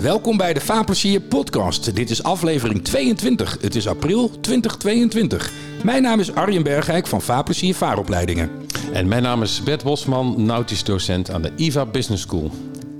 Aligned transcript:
Welkom 0.00 0.36
bij 0.36 0.54
de 0.54 0.60
Vaarplezier 0.60 1.20
podcast. 1.20 1.94
Dit 1.94 2.10
is 2.10 2.22
aflevering 2.22 2.84
22. 2.84 3.56
Het 3.60 3.74
is 3.74 3.88
april 3.88 4.30
2022. 4.40 5.52
Mijn 5.84 6.02
naam 6.02 6.20
is 6.20 6.34
Arjen 6.34 6.62
Bergijk 6.62 7.06
van 7.06 7.22
Vaarplezier 7.22 7.74
Vaaropleidingen. 7.74 8.50
En 8.92 9.08
mijn 9.08 9.22
naam 9.22 9.42
is 9.42 9.62
Bert 9.62 9.82
Bosman, 9.82 10.44
nautisch 10.44 10.84
docent 10.84 11.30
aan 11.30 11.42
de 11.42 11.52
IVA 11.56 11.86
Business 11.86 12.22
School. 12.22 12.50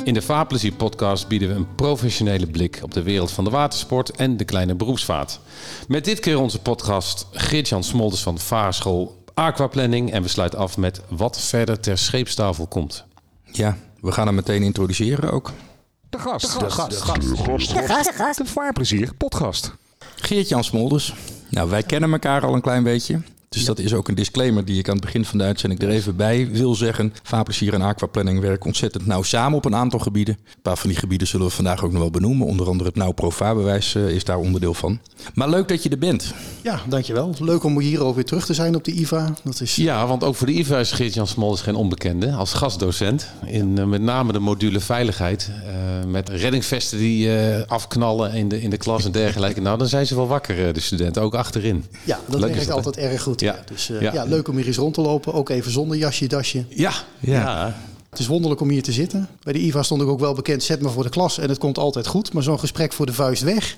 In 0.04 0.14
de 0.14 0.22
Vaarplezier 0.22 0.72
podcast 0.72 1.28
bieden 1.28 1.48
we 1.48 1.54
een 1.54 1.74
professionele 1.74 2.46
blik 2.46 2.80
op 2.82 2.94
de 2.94 3.02
wereld 3.02 3.30
van 3.30 3.44
de 3.44 3.50
watersport 3.50 4.10
en 4.10 4.36
de 4.36 4.44
kleine 4.44 4.74
beroepsvaart. 4.74 5.40
Met 5.88 6.04
dit 6.04 6.20
keer 6.20 6.38
onze 6.38 6.60
podcast 6.60 7.26
Geert-Jan 7.32 7.84
Smolders 7.84 8.22
van 8.22 8.38
Vaarschool 8.38 9.24
Aquaplanning 9.34 10.12
en 10.12 10.22
we 10.22 10.28
sluiten 10.28 10.58
af 10.58 10.76
met 10.76 11.00
wat 11.08 11.40
verder 11.40 11.80
ter 11.80 11.98
scheepstafel 11.98 12.66
komt. 12.66 13.04
Ja, 13.44 13.76
we 14.00 14.12
gaan 14.12 14.26
hem 14.26 14.34
meteen 14.34 14.62
introduceren 14.62 15.32
ook. 15.32 15.52
De 16.10 16.18
gast. 16.18 16.58
De 16.60 16.70
gast. 16.70 16.90
De 16.90 16.96
gast. 16.96 17.20
De 17.20 17.36
gast. 17.36 18.06
De 18.06 18.12
gast. 18.12 18.38
De 18.38 18.44
Vaarplezier 18.44 19.14
podcast. 19.14 19.72
Geert-Jan 20.16 20.64
Smolders. 20.64 21.14
Nou, 21.48 21.70
wij 21.70 21.82
kennen 21.82 22.12
elkaar 22.12 22.44
al 22.44 22.54
een 22.54 22.60
klein 22.60 22.82
beetje. 22.82 23.20
Dus 23.56 23.64
dat 23.64 23.78
is 23.78 23.94
ook 23.94 24.08
een 24.08 24.14
disclaimer 24.14 24.64
die 24.64 24.78
ik 24.78 24.88
aan 24.88 24.94
het 24.94 25.04
begin 25.04 25.24
van 25.24 25.38
de 25.38 25.44
uitzending 25.44 25.82
er 25.82 25.88
even 25.88 26.16
bij 26.16 26.48
wil 26.50 26.74
zeggen. 26.74 27.14
Vaarplezier 27.22 27.74
en 27.74 27.82
aquaplanning 27.82 28.40
werken 28.40 28.66
ontzettend 28.66 29.06
nauw 29.06 29.22
samen 29.22 29.58
op 29.58 29.64
een 29.64 29.74
aantal 29.74 29.98
gebieden. 29.98 30.38
Een 30.44 30.62
paar 30.62 30.76
van 30.76 30.88
die 30.88 30.98
gebieden 30.98 31.26
zullen 31.26 31.46
we 31.46 31.52
vandaag 31.52 31.84
ook 31.84 31.90
nog 31.90 32.00
wel 32.00 32.10
benoemen. 32.10 32.46
Onder 32.46 32.68
andere 32.68 32.88
het 32.88 32.98
Nauw 32.98 33.12
Pro 33.12 33.30
Vaarbewijs 33.30 33.94
eh, 33.94 34.08
is 34.08 34.24
daar 34.24 34.38
onderdeel 34.38 34.74
van. 34.74 35.00
Maar 35.34 35.48
leuk 35.48 35.68
dat 35.68 35.82
je 35.82 35.88
er 35.88 35.98
bent. 35.98 36.34
Ja, 36.62 36.80
dankjewel. 36.88 37.34
Leuk 37.38 37.64
om 37.64 37.78
hier 37.78 38.04
ook 38.04 38.14
weer 38.14 38.24
terug 38.24 38.46
te 38.46 38.54
zijn 38.54 38.74
op 38.74 38.84
de 38.84 38.92
IVA. 38.92 39.34
Dat 39.44 39.60
is... 39.60 39.76
Ja, 39.76 40.06
want 40.06 40.24
ook 40.24 40.34
voor 40.34 40.46
de 40.46 40.52
IVA 40.52 40.78
is 40.78 40.92
Geert-Jan 40.92 41.26
Smolders 41.26 41.62
geen 41.62 41.74
onbekende. 41.74 42.32
Als 42.32 42.52
gastdocent 42.52 43.26
in 43.46 43.76
uh, 43.78 43.84
met 43.84 44.02
name 44.02 44.32
de 44.32 44.38
module 44.38 44.80
veiligheid. 44.80 45.50
Uh, 45.50 46.10
met 46.10 46.28
reddingsvesten 46.28 46.98
die 46.98 47.26
uh, 47.26 47.62
afknallen 47.66 48.32
in 48.32 48.48
de, 48.48 48.60
in 48.60 48.70
de 48.70 48.76
klas 48.76 49.04
en 49.04 49.12
dergelijke. 49.12 49.60
Nou, 49.60 49.78
dan 49.78 49.88
zijn 49.88 50.06
ze 50.06 50.14
wel 50.14 50.26
wakker, 50.26 50.72
de 50.72 50.80
studenten. 50.80 51.22
Ook 51.22 51.34
achterin. 51.34 51.84
Ja, 52.04 52.20
dat 52.26 52.40
werkt 52.40 52.70
altijd 52.70 52.96
erg 52.96 53.22
goed. 53.22 53.39
Ja. 53.40 53.58
Dus 53.64 53.86
ja. 53.86 54.12
ja. 54.12 54.24
leuk 54.24 54.48
om 54.48 54.56
hier 54.56 54.66
eens 54.66 54.76
rond 54.76 54.94
te 54.94 55.00
lopen. 55.00 55.32
Ook 55.32 55.48
even 55.48 55.70
zonder 55.70 55.96
jasje, 55.96 56.26
dasje. 56.26 56.64
Ja, 56.68 56.92
ja. 57.18 57.74
Het 58.10 58.18
is 58.18 58.26
wonderlijk 58.26 58.60
om 58.60 58.68
hier 58.68 58.82
te 58.82 58.92
zitten. 58.92 59.28
Bij 59.42 59.52
de 59.52 59.58
IVA 59.58 59.82
stond 59.82 60.02
ik 60.02 60.08
ook 60.08 60.20
wel 60.20 60.34
bekend, 60.34 60.62
zet 60.62 60.82
me 60.82 60.88
voor 60.88 61.02
de 61.02 61.08
klas 61.08 61.38
en 61.38 61.48
het 61.48 61.58
komt 61.58 61.78
altijd 61.78 62.06
goed. 62.06 62.32
Maar 62.32 62.42
zo'n 62.42 62.58
gesprek 62.58 62.92
voor 62.92 63.06
de 63.06 63.12
vuist 63.12 63.42
weg, 63.42 63.76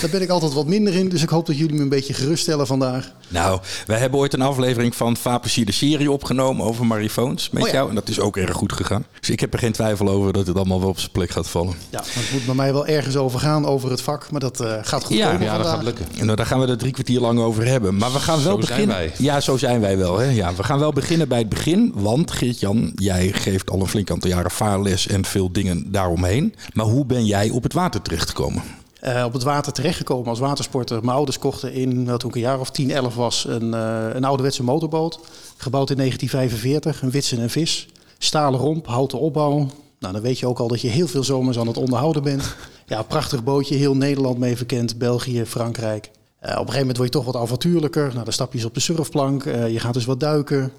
daar 0.00 0.10
ben 0.10 0.22
ik 0.22 0.28
altijd 0.28 0.52
wat 0.52 0.66
minder 0.66 0.94
in. 0.94 1.08
Dus 1.08 1.22
ik 1.22 1.28
hoop 1.28 1.46
dat 1.46 1.58
jullie 1.58 1.74
me 1.74 1.82
een 1.82 1.88
beetje 1.88 2.14
geruststellen 2.14 2.66
vandaag. 2.66 3.12
Nou, 3.28 3.60
wij 3.86 3.98
hebben 3.98 4.18
ooit 4.18 4.32
een 4.32 4.42
aflevering 4.42 4.94
van 4.94 5.16
Vaarplezier 5.16 5.66
de 5.66 5.72
serie 5.72 6.10
opgenomen 6.10 6.66
over 6.66 6.86
marifoons 6.86 7.50
met 7.50 7.62
oh 7.62 7.68
ja. 7.68 7.74
jou. 7.74 7.88
En 7.88 7.94
dat 7.94 8.08
is 8.08 8.20
ook 8.20 8.36
erg 8.36 8.56
goed 8.56 8.72
gegaan. 8.72 9.06
Dus 9.20 9.30
ik 9.30 9.40
heb 9.40 9.52
er 9.52 9.58
geen 9.58 9.72
twijfel 9.72 10.08
over 10.08 10.32
dat 10.32 10.46
het 10.46 10.56
allemaal 10.56 10.80
wel 10.80 10.88
op 10.88 10.98
zijn 10.98 11.12
plek 11.12 11.30
gaat 11.30 11.48
vallen. 11.48 11.74
Ja, 11.90 12.02
het 12.04 12.32
moet 12.32 12.46
bij 12.46 12.54
mij 12.54 12.72
wel 12.72 12.86
ergens 12.86 13.16
over 13.16 13.40
gaan, 13.40 13.66
over 13.66 13.90
het 13.90 14.00
vak. 14.00 14.30
Maar 14.30 14.40
dat 14.40 14.60
uh, 14.60 14.74
gaat 14.82 15.04
goed 15.04 15.16
ja, 15.16 15.26
komen 15.30 15.46
Ja, 15.46 15.54
vandaag. 15.54 15.66
dat 15.66 15.74
gaat 15.74 15.84
lukken. 15.84 16.06
En 16.18 16.24
nou, 16.24 16.36
daar 16.36 16.46
gaan 16.46 16.60
we 16.60 16.66
er 16.66 16.78
drie 16.78 16.92
kwartier 16.92 17.20
lang 17.20 17.38
over 17.38 17.66
hebben. 17.66 17.96
Maar 17.96 18.12
we 18.12 18.18
gaan 18.18 18.42
wel 18.42 18.52
zo 18.52 18.58
beginnen. 18.58 18.96
Zijn 18.96 19.08
wij. 19.08 19.12
Ja, 19.18 19.40
zo 19.40 19.56
zijn 19.56 19.80
wij 19.80 19.98
wel. 19.98 20.18
Hè? 20.18 20.30
Ja, 20.30 20.54
we 20.54 20.62
gaan 20.62 20.78
wel 20.78 20.92
beginnen 20.92 21.28
bij 21.28 21.38
het 21.38 21.48
begin. 21.48 21.92
Want 21.94 22.30
Geert-Jan, 22.30 22.92
jij 22.94 23.32
geeft 23.32 23.70
al 23.74 23.80
een 23.80 23.86
flink 23.86 24.10
aantal 24.10 24.30
jaren 24.30 24.50
vaarles 24.50 25.06
en 25.06 25.24
veel 25.24 25.52
dingen 25.52 25.92
daaromheen. 25.92 26.54
Maar 26.72 26.86
hoe 26.86 27.04
ben 27.04 27.24
jij 27.24 27.50
op 27.50 27.62
het 27.62 27.72
water 27.72 28.02
terechtgekomen? 28.02 28.62
Uh, 29.04 29.24
op 29.24 29.32
het 29.32 29.42
water 29.42 29.72
terechtgekomen 29.72 30.28
als 30.28 30.38
watersporter. 30.38 31.04
Mijn 31.04 31.16
ouders 31.16 31.38
kochten 31.38 31.72
in, 31.72 32.02
nou, 32.02 32.18
toen 32.18 32.28
ik 32.28 32.34
een 32.34 32.40
jaar 32.40 32.60
of 32.60 32.70
10, 32.70 32.90
11 32.90 33.14
was, 33.14 33.46
een, 33.48 33.74
uh, 33.74 34.06
een 34.12 34.24
ouderwetse 34.24 34.62
motorboot. 34.62 35.20
Gebouwd 35.56 35.90
in 35.90 35.96
1945, 35.96 37.02
een 37.02 37.10
witsen 37.10 37.38
en 37.38 37.50
vis. 37.50 37.88
Stalen 38.18 38.60
romp, 38.60 38.86
houten 38.86 39.18
opbouw. 39.18 39.56
Nou, 39.98 40.12
dan 40.12 40.22
weet 40.22 40.38
je 40.38 40.46
ook 40.46 40.58
al 40.58 40.68
dat 40.68 40.80
je 40.80 40.88
heel 40.88 41.08
veel 41.08 41.24
zomers 41.24 41.58
aan 41.58 41.66
het 41.66 41.76
onderhouden 41.76 42.22
bent. 42.22 42.54
Ja, 42.86 43.02
prachtig 43.02 43.44
bootje, 43.44 43.74
heel 43.74 43.96
Nederland 43.96 44.38
mee 44.38 44.56
verkend. 44.56 44.98
België, 44.98 45.44
Frankrijk. 45.46 46.04
Uh, 46.06 46.10
op 46.40 46.50
een 46.50 46.56
gegeven 46.56 46.78
moment 46.78 46.96
word 46.96 47.12
je 47.12 47.18
toch 47.18 47.32
wat 47.32 47.36
avontuurlijker. 47.36 48.10
Nou, 48.12 48.24
dan 48.24 48.32
stap 48.32 48.52
je 48.52 48.58
eens 48.58 48.66
op 48.66 48.74
de 48.74 48.80
surfplank. 48.80 49.44
je 49.44 49.80
gaat 49.80 49.94
dus 49.94 50.04
wat 50.04 50.20
duiken. 50.20 50.64
op 50.64 50.72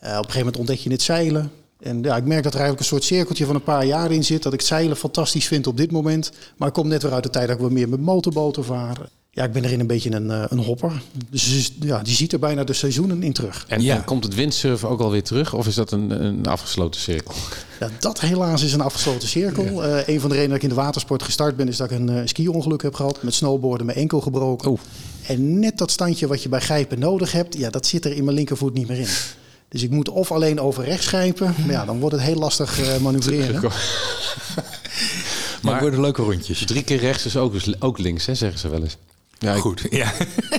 een 0.00 0.10
gegeven 0.10 0.38
moment 0.38 0.56
ontdek 0.56 0.78
je 0.78 0.90
het 0.90 1.02
zeilen. 1.02 1.50
En 1.80 2.02
ja, 2.02 2.16
ik 2.16 2.24
merk 2.24 2.42
dat 2.42 2.54
er 2.54 2.60
eigenlijk 2.60 2.80
een 2.80 2.96
soort 2.96 3.04
cirkeltje 3.04 3.46
van 3.46 3.54
een 3.54 3.62
paar 3.62 3.86
jaar 3.86 4.10
in 4.10 4.24
zit. 4.24 4.42
Dat 4.42 4.52
ik 4.52 4.60
zeilen 4.60 4.96
fantastisch 4.96 5.46
vind 5.46 5.66
op 5.66 5.76
dit 5.76 5.90
moment. 5.90 6.32
Maar 6.56 6.68
ik 6.68 6.74
kom 6.74 6.88
net 6.88 7.02
weer 7.02 7.12
uit 7.12 7.22
de 7.22 7.30
tijd 7.30 7.46
dat 7.46 7.56
ik 7.56 7.62
wat 7.62 7.70
meer 7.70 7.88
met 7.88 8.00
motorboten 8.00 8.64
varen. 8.64 9.08
Ja, 9.32 9.44
ik 9.44 9.52
ben 9.52 9.64
erin 9.64 9.80
een 9.80 9.86
beetje 9.86 10.12
een, 10.12 10.26
uh, 10.26 10.44
een 10.48 10.58
hopper. 10.58 11.02
Dus 11.30 11.72
ja, 11.80 12.02
die 12.02 12.14
ziet 12.14 12.32
er 12.32 12.38
bijna 12.38 12.64
de 12.64 12.72
seizoenen 12.72 13.22
in 13.22 13.32
terug. 13.32 13.64
En, 13.68 13.82
ja. 13.82 13.96
en 13.96 14.04
komt 14.04 14.24
het 14.24 14.34
windsurfen 14.34 14.88
ook 14.88 15.00
alweer 15.00 15.22
terug? 15.22 15.54
Of 15.54 15.66
is 15.66 15.74
dat 15.74 15.92
een, 15.92 16.24
een 16.24 16.46
afgesloten 16.46 17.00
cirkel? 17.00 17.34
Ja, 17.80 17.88
dat 17.98 18.20
helaas 18.20 18.62
is 18.62 18.72
een 18.72 18.80
afgesloten 18.80 19.28
cirkel. 19.28 19.64
Ja. 19.64 19.98
Uh, 19.98 20.08
een 20.08 20.20
van 20.20 20.28
de 20.28 20.34
redenen 20.34 20.48
dat 20.48 20.56
ik 20.56 20.62
in 20.62 20.68
de 20.68 20.74
watersport 20.74 21.22
gestart 21.22 21.56
ben... 21.56 21.68
is 21.68 21.76
dat 21.76 21.90
ik 21.90 21.98
een 21.98 22.10
uh, 22.10 22.20
ski-ongeluk 22.24 22.82
heb 22.82 22.94
gehad. 22.94 23.22
Met 23.22 23.34
snowboarden, 23.34 23.86
mijn 23.86 23.98
enkel 23.98 24.20
gebroken. 24.20 24.70
Oh. 24.70 24.78
En 25.26 25.58
net 25.58 25.78
dat 25.78 25.90
standje 25.90 26.26
wat 26.26 26.42
je 26.42 26.48
bij 26.48 26.60
grijpen 26.60 26.98
nodig 26.98 27.32
hebt... 27.32 27.56
ja, 27.56 27.70
dat 27.70 27.86
zit 27.86 28.04
er 28.04 28.12
in 28.12 28.24
mijn 28.24 28.36
linkervoet 28.36 28.74
niet 28.74 28.88
meer 28.88 28.98
in. 28.98 29.08
Dus 29.70 29.82
ik 29.82 29.90
moet 29.90 30.08
of 30.08 30.32
alleen 30.32 30.60
over 30.60 30.84
rechts 30.84 31.06
grijpen. 31.06 31.54
Maar 31.58 31.70
ja, 31.70 31.84
dan 31.84 32.00
wordt 32.00 32.14
het 32.14 32.24
heel 32.24 32.36
lastig 32.36 32.80
uh, 32.80 32.98
manoeuvreren. 32.98 33.62
maar 35.62 35.72
het 35.72 35.80
worden 35.80 36.00
leuke 36.00 36.22
rondjes. 36.22 36.64
Drie 36.64 36.82
keer 36.82 36.98
rechts 36.98 37.26
is 37.26 37.36
ook, 37.36 37.54
ook 37.78 37.98
links, 37.98 38.26
hè, 38.26 38.34
zeggen 38.34 38.58
ze 38.58 38.68
wel 38.68 38.82
eens. 38.82 38.96
Ja, 39.38 39.54
goed. 39.54 39.86
Ja. 39.90 40.12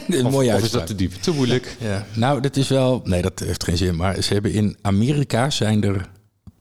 een 0.08 0.26
of, 0.26 0.32
mooie 0.32 0.54
of 0.54 0.64
is 0.64 0.72
dat 0.72 0.88
te 0.88 0.96
diep? 0.96 1.14
Te 1.14 1.32
moeilijk? 1.32 1.76
Ja. 1.80 2.06
Nou, 2.14 2.42
dat 2.42 2.56
is 2.56 2.68
wel... 2.68 3.02
Nee, 3.04 3.22
dat 3.22 3.40
heeft 3.40 3.64
geen 3.64 3.78
zin. 3.78 3.96
Maar 3.96 4.22
ze 4.22 4.34
hebben 4.34 4.52
in 4.52 4.78
Amerika 4.82 5.50
zijn 5.50 5.84
er 5.84 6.10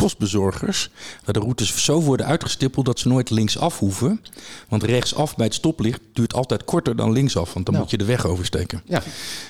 postbezorgers 0.00 0.90
waar 1.24 1.34
de 1.34 1.40
routes 1.40 1.84
zo 1.84 2.00
worden 2.00 2.26
uitgestippeld 2.26 2.86
dat 2.86 2.98
ze 2.98 3.08
nooit 3.08 3.30
linksaf 3.30 3.78
hoeven. 3.78 4.20
Want 4.68 4.82
rechtsaf 4.82 5.36
bij 5.36 5.46
het 5.46 5.54
stoplicht 5.54 6.00
duurt 6.12 6.34
altijd 6.34 6.64
korter 6.64 6.96
dan 6.96 7.12
linksaf, 7.12 7.52
want 7.52 7.64
dan 7.66 7.74
nou. 7.74 7.78
moet 7.78 7.90
je 7.90 7.98
de 7.98 8.04
weg 8.04 8.26
oversteken. 8.26 8.82
Ja. 8.84 9.02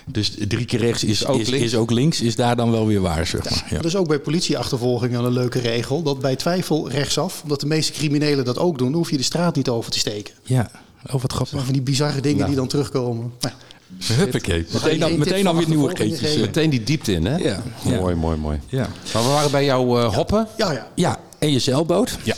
Dus 0.07 0.35
drie 0.49 0.65
keer 0.65 0.81
rechts 0.81 1.05
is, 1.05 1.11
is, 1.11 1.27
ook, 1.27 1.41
is, 1.41 1.49
links. 1.49 1.67
is 1.67 1.75
ook 1.75 1.91
links, 1.91 2.21
is 2.21 2.37
daar 2.37 2.57
dan 2.57 2.71
wel 2.71 2.87
weer 2.87 3.01
waar. 3.01 3.27
Zeg 3.27 3.45
maar. 3.45 3.67
ja. 3.71 3.81
Ja. 3.81 3.87
Dus 3.87 3.97
ook 3.97 4.09
bij 4.09 4.19
politieachtervolgingen 4.19 5.25
een 5.25 5.33
leuke 5.33 5.59
regel, 5.59 6.03
dat 6.03 6.21
bij 6.21 6.37
twijfel 6.37 6.91
rechtsaf, 6.91 7.43
omdat 7.43 7.61
de 7.61 7.67
meeste 7.67 7.93
criminelen 7.93 8.45
dat 8.45 8.59
ook 8.59 8.79
doen, 8.79 8.89
dan 8.89 8.97
hoef 8.97 9.11
je 9.11 9.17
de 9.17 9.23
straat 9.23 9.57
niet 9.57 9.69
over 9.69 9.91
te 9.91 9.99
steken. 9.99 10.35
Ja, 10.43 10.71
oh 11.07 11.21
wat 11.21 11.33
grappig. 11.33 11.65
Van 11.65 11.73
die 11.73 11.83
bizarre 11.83 12.21
dingen 12.21 12.37
nou. 12.39 12.49
die 12.49 12.59
dan 12.59 12.69
terugkomen. 12.69 13.33
Nou. 13.41 13.55
Huppakee. 13.99 14.67
Meteen, 14.73 15.03
al, 15.03 15.17
meteen 15.17 15.47
alweer 15.47 15.69
nieuwe 15.69 15.93
keetjes. 15.93 16.37
Meteen 16.37 16.71
die 16.71 16.83
diepte 16.83 17.13
in, 17.13 17.27
hè? 17.27 17.37
Ja. 17.37 17.63
Mooi, 17.85 18.15
mooi, 18.15 18.37
mooi. 18.37 18.61
Ja. 18.69 18.89
Maar 19.15 19.23
we 19.23 19.29
waren 19.29 19.51
bij 19.51 19.65
jou 19.65 20.01
uh, 20.01 20.15
hoppen. 20.15 20.47
Ja, 20.57 20.73
ja. 20.73 20.89
Ja, 20.95 21.19
en 21.39 21.53
je 21.53 21.59
zeilboot. 21.59 22.19
Ja. 22.23 22.35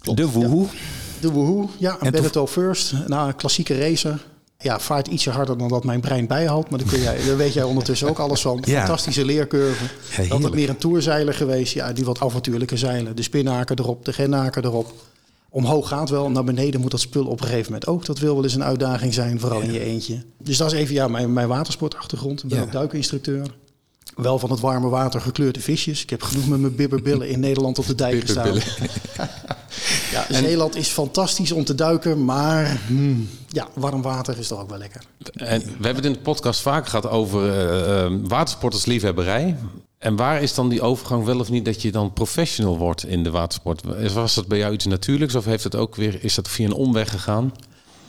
Klopt. 0.00 0.18
De 0.18 0.28
Woehoe. 0.28 0.62
Ja. 0.62 0.68
De 1.20 1.30
Woehoe, 1.30 1.68
ja. 1.78 1.96
Een 2.00 2.10
Beneteau 2.10 2.48
First. 2.48 2.92
Nou, 3.06 3.28
een 3.28 3.36
klassieke 3.36 3.78
racer. 3.78 4.24
Ja, 4.58 4.80
vaart 4.80 5.08
ietsje 5.08 5.30
harder 5.30 5.58
dan 5.58 5.68
dat 5.68 5.84
mijn 5.84 6.00
brein 6.00 6.26
bijhoudt. 6.26 6.70
Maar 6.70 6.78
daar, 6.78 6.88
kun 6.88 7.00
jij, 7.00 7.18
daar 7.26 7.36
weet 7.36 7.52
jij 7.52 7.62
ondertussen 7.62 8.08
ook 8.08 8.18
alles 8.18 8.40
van. 8.40 8.62
Ja. 8.66 8.78
Fantastische 8.78 9.24
leercurve. 9.24 9.84
Ja, 10.22 10.28
Altijd 10.28 10.54
meer 10.54 10.68
een 10.68 10.78
toerzeiler 10.78 11.34
geweest. 11.34 11.74
Ja, 11.74 11.92
die 11.92 12.04
wat 12.04 12.20
avontuurlijke 12.20 12.76
zeilen. 12.76 13.16
De 13.16 13.22
spinnaker 13.22 13.78
erop, 13.78 14.04
de 14.04 14.12
gennaker 14.12 14.64
erop. 14.64 14.92
Omhoog 15.50 15.88
gaat 15.88 16.08
wel, 16.08 16.30
naar 16.30 16.44
beneden 16.44 16.80
moet 16.80 16.90
dat 16.90 17.00
spul 17.00 17.26
op 17.26 17.40
een 17.40 17.46
gegeven 17.46 17.72
moment 17.72 17.86
ook. 17.86 18.06
Dat 18.06 18.18
wil 18.18 18.34
wel 18.34 18.44
eens 18.44 18.54
een 18.54 18.64
uitdaging 18.64 19.14
zijn, 19.14 19.40
vooral 19.40 19.60
ja. 19.60 19.64
in 19.64 19.72
je 19.72 19.84
eentje. 19.84 20.22
Dus 20.42 20.56
dat 20.56 20.72
is 20.72 20.78
even 20.78 20.94
ja, 20.94 21.08
mijn, 21.08 21.32
mijn 21.32 21.48
watersportachtergrond. 21.48 22.42
Ik 22.42 22.48
ben 22.48 22.58
ja. 22.58 22.64
ook 22.64 22.72
duikinstructeur. 22.72 23.46
Wel 24.16 24.38
van 24.38 24.50
het 24.50 24.60
warme 24.60 24.88
water 24.88 25.20
gekleurde 25.20 25.60
visjes. 25.60 26.02
Ik 26.02 26.10
heb 26.10 26.22
genoeg 26.22 26.48
met 26.48 26.60
mijn 26.60 26.74
bibberbillen 26.74 27.28
in 27.28 27.40
Nederland 27.40 27.78
op 27.78 27.86
de 27.86 27.94
dijk 27.94 28.20
gestaan. 28.20 28.54
ja, 30.12 30.26
Zeeland 30.30 30.76
is 30.76 30.88
fantastisch 30.88 31.52
om 31.52 31.64
te 31.64 31.74
duiken, 31.74 32.24
maar 32.24 32.80
hmm, 32.86 33.28
ja, 33.48 33.68
warm 33.74 34.02
water 34.02 34.38
is 34.38 34.48
toch 34.48 34.60
ook 34.60 34.68
wel 34.68 34.78
lekker. 34.78 35.02
En 35.32 35.60
we 35.60 35.66
hebben 35.70 35.96
het 35.96 36.04
in 36.04 36.12
de 36.12 36.18
podcast 36.18 36.60
vaak 36.60 36.88
gehad 36.88 37.08
over 37.08 37.46
uh, 37.46 38.10
uh, 38.10 38.18
watersport 38.22 38.72
als 38.72 38.86
liefhebberij. 38.86 39.56
En 40.00 40.16
waar 40.16 40.42
is 40.42 40.54
dan 40.54 40.68
die 40.68 40.82
overgang 40.82 41.24
wel 41.24 41.38
of 41.38 41.50
niet 41.50 41.64
dat 41.64 41.82
je 41.82 41.92
dan 41.92 42.12
professional 42.12 42.78
wordt 42.78 43.06
in 43.06 43.22
de 43.22 43.30
watersport? 43.30 43.82
Was 44.12 44.34
dat 44.34 44.46
bij 44.46 44.58
jou 44.58 44.72
iets 44.72 44.86
natuurlijks 44.86 45.34
of 45.34 45.44
heeft 45.44 45.64
het 45.64 45.74
ook 45.74 45.96
weer, 45.96 46.24
is 46.24 46.34
dat 46.34 46.48
via 46.48 46.66
een 46.66 46.72
omweg 46.72 47.10
gegaan? 47.10 47.52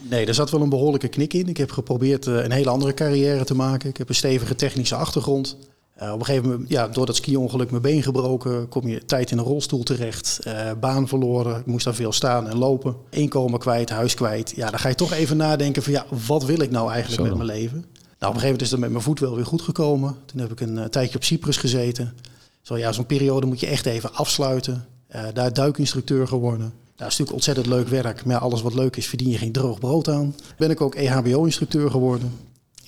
Nee, 0.01 0.25
er 0.25 0.33
zat 0.33 0.49
wel 0.49 0.61
een 0.61 0.69
behoorlijke 0.69 1.07
knik 1.07 1.33
in. 1.33 1.47
Ik 1.47 1.57
heb 1.57 1.71
geprobeerd 1.71 2.25
uh, 2.25 2.43
een 2.43 2.51
hele 2.51 2.69
andere 2.69 2.93
carrière 2.93 3.43
te 3.43 3.55
maken. 3.55 3.89
Ik 3.89 3.97
heb 3.97 4.09
een 4.09 4.15
stevige 4.15 4.55
technische 4.55 4.95
achtergrond. 4.95 5.57
Uh, 6.01 6.13
op 6.13 6.19
een 6.19 6.25
gegeven 6.25 6.49
moment, 6.49 6.69
ja, 6.69 6.88
door 6.88 7.05
dat 7.05 7.15
ski-ongeluk 7.15 7.69
mijn 7.69 7.81
been 7.81 8.03
gebroken, 8.03 8.69
kom 8.69 8.88
je 8.88 9.05
tijd 9.05 9.31
in 9.31 9.38
een 9.38 9.43
rolstoel 9.43 9.83
terecht. 9.83 10.39
Uh, 10.47 10.71
baan 10.79 11.07
verloren, 11.07 11.59
ik 11.59 11.65
moest 11.65 11.85
daar 11.85 11.95
veel 11.95 12.11
staan 12.11 12.49
en 12.49 12.57
lopen. 12.57 12.95
Inkomen 13.09 13.59
kwijt, 13.59 13.89
huis 13.89 14.13
kwijt. 14.13 14.53
Ja, 14.55 14.69
dan 14.69 14.79
ga 14.79 14.89
je 14.89 14.95
toch 14.95 15.13
even 15.13 15.38
nadenken 15.38 15.83
van 15.83 15.93
ja, 15.93 16.05
wat 16.27 16.43
wil 16.43 16.61
ik 16.61 16.71
nou 16.71 16.91
eigenlijk 16.91 17.21
Zo. 17.21 17.27
met 17.27 17.45
mijn 17.45 17.59
leven? 17.59 17.85
Nou, 18.21 18.33
op 18.33 18.39
een 18.39 18.47
gegeven 18.47 18.62
moment 18.62 18.62
is 18.62 18.69
dat 18.69 18.79
met 18.79 18.91
mijn 18.91 19.03
voet 19.03 19.19
wel 19.19 19.35
weer 19.35 19.45
goed 19.45 19.62
gekomen. 19.62 20.15
Toen 20.25 20.39
heb 20.39 20.51
ik 20.51 20.59
een 20.59 20.77
uh, 20.77 20.83
tijdje 20.83 21.15
op 21.15 21.23
Cyprus 21.23 21.57
gezeten. 21.57 22.13
Zo 22.62 22.77
ja, 22.77 22.91
zo'n 22.91 23.06
periode 23.06 23.45
moet 23.45 23.59
je 23.59 23.68
echt 23.68 23.85
even 23.85 24.13
afsluiten. 24.13 24.85
Uh, 25.15 25.23
daar 25.33 25.53
duikinstructeur 25.53 26.27
geworden. 26.27 26.73
Dat 26.85 27.12
is 27.12 27.18
natuurlijk 27.18 27.31
ontzettend 27.31 27.68
leuk 27.68 27.88
werk. 27.88 28.25
Maar 28.25 28.38
alles 28.38 28.62
wat 28.62 28.73
leuk 28.73 28.95
is, 28.95 29.07
verdien 29.07 29.29
je 29.29 29.38
geen 29.38 29.51
droog 29.51 29.79
brood 29.79 30.07
aan. 30.07 30.35
Ben 30.57 30.69
ik 30.69 30.81
ook 30.81 30.95
EHBO-instructeur 30.95 31.91
geworden. 31.91 32.33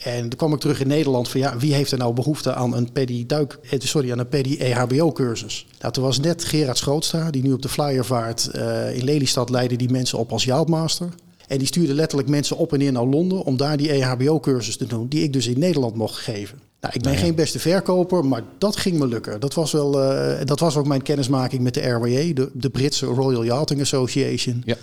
En 0.03 0.21
toen 0.21 0.37
kwam 0.37 0.53
ik 0.53 0.59
terug 0.59 0.79
in 0.79 0.87
Nederland 0.87 1.29
van 1.29 1.39
ja, 1.39 1.57
wie 1.57 1.73
heeft 1.73 1.91
er 1.91 1.97
nou 1.97 2.13
behoefte 2.13 2.53
aan 2.53 2.75
een 2.75 2.91
PEDI 2.91 3.25
duik, 3.25 3.59
eh, 3.69 3.79
sorry, 3.79 4.11
aan 4.11 4.19
een 4.19 4.29
PEDI 4.29 4.57
EHBO 4.57 5.11
cursus? 5.11 5.67
Nou, 5.79 5.93
toen 5.93 6.03
was 6.03 6.19
net 6.19 6.45
Gerard 6.45 6.77
Schootstra, 6.77 7.31
die 7.31 7.43
nu 7.43 7.53
op 7.53 7.61
de 7.61 7.69
flyer 7.69 8.05
vaart 8.05 8.45
in 8.93 9.03
Lelystad 9.03 9.49
leidde 9.49 9.75
die 9.75 9.89
mensen 9.89 10.17
op 10.17 10.31
als 10.31 10.43
Yachtmaster. 10.43 11.09
En 11.53 11.59
die 11.59 11.67
stuurde 11.67 11.93
letterlijk 11.93 12.29
mensen 12.29 12.57
op 12.57 12.73
en 12.73 12.79
neer 12.79 12.91
naar 12.91 13.05
Londen 13.05 13.43
om 13.43 13.57
daar 13.57 13.77
die 13.77 13.91
EHBO-cursus 13.91 14.77
te 14.77 14.85
doen, 14.85 15.07
die 15.07 15.23
ik 15.23 15.33
dus 15.33 15.47
in 15.47 15.59
Nederland 15.59 15.95
mocht 15.95 16.15
geven. 16.15 16.59
Nou, 16.81 16.93
ik 16.93 17.01
ben 17.01 17.17
geen 17.17 17.35
beste 17.35 17.59
verkoper, 17.59 18.25
maar 18.25 18.43
dat 18.57 18.75
ging 18.75 18.99
me 18.99 19.07
lukken. 19.07 19.39
Dat 19.39 19.53
was, 19.53 19.71
wel, 19.71 20.03
uh, 20.03 20.45
dat 20.45 20.59
was 20.59 20.75
ook 20.75 20.87
mijn 20.87 21.01
kennismaking 21.01 21.61
met 21.61 21.73
de 21.73 21.89
RWA, 21.89 22.33
de, 22.33 22.49
de 22.53 22.69
Britse 22.69 23.05
Royal 23.05 23.43
Yachting 23.43 23.81
Association. 23.81 24.61
Ja. 24.65 24.75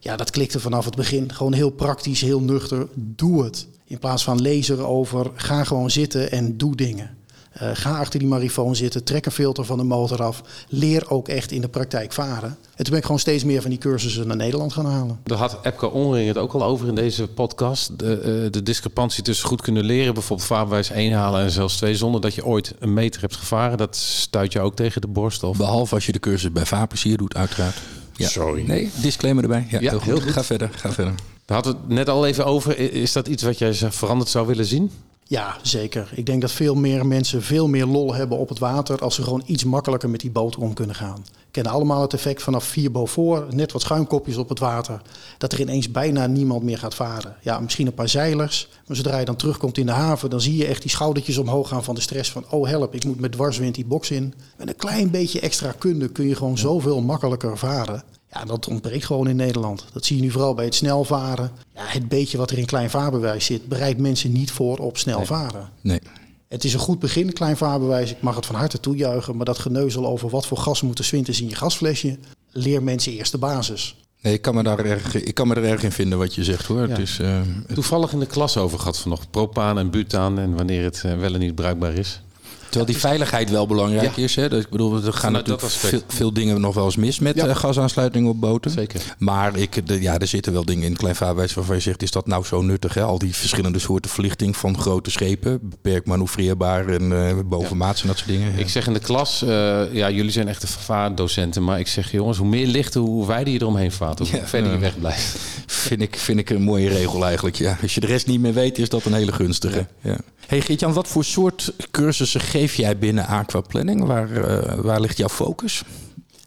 ja, 0.00 0.16
dat 0.16 0.30
klikte 0.30 0.60
vanaf 0.60 0.84
het 0.84 0.96
begin. 0.96 1.32
Gewoon 1.32 1.52
heel 1.52 1.70
praktisch, 1.70 2.20
heel 2.20 2.40
nuchter. 2.40 2.86
Doe 2.94 3.44
het. 3.44 3.66
In 3.84 3.98
plaats 3.98 4.24
van 4.24 4.40
lezen 4.40 4.78
erover, 4.78 5.30
ga 5.34 5.64
gewoon 5.64 5.90
zitten 5.90 6.30
en 6.30 6.56
doe 6.56 6.76
dingen. 6.76 7.16
Uh, 7.62 7.70
ga 7.72 7.98
achter 7.98 8.18
die 8.18 8.28
marifoon 8.28 8.76
zitten, 8.76 9.04
trek 9.04 9.26
een 9.26 9.32
filter 9.32 9.64
van 9.64 9.78
de 9.78 9.84
motor 9.84 10.22
af. 10.22 10.42
Leer 10.68 11.10
ook 11.10 11.28
echt 11.28 11.50
in 11.50 11.60
de 11.60 11.68
praktijk 11.68 12.12
varen. 12.12 12.48
En 12.48 12.84
toen 12.84 12.88
ben 12.88 12.96
ik 12.98 13.04
gewoon 13.04 13.18
steeds 13.18 13.44
meer 13.44 13.60
van 13.60 13.70
die 13.70 13.78
cursussen 13.78 14.26
naar 14.26 14.36
Nederland 14.36 14.72
gaan 14.72 14.86
halen. 14.86 15.18
Daar 15.22 15.38
had 15.38 15.58
Epke 15.62 15.90
Onring 15.90 16.28
het 16.28 16.36
ook 16.36 16.52
al 16.52 16.64
over 16.64 16.88
in 16.88 16.94
deze 16.94 17.26
podcast. 17.26 17.98
De, 17.98 18.44
uh, 18.44 18.52
de 18.52 18.62
discrepantie 18.62 19.22
tussen 19.22 19.48
goed 19.48 19.60
kunnen 19.60 19.84
leren, 19.84 20.14
bijvoorbeeld 20.14 20.48
vaarbewijs 20.48 20.90
1 20.90 21.12
halen 21.12 21.42
en 21.42 21.50
zelfs 21.50 21.76
2 21.76 21.96
zonder 21.96 22.20
dat 22.20 22.34
je 22.34 22.44
ooit 22.44 22.74
een 22.78 22.94
meter 22.94 23.20
hebt 23.20 23.36
gevaren. 23.36 23.78
Dat 23.78 23.96
stuit 23.96 24.52
je 24.52 24.60
ook 24.60 24.76
tegen 24.76 25.00
de 25.00 25.08
borst. 25.08 25.42
Of... 25.42 25.56
Behalve 25.56 25.94
als 25.94 26.06
je 26.06 26.12
de 26.12 26.20
cursus 26.20 26.52
bij 26.52 26.66
vaarplezier 26.66 27.16
doet, 27.16 27.34
uiteraard. 27.34 27.76
Ja. 28.16 28.28
Sorry. 28.28 28.64
Nee, 28.66 28.90
disclaimer 29.00 29.42
erbij. 29.42 29.66
Ja, 29.70 29.80
Ja, 29.80 29.90
heel, 29.90 29.98
goed. 29.98 30.08
heel 30.08 30.20
goed. 30.20 30.32
Ga 30.32 30.44
verder, 30.44 30.70
ga 30.72 30.92
verder. 30.92 31.14
We 31.46 31.54
hadden 31.54 31.72
het 31.72 31.88
net 31.88 32.08
al 32.08 32.26
even 32.26 32.46
over. 32.46 32.78
Is 32.78 33.12
dat 33.12 33.28
iets 33.28 33.42
wat 33.42 33.58
jij 33.58 33.74
veranderd 33.74 34.30
zou 34.30 34.46
willen 34.46 34.64
zien? 34.64 34.90
Ja, 35.30 35.56
zeker. 35.62 36.10
Ik 36.14 36.26
denk 36.26 36.40
dat 36.40 36.52
veel 36.52 36.74
meer 36.74 37.06
mensen 37.06 37.42
veel 37.42 37.68
meer 37.68 37.86
lol 37.86 38.14
hebben 38.14 38.38
op 38.38 38.48
het 38.48 38.58
water 38.58 38.98
als 38.98 39.14
ze 39.14 39.22
gewoon 39.22 39.42
iets 39.46 39.64
makkelijker 39.64 40.10
met 40.10 40.20
die 40.20 40.30
boot 40.30 40.56
om 40.56 40.74
kunnen 40.74 40.96
gaan. 40.96 41.24
We 41.24 41.50
kennen 41.50 41.72
allemaal 41.72 42.02
het 42.02 42.14
effect 42.14 42.42
vanaf 42.42 42.64
4 42.64 42.90
Beaufort, 42.90 43.54
net 43.54 43.72
wat 43.72 43.82
schuimkopjes 43.82 44.36
op 44.36 44.48
het 44.48 44.58
water, 44.58 45.02
dat 45.38 45.52
er 45.52 45.60
ineens 45.60 45.90
bijna 45.90 46.26
niemand 46.26 46.62
meer 46.62 46.78
gaat 46.78 46.94
varen. 46.94 47.36
Ja, 47.42 47.60
misschien 47.60 47.86
een 47.86 47.94
paar 47.94 48.08
zeilers, 48.08 48.68
maar 48.86 48.96
zodra 48.96 49.18
je 49.18 49.24
dan 49.24 49.36
terugkomt 49.36 49.78
in 49.78 49.86
de 49.86 49.92
haven, 49.92 50.30
dan 50.30 50.40
zie 50.40 50.56
je 50.56 50.66
echt 50.66 50.82
die 50.82 50.90
schoudertjes 50.90 51.38
omhoog 51.38 51.68
gaan 51.68 51.84
van 51.84 51.94
de 51.94 52.00
stress 52.00 52.30
van, 52.30 52.44
oh 52.50 52.68
help, 52.68 52.94
ik 52.94 53.04
moet 53.04 53.20
met 53.20 53.32
dwarswind 53.32 53.74
die 53.74 53.86
box 53.86 54.10
in. 54.10 54.34
Met 54.56 54.68
een 54.68 54.76
klein 54.76 55.10
beetje 55.10 55.40
extra 55.40 55.72
kunde 55.78 56.08
kun 56.08 56.28
je 56.28 56.34
gewoon 56.34 56.58
zoveel 56.58 57.00
makkelijker 57.02 57.58
varen. 57.58 58.02
Ja, 58.32 58.44
dat 58.44 58.68
ontbreekt 58.68 59.04
gewoon 59.06 59.28
in 59.28 59.36
Nederland. 59.36 59.84
Dat 59.92 60.04
zie 60.04 60.16
je 60.16 60.22
nu 60.22 60.30
vooral 60.30 60.54
bij 60.54 60.64
het 60.64 60.74
snel 60.74 61.04
varen. 61.04 61.50
Ja, 61.74 61.82
het 61.86 62.08
beetje 62.08 62.38
wat 62.38 62.50
er 62.50 62.58
in 62.58 62.66
klein 62.66 62.90
vaarbewijs 62.90 63.44
zit, 63.44 63.68
bereidt 63.68 63.98
mensen 64.00 64.32
niet 64.32 64.50
voor 64.50 64.78
op 64.78 64.98
snel 64.98 65.24
varen. 65.24 65.68
Nee. 65.80 66.00
Het 66.48 66.64
is 66.64 66.72
een 66.74 66.80
goed 66.80 66.98
begin, 66.98 67.32
klein 67.32 67.56
vaarbewijs. 67.56 68.10
Ik 68.10 68.20
mag 68.20 68.36
het 68.36 68.46
van 68.46 68.54
harte 68.54 68.80
toejuichen. 68.80 69.36
Maar 69.36 69.44
dat 69.44 69.58
geneuzel 69.58 70.06
over 70.06 70.28
wat 70.28 70.46
voor 70.46 70.58
gas 70.58 70.82
moet 70.82 70.98
er 70.98 71.04
zwinters 71.04 71.40
in 71.40 71.48
je 71.48 71.54
gasflesje... 71.54 72.18
leer 72.52 72.82
mensen 72.82 73.12
eerst 73.12 73.32
de 73.32 73.38
basis. 73.38 73.96
Nee, 74.22 74.32
ik 74.32 74.42
kan 74.42 74.54
me 74.54 74.62
daar 74.62 74.78
erg, 74.78 75.14
ik 75.14 75.34
kan 75.34 75.48
me 75.48 75.54
er 75.54 75.64
erg 75.64 75.82
in 75.82 75.92
vinden 75.92 76.18
wat 76.18 76.34
je 76.34 76.44
zegt 76.44 76.66
hoor. 76.66 76.82
Ja. 76.82 76.88
Het 76.88 76.98
is, 76.98 77.18
eh, 77.18 77.40
het- 77.66 77.74
Toevallig 77.74 78.12
in 78.12 78.18
de 78.18 78.26
klas 78.26 78.56
over 78.56 78.78
gehad 78.78 78.98
vanochtend. 78.98 79.30
Propaan 79.30 79.78
en 79.78 79.90
butaan 79.90 80.38
en 80.38 80.56
wanneer 80.56 80.82
het 80.84 81.02
eh, 81.04 81.18
wel 81.18 81.34
en 81.34 81.40
niet 81.40 81.54
bruikbaar 81.54 81.92
is. 81.94 82.20
Terwijl 82.68 82.92
die 82.92 82.96
veiligheid 82.96 83.50
wel 83.50 83.66
belangrijk 83.66 84.16
is. 84.16 84.36
Hè? 84.36 84.48
Dus 84.48 84.64
ik 84.64 84.70
bedoel, 84.70 85.04
er 85.04 85.12
gaan 85.12 85.32
natuurlijk 85.32 85.66
veel, 86.06 86.32
dingen 86.32 86.60
nog 86.60 86.74
wel 86.74 86.84
eens 86.84 86.96
mis 86.96 87.18
met 87.18 87.36
eh, 87.36 87.56
gasaansluitingen 87.56 88.30
op 88.30 88.40
boten. 88.40 88.70
Zeker. 88.70 89.00
Maar 89.18 89.56
ik, 89.56 89.86
de, 89.86 90.00
ja, 90.00 90.18
er 90.18 90.26
zitten 90.26 90.52
wel 90.52 90.64
dingen 90.64 90.84
in 90.84 90.90
het 90.90 90.98
kleinvaarbewijs 90.98 91.54
waarvan 91.54 91.76
je 91.76 91.82
zegt, 91.82 92.02
is 92.02 92.10
dat 92.10 92.26
nou 92.26 92.44
zo 92.44 92.62
nuttig? 92.62 92.94
Hè? 92.94 93.02
Al 93.02 93.18
die 93.18 93.34
verschillende 93.34 93.78
soorten 93.78 94.10
verlichting 94.10 94.56
van 94.56 94.78
grote 94.78 95.10
schepen, 95.10 95.58
beperkt 95.62 96.06
manoeuvreerbaar 96.06 96.88
en 96.88 97.12
eh 97.12 97.36
bovenmaats 97.44 98.02
en 98.02 98.08
dat 98.08 98.16
soort 98.16 98.30
dingen. 98.30 98.58
Ik 98.58 98.68
zeg 98.68 98.86
in 98.86 98.92
de 98.92 98.98
klas, 98.98 99.42
eh, 99.42 99.94
ja, 99.94 100.10
jullie 100.10 100.30
zijn 100.30 100.48
echte 100.48 100.66
vaardocenten. 100.66 101.64
Maar 101.64 101.78
ik 101.78 101.88
zeg, 101.88 102.12
jongens, 102.12 102.38
hoe 102.38 102.48
meer 102.48 102.66
lichten, 102.66 103.00
hoe 103.00 103.26
wijder 103.26 103.52
je 103.52 103.60
eromheen 103.60 103.92
vaart. 103.92 104.18
Hoe 104.18 104.26
verder 104.26 104.70
je 104.70 104.76
ja. 104.76 104.80
wegblijft. 104.80 105.36
Vind 105.66 106.00
ik, 106.00 106.16
vind 106.16 106.38
ik 106.38 106.50
een 106.50 106.62
mooie 106.62 106.88
regel 106.88 107.24
eigenlijk. 107.24 107.56
Ja. 107.56 107.78
Als 107.82 107.94
je 107.94 108.00
de 108.00 108.06
rest 108.06 108.26
niet 108.26 108.40
meer 108.40 108.54
weet, 108.54 108.78
is 108.78 108.88
dat 108.88 109.04
een 109.04 109.12
hele 109.12 109.32
gunstige. 109.32 109.86
Ja. 110.02 110.16
Hey 110.48 110.60
Geert-Jan, 110.60 110.92
wat 110.92 111.08
voor 111.08 111.24
soort 111.24 111.72
cursussen 111.90 112.40
geef 112.40 112.74
jij 112.74 112.98
binnen 112.98 113.26
Aquaplanning? 113.26 114.04
Waar, 114.04 114.32
eh, 114.32 114.78
waar 114.78 115.00
ligt 115.00 115.16
jouw 115.16 115.28
focus? 115.28 115.82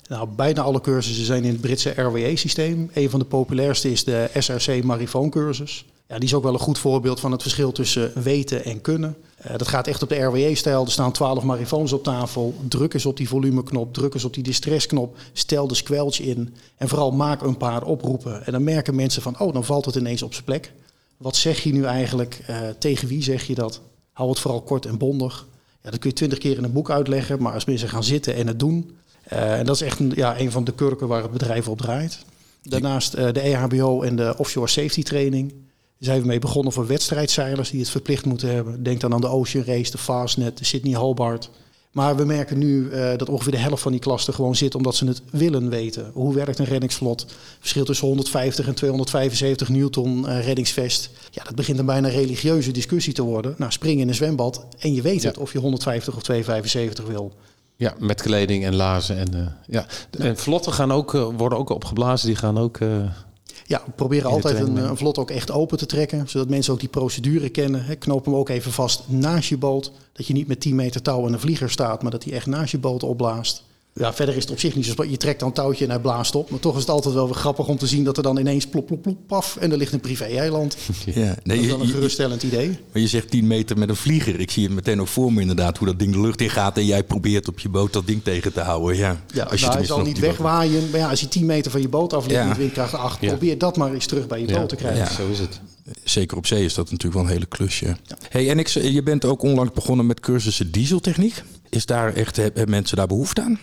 Nou, 0.08 0.28
bijna 0.36 0.62
alle 0.62 0.82
cursussen 0.82 1.26
zijn 1.26 1.44
in 1.44 1.52
het 1.52 1.62
Britse 1.62 1.90
RWA-systeem. 1.90 2.90
Een 2.94 3.10
van 3.10 3.20
de 3.20 3.26
populairste 3.26 3.92
is 3.92 4.04
de 4.04 4.30
SRC 4.38 4.84
Marifoon 4.84 5.30
cursus. 5.30 5.86
Ja, 6.08 6.16
die 6.16 6.28
is 6.28 6.34
ook 6.34 6.44
wel 6.44 6.54
een 6.54 6.60
goed 6.60 6.78
voorbeeld 6.80 7.20
van 7.20 7.32
het 7.32 7.42
verschil 7.42 7.72
tussen 7.72 8.12
weten 8.24 8.66
en 8.66 8.82
kunnen. 8.82 9.16
Eh, 9.38 9.58
dat 9.58 9.68
gaat 9.68 9.88
echt 9.88 10.04
op 10.04 10.10
de 10.10 10.20
RWA-stijl. 10.20 10.86
Er 10.86 10.92
staan 10.92 11.12
12 11.12 11.44
marifoons 11.44 11.94
op 11.94 12.04
tafel. 12.04 12.56
Druk 12.68 12.94
eens 12.94 13.06
op 13.06 13.18
die 13.18 13.28
volumeknop, 13.28 13.94
druk 13.94 14.14
eens 14.14 14.26
op 14.26 14.34
die 14.34 14.44
distressknop. 14.44 15.18
Stel 15.34 15.68
de 15.68 15.76
squelch 15.76 16.20
in. 16.20 16.56
En 16.78 16.88
vooral 16.88 17.12
maak 17.12 17.42
een 17.42 17.58
paar 17.58 17.84
oproepen. 17.84 18.46
En 18.46 18.52
dan 18.52 18.64
merken 18.64 18.96
mensen 18.96 19.22
van, 19.22 19.40
oh, 19.40 19.54
dan 19.54 19.66
valt 19.66 19.86
het 19.86 19.96
ineens 19.96 20.24
op 20.24 20.34
zijn 20.34 20.46
plek. 20.46 20.72
Wat 21.18 21.36
zeg 21.36 21.60
je 21.60 21.74
nu 21.74 21.84
eigenlijk? 21.84 22.42
Eh, 22.48 22.58
tegen 22.80 23.08
wie 23.08 23.24
zeg 23.24 23.48
je 23.48 23.56
dat? 23.56 23.82
Hou 24.22 24.34
het 24.34 24.42
vooral 24.42 24.62
kort 24.62 24.86
en 24.86 24.98
bondig. 24.98 25.48
Ja, 25.84 25.90
dat 25.90 26.00
kun 26.00 26.10
je 26.10 26.16
twintig 26.16 26.40
keer 26.40 26.58
in 26.58 26.64
een 26.64 26.72
boek 26.72 26.90
uitleggen. 26.90 27.42
Maar 27.42 27.54
als 27.54 27.66
mensen 27.66 27.90
gaan 27.90 28.04
zitten 28.04 28.36
en 28.36 28.48
het 28.48 28.60
doen... 28.60 28.98
eh, 29.24 29.60
en 29.60 29.66
dat 29.66 29.76
is 29.76 29.82
echt 29.82 30.00
een, 30.00 30.12
ja, 30.16 30.40
een 30.40 30.52
van 30.52 30.64
de 30.64 30.74
kurken 30.74 31.08
waar 31.08 31.22
het 31.22 31.32
bedrijf 31.32 31.68
op 31.68 31.78
draait. 31.78 32.20
Daarnaast 32.64 33.14
eh, 33.14 33.32
de 33.32 33.40
EHBO 33.40 34.02
en 34.02 34.16
de 34.16 34.34
offshore 34.38 34.68
safety 34.68 35.04
training. 35.04 35.50
Daar 35.50 35.60
zijn 35.98 36.22
we 36.22 36.28
mee 36.28 36.40
begonnen 36.40 36.74
voor 36.74 36.88
wedstrijdzeilers 36.88 37.70
die 37.70 37.80
het 37.80 37.90
verplicht 37.90 38.26
moeten 38.26 38.50
hebben. 38.50 38.84
Denk 38.84 39.02
dan 39.02 39.14
aan 39.14 39.22
de 39.22 39.28
Ocean 39.28 39.66
Race, 39.66 39.92
de 39.92 39.98
Fastnet, 39.98 40.58
de 40.58 40.66
Sydney 40.66 40.96
Hobart. 40.96 41.50
Maar 41.92 42.16
we 42.16 42.26
merken 42.26 42.58
nu 42.58 42.90
eh, 42.90 43.18
dat 43.18 43.30
ongeveer 43.30 43.52
de 43.52 43.58
helft 43.58 43.82
van 43.82 43.92
die 43.92 44.02
klas 44.02 44.28
er 44.28 44.34
gewoon 44.34 44.56
zit 44.56 44.76
omdat 44.76 44.96
ze 44.96 45.06
het 45.06 45.22
willen 45.30 45.70
weten. 45.70 46.10
Hoe 46.14 46.34
werkt 46.34 46.60
een 46.60 46.66
reddingsvlot? 46.66 47.26
Verschil 47.60 47.86
tussen 47.86 48.08
150 48.08 48.68
en 48.68 48.74
275 48.74 49.70
newton 49.70 50.28
eh, 50.28 50.46
reddingsvest. 50.46 51.10
Ja, 51.32 51.44
dat 51.44 51.56
begint 51.56 51.80
een 51.80 51.86
bijna 51.86 52.08
religieuze 52.08 52.72
discussie 52.72 53.14
te 53.14 53.22
worden. 53.24 53.56
Nou, 53.58 53.72
spring 53.72 54.00
in 54.00 54.08
een 54.08 54.16
zwembad 54.16 54.66
en 54.80 54.94
je 54.94 55.02
weet 55.02 55.22
Ja. 55.22 55.28
het 55.28 55.38
of 55.38 55.52
je 55.54 55.60
150 55.60 56.16
of 56.16 56.24
275 56.24 57.06
wil. 57.06 57.32
Ja, 57.76 57.94
met 58.00 58.22
kleding 58.22 58.66
en 58.66 58.76
lazen. 58.76 59.18
En, 59.18 59.34
eh, 59.34 59.48
ja. 59.68 59.86
En 60.20 60.38
vlotten 60.38 60.74
gaan 60.74 60.92
ook, 60.92 61.12
worden 61.38 61.58
ook 61.58 61.70
opgeblazen. 61.70 62.28
Die 62.28 62.36
gaan 62.38 62.58
ook... 62.58 62.78
eh, 63.72 63.80
Ja, 63.80 63.82
we 63.86 63.92
proberen 63.92 64.30
altijd 64.30 64.60
een, 64.60 64.76
een 64.76 64.98
vlot 64.98 65.18
ook 65.18 65.32
echt 65.32 65.52
open 65.52 65.78
te 65.78 65.86
trekken. 65.86 66.30
Zodat 66.30 66.50
mensen 66.50 66.74
ook 66.74 66.80
die 66.80 66.90
procedure 66.90 67.50
kennen. 67.50 67.86
Hè, 67.86 67.96
knoop 67.96 68.26
hem 68.26 68.36
ook 68.36 68.50
even 68.50 68.72
vast 68.72 69.04
naast 69.08 69.50
je 69.50 69.58
boot. 69.58 69.92
Dat 70.14 70.28
je 70.28 70.34
niet 70.34 70.48
met 70.48 70.60
10 70.60 70.76
meter 70.76 71.02
touw 71.02 71.28
en 71.28 71.34
een 71.34 71.40
vlieger 71.40 71.70
staat, 71.70 72.02
maar 72.02 72.12
dat 72.12 72.24
hij 72.24 72.34
echt 72.34 72.46
naast 72.46 72.72
je 72.72 72.78
boot 72.78 73.04
opblaast. 73.04 73.64
Ja, 73.94 74.14
verder 74.14 74.36
is 74.36 74.42
het 74.42 74.52
op 74.52 74.60
zich 74.60 74.76
niet 74.76 74.86
zo 74.86 74.92
spannend. 74.92 75.18
Je 75.18 75.24
trekt 75.24 75.40
dan 75.40 75.48
een 75.50 75.54
touwtje 75.56 75.84
en 75.86 75.90
hij 75.92 76.00
blaast 76.00 76.36
op. 76.36 76.50
Maar 76.50 76.60
toch 76.60 76.74
is 76.76 76.80
het 76.80 76.90
altijd 76.90 77.14
wel 77.14 77.26
weer 77.26 77.36
grappig 77.36 77.68
om 77.68 77.78
te 77.78 77.88
zien 77.88 78.04
dat 78.04 78.18
er 78.18 78.24
dan 78.24 78.38
ineens 78.38 78.68
plop, 78.68 78.88
plop, 78.88 79.02
plop, 79.02 79.18
paf. 79.28 79.56
En 79.58 79.72
er 79.72 79.78
ligt 79.78 79.94
een 79.94 80.00
privé-eiland. 80.00 80.78
Ja. 81.06 81.28
Dat 81.28 81.46
Nee, 81.46 81.58
is 81.58 81.64
je, 81.66 81.70
wel 81.72 81.82
een 81.82 81.88
geruststellend 81.88 82.44
idee. 82.44 82.68
maar 82.92 83.02
je 83.02 83.08
zegt 83.08 83.30
10 83.30 83.48
meter 83.48 83.78
met 83.78 83.90
een 83.90 83.96
vlieger. 83.96 84.40
Ik 84.40 84.52
zie 84.52 84.64
het 84.66 84.74
meteen 84.74 85.02
ook 85.02 85.08
voor 85.08 85.34
me 85.34 85.42
inderdaad, 85.42 85.78
hoe 85.78 85.88
dat 85.88 86.00
ding 86.00 86.14
de 86.14 86.22
lucht 86.22 86.42
in 86.42 86.50
gaat. 86.50 86.78
En 86.78 86.86
jij 86.86 87.04
probeert 87.04 87.48
op 87.48 87.60
je 87.60 87.70
boot 87.70 87.94
dat 87.94 88.08
ding 88.08 88.24
tegen 88.24 88.54
te 88.54 88.60
houden. 88.60 88.98
Ja, 88.98 89.22
Ja, 89.34 89.44
als 89.44 89.60
je 89.60 89.66
nou, 89.66 89.78
hij 89.78 89.88
zal 89.88 90.02
niet 90.02 90.20
wegwaaien. 90.20 90.90
Maar 90.90 91.00
ja, 91.00 91.10
als 91.10 91.20
je 91.20 91.28
10 91.28 91.46
meter 91.46 91.72
van 91.72 91.82
je 91.82 91.90
boot 91.90 92.14
af 92.14 92.26
ligt 92.28 92.40
Ja. 92.40 92.48
met 92.48 92.58
windkracht 92.58 92.94
8, 92.94 93.22
Ja. 93.22 93.28
probeer 93.28 93.58
dat 93.58 93.78
maar 93.78 93.94
eens 93.94 94.06
terug 94.06 94.28
bij 94.28 94.40
je 94.42 94.48
ja, 94.48 94.60
boot 94.60 94.70
te 94.70 94.76
krijgen. 94.76 95.00
Ja. 95.04 95.12
Zo 95.12 95.28
is 95.32 95.40
het. 95.40 95.62
Zeker 96.04 96.38
op 96.38 96.46
zee 96.48 96.66
is 96.66 96.74
dat 96.74 96.86
natuurlijk 96.92 97.14
wel 97.14 97.24
een 97.24 97.30
hele 97.36 97.46
klusje. 97.46 97.96
Hey, 98.30 98.50
en 98.50 98.60
ik, 98.60 98.68
je 98.68 99.04
bent 99.04 99.26
ook 99.26 99.42
onlangs 99.42 99.72
begonnen 99.74 100.06
met 100.06 100.20
cursussen 100.20 100.72
dieseltechniek. 100.72 101.44
Is 101.70 101.86
daar 101.86 102.14
echt, 102.14 102.36
hebben 102.36 102.70
mensen 102.70 102.98
daar 102.98 103.08
behoefte 103.08 103.42
aan? 103.42 103.60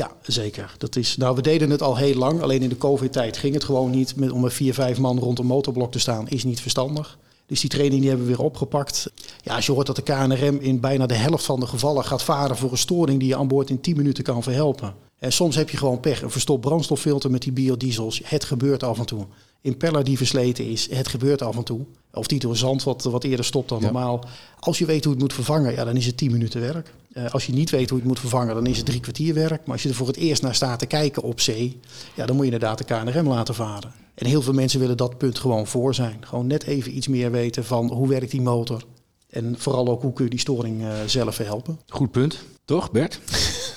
Ja, 0.00 0.10
zeker. 0.22 0.74
Dat 0.78 0.96
is, 0.96 1.16
nou, 1.16 1.34
we 1.34 1.42
deden 1.42 1.70
het 1.70 1.82
al 1.82 1.96
heel 1.96 2.14
lang. 2.14 2.42
Alleen 2.42 2.62
in 2.62 2.68
de 2.68 2.76
COVID-tijd 2.76 3.36
ging 3.36 3.54
het 3.54 3.64
gewoon 3.64 3.90
niet. 3.90 4.16
Met, 4.16 4.30
om 4.30 4.40
met 4.40 4.52
vier, 4.52 4.74
vijf 4.74 4.98
man 4.98 5.18
rond 5.18 5.38
een 5.38 5.46
motorblok 5.46 5.92
te 5.92 5.98
staan 5.98 6.28
is 6.28 6.44
niet 6.44 6.60
verstandig. 6.60 7.18
Dus 7.46 7.60
die 7.60 7.70
training 7.70 8.00
die 8.00 8.08
hebben 8.08 8.26
we 8.28 8.36
weer 8.36 8.44
opgepakt. 8.44 9.12
Ja, 9.42 9.54
als 9.54 9.66
je 9.66 9.72
hoort 9.72 9.86
dat 9.86 9.96
de 9.96 10.02
KNRM 10.02 10.58
in 10.60 10.80
bijna 10.80 11.06
de 11.06 11.14
helft 11.14 11.44
van 11.44 11.60
de 11.60 11.66
gevallen 11.66 12.04
gaat 12.04 12.22
varen 12.22 12.56
voor 12.56 12.70
een 12.70 12.78
storing 12.78 13.18
die 13.18 13.28
je 13.28 13.36
aan 13.36 13.48
boord 13.48 13.70
in 13.70 13.80
10 13.80 13.96
minuten 13.96 14.24
kan 14.24 14.42
verhelpen. 14.42 14.94
En 15.20 15.32
soms 15.32 15.56
heb 15.56 15.70
je 15.70 15.76
gewoon 15.76 16.00
pech. 16.00 16.22
Een 16.22 16.30
verstopt 16.30 16.60
brandstoffilter 16.60 17.30
met 17.30 17.42
die 17.42 17.52
biodiesels. 17.52 18.20
Het 18.24 18.44
gebeurt 18.44 18.82
af 18.82 18.98
en 18.98 19.04
toe. 19.06 19.26
Impeller 19.60 20.04
die 20.04 20.16
versleten 20.16 20.66
is. 20.66 20.90
Het 20.90 21.08
gebeurt 21.08 21.42
af 21.42 21.56
en 21.56 21.62
toe. 21.64 21.80
Of 22.12 22.26
die 22.26 22.38
door 22.38 22.56
zand 22.56 22.82
wat, 22.82 23.02
wat 23.02 23.24
eerder 23.24 23.44
stopt 23.44 23.68
dan 23.68 23.78
Ja. 23.78 23.84
normaal. 23.84 24.24
Als 24.60 24.78
je 24.78 24.84
weet 24.86 25.04
hoe 25.04 25.12
het 25.12 25.22
moet 25.22 25.32
vervangen, 25.32 25.72
ja, 25.72 25.84
dan 25.84 25.96
is 25.96 26.06
het 26.06 26.16
10 26.16 26.30
minuten 26.30 26.60
werk. 26.60 26.94
Eh, 27.12 27.30
als 27.30 27.46
je 27.46 27.52
niet 27.52 27.70
weet 27.70 27.88
hoe 27.88 27.98
je 27.98 28.04
het 28.04 28.12
moet 28.12 28.20
vervangen, 28.20 28.54
dan 28.54 28.66
is 28.66 28.76
het 28.76 28.86
drie 28.86 29.00
kwartier 29.00 29.34
werk. 29.34 29.60
Maar 29.64 29.72
als 29.72 29.82
je 29.82 29.88
er 29.88 29.94
voor 29.94 30.06
het 30.06 30.16
eerst 30.16 30.42
naar 30.42 30.54
staat 30.54 30.78
te 30.78 30.86
kijken 30.86 31.22
op 31.22 31.40
zee, 31.40 31.80
ja, 32.14 32.26
dan 32.26 32.36
moet 32.36 32.46
je 32.46 32.52
inderdaad 32.52 32.78
de 32.78 32.84
KNRM 32.84 33.28
laten 33.28 33.54
varen. 33.54 33.92
En 34.14 34.26
heel 34.26 34.42
veel 34.42 34.52
mensen 34.52 34.80
willen 34.80 34.96
dat 34.96 35.18
punt 35.18 35.38
gewoon 35.38 35.66
voor 35.66 35.94
zijn. 35.94 36.16
Gewoon 36.20 36.46
net 36.46 36.62
even 36.64 36.96
iets 36.96 37.08
meer 37.08 37.30
weten 37.30 37.64
van 37.64 37.92
hoe 37.92 38.08
werkt 38.08 38.30
die 38.30 38.42
motor. 38.42 38.82
En 39.30 39.54
vooral 39.58 39.88
ook 39.88 40.02
hoe 40.02 40.12
kun 40.12 40.24
je 40.24 40.30
die 40.30 40.38
storing 40.38 40.82
eh, 40.82 40.88
zelf 41.06 41.34
verhelpen. 41.34 41.78
Goed 41.88 42.10
punt. 42.10 42.38
Toch, 42.64 42.90
Bert? 42.90 43.20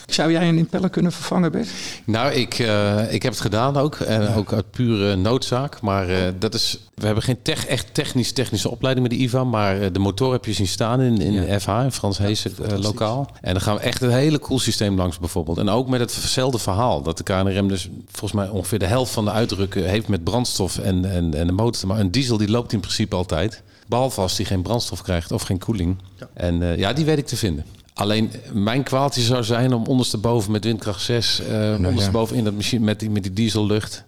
Zou 0.06 0.32
jij 0.32 0.48
een 0.48 0.58
impeller 0.58 0.90
kunnen 0.90 1.12
vervangen, 1.12 1.52
Bert? 1.52 1.68
Nou, 2.06 2.32
ik, 2.32 2.60
eh, 2.60 3.14
ik 3.14 3.24
heb 3.24 3.32
het 3.32 3.42
gedaan 3.42 3.78
ook. 3.78 3.96
En 3.96 4.34
ook 4.34 4.54
uit 4.54 4.72
pure 4.72 5.16
noodzaak. 5.16 5.82
Maar 5.82 6.10
eh, 6.10 6.34
dat 6.40 6.54
is, 6.54 6.80
we 6.96 7.06
hebben 7.06 7.24
geen 7.24 7.42
tech, 7.42 7.66
echt 7.66 7.94
technisch-technische 7.94 8.70
opleiding 8.70 9.08
met 9.08 9.18
de 9.18 9.24
IVA. 9.24 9.44
Maar 9.44 9.92
de 9.92 10.00
motor 10.00 10.32
heb 10.32 10.46
je 10.46 10.54
zien 10.54 10.68
staan 10.68 11.02
in, 11.02 11.22
in 11.22 11.60
FH, 11.60 11.70
in 11.84 11.92
Frans 11.92 12.18
Hees 12.18 12.46
lokaal. 12.76 13.30
En 13.42 13.54
dan 13.54 13.62
gaan 13.62 13.76
we 13.76 13.82
echt 13.82 14.02
een 14.02 14.12
hele 14.12 14.40
cool 14.40 14.60
systeem 14.60 14.96
langs 14.96 15.20
bijvoorbeeld. 15.20 15.58
En 15.58 15.70
ook 15.70 15.88
met 15.88 16.00
hetzelfde 16.00 16.60
verhaal. 16.60 17.02
Dat 17.02 17.18
de 17.18 17.24
KNRM 17.24 17.68
dus 17.68 17.90
volgens 18.06 18.32
mij 18.32 18.50
ongeveer 18.50 18.80
de 18.80 18.86
helft 18.86 19.12
van 19.12 19.26
de 19.26 19.32
uitdrukken 19.32 19.90
heeft 19.90 20.08
met 20.08 20.24
brandstof 20.24 20.78
en, 20.78 21.12
en, 21.12 21.34
en 21.34 21.48
de 21.48 21.54
motor. 21.54 21.88
Maar 21.88 22.00
een 22.00 22.12
diesel 22.12 22.38
die 22.38 22.50
loopt 22.50 22.74
in 22.74 22.80
principe 22.80 23.16
altijd. 23.16 23.64
Behalve 23.88 24.22
als 24.22 24.36
die 24.36 24.46
geen 24.46 24.62
brandstof 24.62 25.02
krijgt 25.02 25.32
of 25.32 25.42
geen 25.42 25.60
koeling. 25.60 25.98
En 26.34 26.78
ja, 26.78 26.94
die 26.94 27.06
weet 27.06 27.18
ik 27.18 27.28
te 27.28 27.38
vinden. 27.38 27.66
Alleen 27.94 28.32
mijn 28.54 28.84
kwaaltje 28.84 29.22
zou 29.22 29.44
zijn 29.44 29.74
om 29.74 29.86
ondersteboven 29.86 30.52
met 30.52 30.64
windkracht 30.64 31.02
6, 31.02 31.42
uh, 31.42 31.48
nou, 31.48 31.86
ondersteboven 31.86 32.36
in 32.36 32.44
dat 32.44 32.54
machine 32.54 32.86
met 32.86 33.00
die, 33.00 33.10
met 33.10 33.24
die 33.24 33.34
diesellucht. 33.34 34.04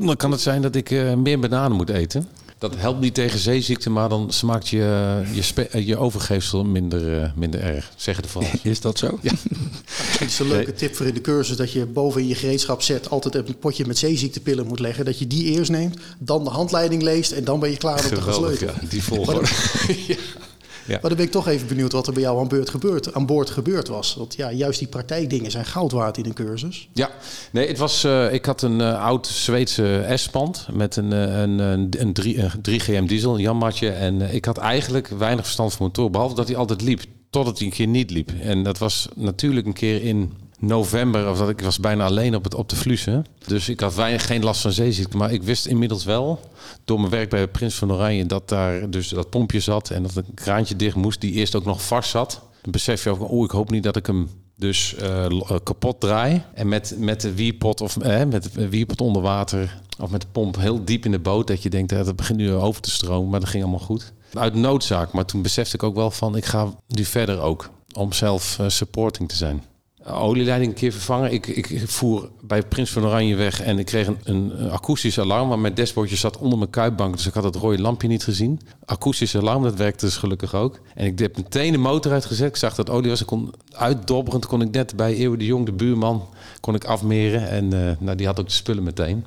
Dan 0.00 0.16
kan 0.16 0.30
het 0.30 0.40
zijn 0.40 0.62
dat 0.62 0.74
ik 0.74 0.90
uh, 0.90 1.14
meer 1.14 1.38
bananen 1.38 1.76
moet 1.76 1.90
eten. 1.90 2.28
Dat 2.60 2.76
helpt 2.76 3.00
niet 3.00 3.14
tegen 3.14 3.38
zeeziekte, 3.38 3.90
maar 3.90 4.08
dan 4.08 4.30
smaakt 4.30 4.68
je, 4.68 5.22
je, 5.32 5.86
je 5.86 5.96
overgeefsel 5.96 6.64
minder, 6.64 7.20
uh, 7.20 7.30
minder 7.34 7.60
erg. 7.60 7.92
Zeggen 7.96 8.22
de 8.22 8.28
Frans. 8.28 8.48
Is 8.62 8.80
dat 8.80 8.98
zo? 8.98 9.18
Ja. 9.22 9.32
Het 10.18 10.28
is 10.28 10.38
een 10.38 10.48
leuke 10.48 10.72
tip 10.72 10.96
voor 10.96 11.06
in 11.06 11.14
de 11.14 11.20
cursus 11.20 11.56
dat 11.56 11.72
je 11.72 11.86
boven 11.86 12.20
in 12.20 12.28
je 12.28 12.34
gereedschap 12.34 12.82
zet 12.82 13.10
altijd 13.10 13.34
een 13.34 13.58
potje 13.58 13.86
met 13.86 13.98
zeeziektepillen 13.98 14.66
moet 14.66 14.80
leggen. 14.80 15.04
Dat 15.04 15.18
je 15.18 15.26
die 15.26 15.44
eerst 15.44 15.70
neemt, 15.70 15.96
dan 16.18 16.44
de 16.44 16.50
handleiding 16.50 17.02
leest 17.02 17.32
en 17.32 17.44
dan 17.44 17.60
ben 17.60 17.70
je 17.70 17.76
klaar 17.76 18.04
om 18.04 18.10
te 18.10 18.22
gaan 18.22 18.34
sleutelen. 18.34 18.74
Ja, 18.80 18.88
die 18.88 19.02
volgorde. 19.02 19.48
ja. 20.90 20.98
Maar 21.00 21.10
dan 21.10 21.18
ben 21.18 21.26
ik 21.26 21.32
toch 21.32 21.48
even 21.48 21.66
benieuwd 21.66 21.92
wat 21.92 22.06
er 22.06 22.12
bij 22.12 22.22
jou 22.22 22.40
aan, 22.40 22.48
beurt 22.48 22.70
gebeurd, 22.70 23.14
aan 23.14 23.26
boord 23.26 23.50
gebeurd 23.50 23.88
was. 23.88 24.14
Want 24.14 24.34
ja, 24.36 24.52
juist 24.52 24.78
die 24.78 24.88
praktijkdingen 24.88 25.50
zijn 25.50 25.64
goud 25.64 25.92
waard 25.92 26.18
in 26.18 26.24
een 26.24 26.32
cursus. 26.32 26.88
Ja, 26.92 27.10
nee, 27.52 27.68
het 27.68 27.78
was, 27.78 28.04
uh, 28.04 28.32
ik 28.32 28.44
had 28.44 28.62
een 28.62 28.80
uh, 28.80 29.04
oud 29.04 29.26
Zweedse 29.26 30.12
S-band 30.14 30.66
met 30.72 30.96
een, 30.96 31.12
uh, 31.12 31.40
een, 31.40 31.58
een, 31.58 31.90
een, 31.98 32.12
3, 32.12 32.38
een 32.38 32.80
3GM 32.80 33.04
diesel, 33.06 33.34
een 33.34 33.40
Janmatje. 33.40 33.90
En 33.90 34.34
ik 34.34 34.44
had 34.44 34.58
eigenlijk 34.58 35.08
weinig 35.08 35.44
verstand 35.44 35.72
van 35.72 35.86
motor, 35.86 36.10
behalve 36.10 36.34
dat 36.34 36.48
hij 36.48 36.56
altijd 36.56 36.82
liep. 36.82 37.02
Totdat 37.30 37.58
hij 37.58 37.66
een 37.66 37.72
keer 37.72 37.86
niet 37.86 38.10
liep. 38.10 38.30
En 38.40 38.62
dat 38.62 38.78
was 38.78 39.08
natuurlijk 39.14 39.66
een 39.66 39.72
keer 39.72 40.02
in 40.02 40.32
november, 40.60 41.30
of 41.30 41.38
dat 41.38 41.48
ik 41.48 41.60
was 41.60 41.78
bijna 41.78 42.04
alleen 42.04 42.34
op, 42.34 42.44
het, 42.44 42.54
op 42.54 42.68
de 42.68 42.76
Flussen. 42.76 43.26
Dus 43.46 43.68
ik 43.68 43.80
had 43.80 43.94
weinig, 43.94 44.26
geen 44.26 44.42
last 44.42 44.60
van 44.60 44.72
zeeziekte. 44.72 45.16
Maar 45.16 45.32
ik 45.32 45.42
wist 45.42 45.66
inmiddels 45.66 46.04
wel, 46.04 46.40
door 46.84 46.98
mijn 46.98 47.10
werk 47.10 47.30
bij 47.30 47.48
Prins 47.48 47.74
van 47.74 47.92
Oranje, 47.92 48.26
dat 48.26 48.48
daar 48.48 48.90
dus 48.90 49.08
dat 49.08 49.30
pompje 49.30 49.60
zat 49.60 49.90
en 49.90 50.02
dat 50.02 50.16
een 50.16 50.34
kraantje 50.34 50.76
dicht 50.76 50.96
moest, 50.96 51.20
die 51.20 51.32
eerst 51.32 51.54
ook 51.54 51.64
nog 51.64 51.86
vast 51.86 52.10
zat. 52.10 52.40
Dan 52.62 52.70
besef 52.70 53.04
je 53.04 53.10
ook, 53.10 53.30
oh, 53.30 53.44
ik 53.44 53.50
hoop 53.50 53.70
niet 53.70 53.82
dat 53.82 53.96
ik 53.96 54.06
hem 54.06 54.28
dus 54.56 54.94
uh, 55.02 55.26
kapot 55.62 56.00
draai. 56.00 56.42
En 56.54 56.68
met, 56.68 56.94
met 56.98 57.20
de 57.20 57.34
wierpot 57.34 57.80
of 57.80 57.96
eh, 57.96 58.24
met 58.24 58.52
de 58.54 58.68
wierpot 58.68 59.00
onder 59.00 59.22
water 59.22 59.80
of 60.00 60.10
met 60.10 60.20
de 60.20 60.26
pomp 60.32 60.56
heel 60.56 60.84
diep 60.84 61.04
in 61.04 61.10
de 61.10 61.18
boot, 61.18 61.46
dat 61.46 61.62
je 61.62 61.70
denkt, 61.70 61.90
dat 61.90 62.06
het 62.06 62.16
begint 62.16 62.38
nu 62.38 62.52
over 62.52 62.82
te 62.82 62.90
stromen, 62.90 63.30
maar 63.30 63.40
dat 63.40 63.48
ging 63.48 63.62
allemaal 63.62 63.86
goed. 63.86 64.12
Uit 64.32 64.54
noodzaak, 64.54 65.12
maar 65.12 65.24
toen 65.24 65.42
besefte 65.42 65.76
ik 65.76 65.82
ook 65.82 65.94
wel 65.94 66.10
van, 66.10 66.36
ik 66.36 66.44
ga 66.44 66.74
nu 66.86 67.04
verder 67.04 67.40
ook 67.40 67.70
om 67.92 68.12
zelf 68.12 68.58
supporting 68.66 69.28
te 69.28 69.36
zijn 69.36 69.62
olieleiding 70.04 70.70
een 70.70 70.76
keer 70.76 70.92
vervangen. 70.92 71.32
Ik, 71.32 71.46
ik 71.46 71.82
voer 71.86 72.28
bij 72.40 72.62
Prins 72.62 72.90
van 72.90 73.04
Oranje 73.04 73.34
weg 73.34 73.60
en 73.60 73.78
ik 73.78 73.86
kreeg 73.86 74.06
een, 74.06 74.18
een 74.24 74.70
akoestisch 74.70 75.18
alarm. 75.18 75.48
Maar 75.48 75.58
mijn 75.58 75.74
dashboardje 75.74 76.16
zat 76.16 76.38
onder 76.38 76.58
mijn 76.58 76.70
kuipbank, 76.70 77.16
dus 77.16 77.26
ik 77.26 77.34
had 77.34 77.44
het 77.44 77.56
rode 77.56 77.80
lampje 77.80 78.08
niet 78.08 78.24
gezien. 78.24 78.60
Akoestisch 78.84 79.36
alarm, 79.36 79.62
dat 79.62 79.74
werkte 79.74 80.04
dus 80.04 80.16
gelukkig 80.16 80.54
ook. 80.54 80.80
En 80.94 81.06
ik 81.06 81.18
heb 81.18 81.36
meteen 81.36 81.72
de 81.72 81.78
motor 81.78 82.12
uitgezet. 82.12 82.48
Ik 82.48 82.56
zag 82.56 82.74
dat 82.74 82.90
olie 82.90 83.10
was. 83.10 83.20
Ik 83.20 83.26
kon 83.26 83.54
uitdobberend 83.72 84.46
kon 84.46 84.62
ik 84.62 84.70
net 84.70 84.96
bij 84.96 85.14
Eeuwen 85.14 85.38
de 85.38 85.44
Jong, 85.44 85.66
de 85.66 85.72
buurman, 85.72 86.28
kon 86.60 86.74
ik 86.74 86.84
afmeren. 86.84 87.48
En 87.48 87.64
uh, 87.74 87.90
nou, 87.98 88.16
die 88.16 88.26
had 88.26 88.40
ook 88.40 88.46
de 88.46 88.52
spullen 88.52 88.82
meteen. 88.82 89.24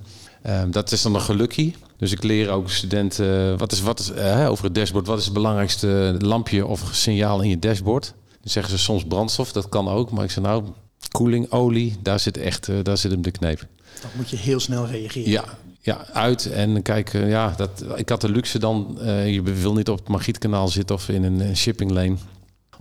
Um, 0.47 0.71
dat 0.71 0.91
is 0.91 1.01
dan 1.01 1.15
een 1.15 1.21
gelukkie. 1.21 1.75
Dus 1.97 2.11
ik 2.11 2.23
leer 2.23 2.49
ook 2.49 2.69
studenten 2.69 3.57
wat 3.57 3.71
is, 3.71 3.81
wat 3.81 3.99
is, 3.99 4.11
uh, 4.11 4.49
over 4.49 4.63
het 4.63 4.75
dashboard. 4.75 5.07
Wat 5.07 5.17
is 5.17 5.25
het 5.25 5.33
belangrijkste 5.33 6.15
lampje 6.19 6.65
of 6.65 6.89
signaal 6.91 7.41
in 7.41 7.49
je 7.49 7.59
dashboard? 7.59 8.13
Dan 8.43 8.51
zeggen 8.51 8.77
ze 8.77 8.83
soms 8.83 9.05
brandstof, 9.05 9.51
dat 9.51 9.69
kan 9.69 9.87
ook. 9.87 10.11
Maar 10.11 10.23
ik 10.23 10.31
zeg 10.31 10.43
nou, 10.43 10.63
koeling, 11.11 11.51
olie, 11.51 11.95
daar 12.01 12.19
zit 12.19 12.37
echt 12.37 12.67
uh, 12.67 12.83
daar 12.83 12.97
zit 12.97 13.11
hem 13.11 13.21
de 13.21 13.31
kneep. 13.31 13.67
Dan 14.01 14.09
moet 14.15 14.29
je 14.29 14.37
heel 14.37 14.59
snel 14.59 14.87
reageren. 14.87 15.31
Ja, 15.31 15.43
ja 15.81 16.05
uit 16.05 16.45
en 16.45 16.81
kijken. 16.81 17.27
Ja, 17.27 17.53
dat, 17.57 17.83
ik 17.95 18.09
had 18.09 18.21
de 18.21 18.29
luxe 18.29 18.59
dan. 18.59 18.97
Uh, 19.01 19.33
je 19.33 19.41
wil 19.41 19.73
niet 19.73 19.89
op 19.89 19.97
het 19.97 20.07
Magietkanaal 20.07 20.67
zitten 20.67 20.95
of 20.95 21.09
in 21.09 21.23
een 21.23 21.57
shipping 21.57 21.91
lane. 21.91 22.15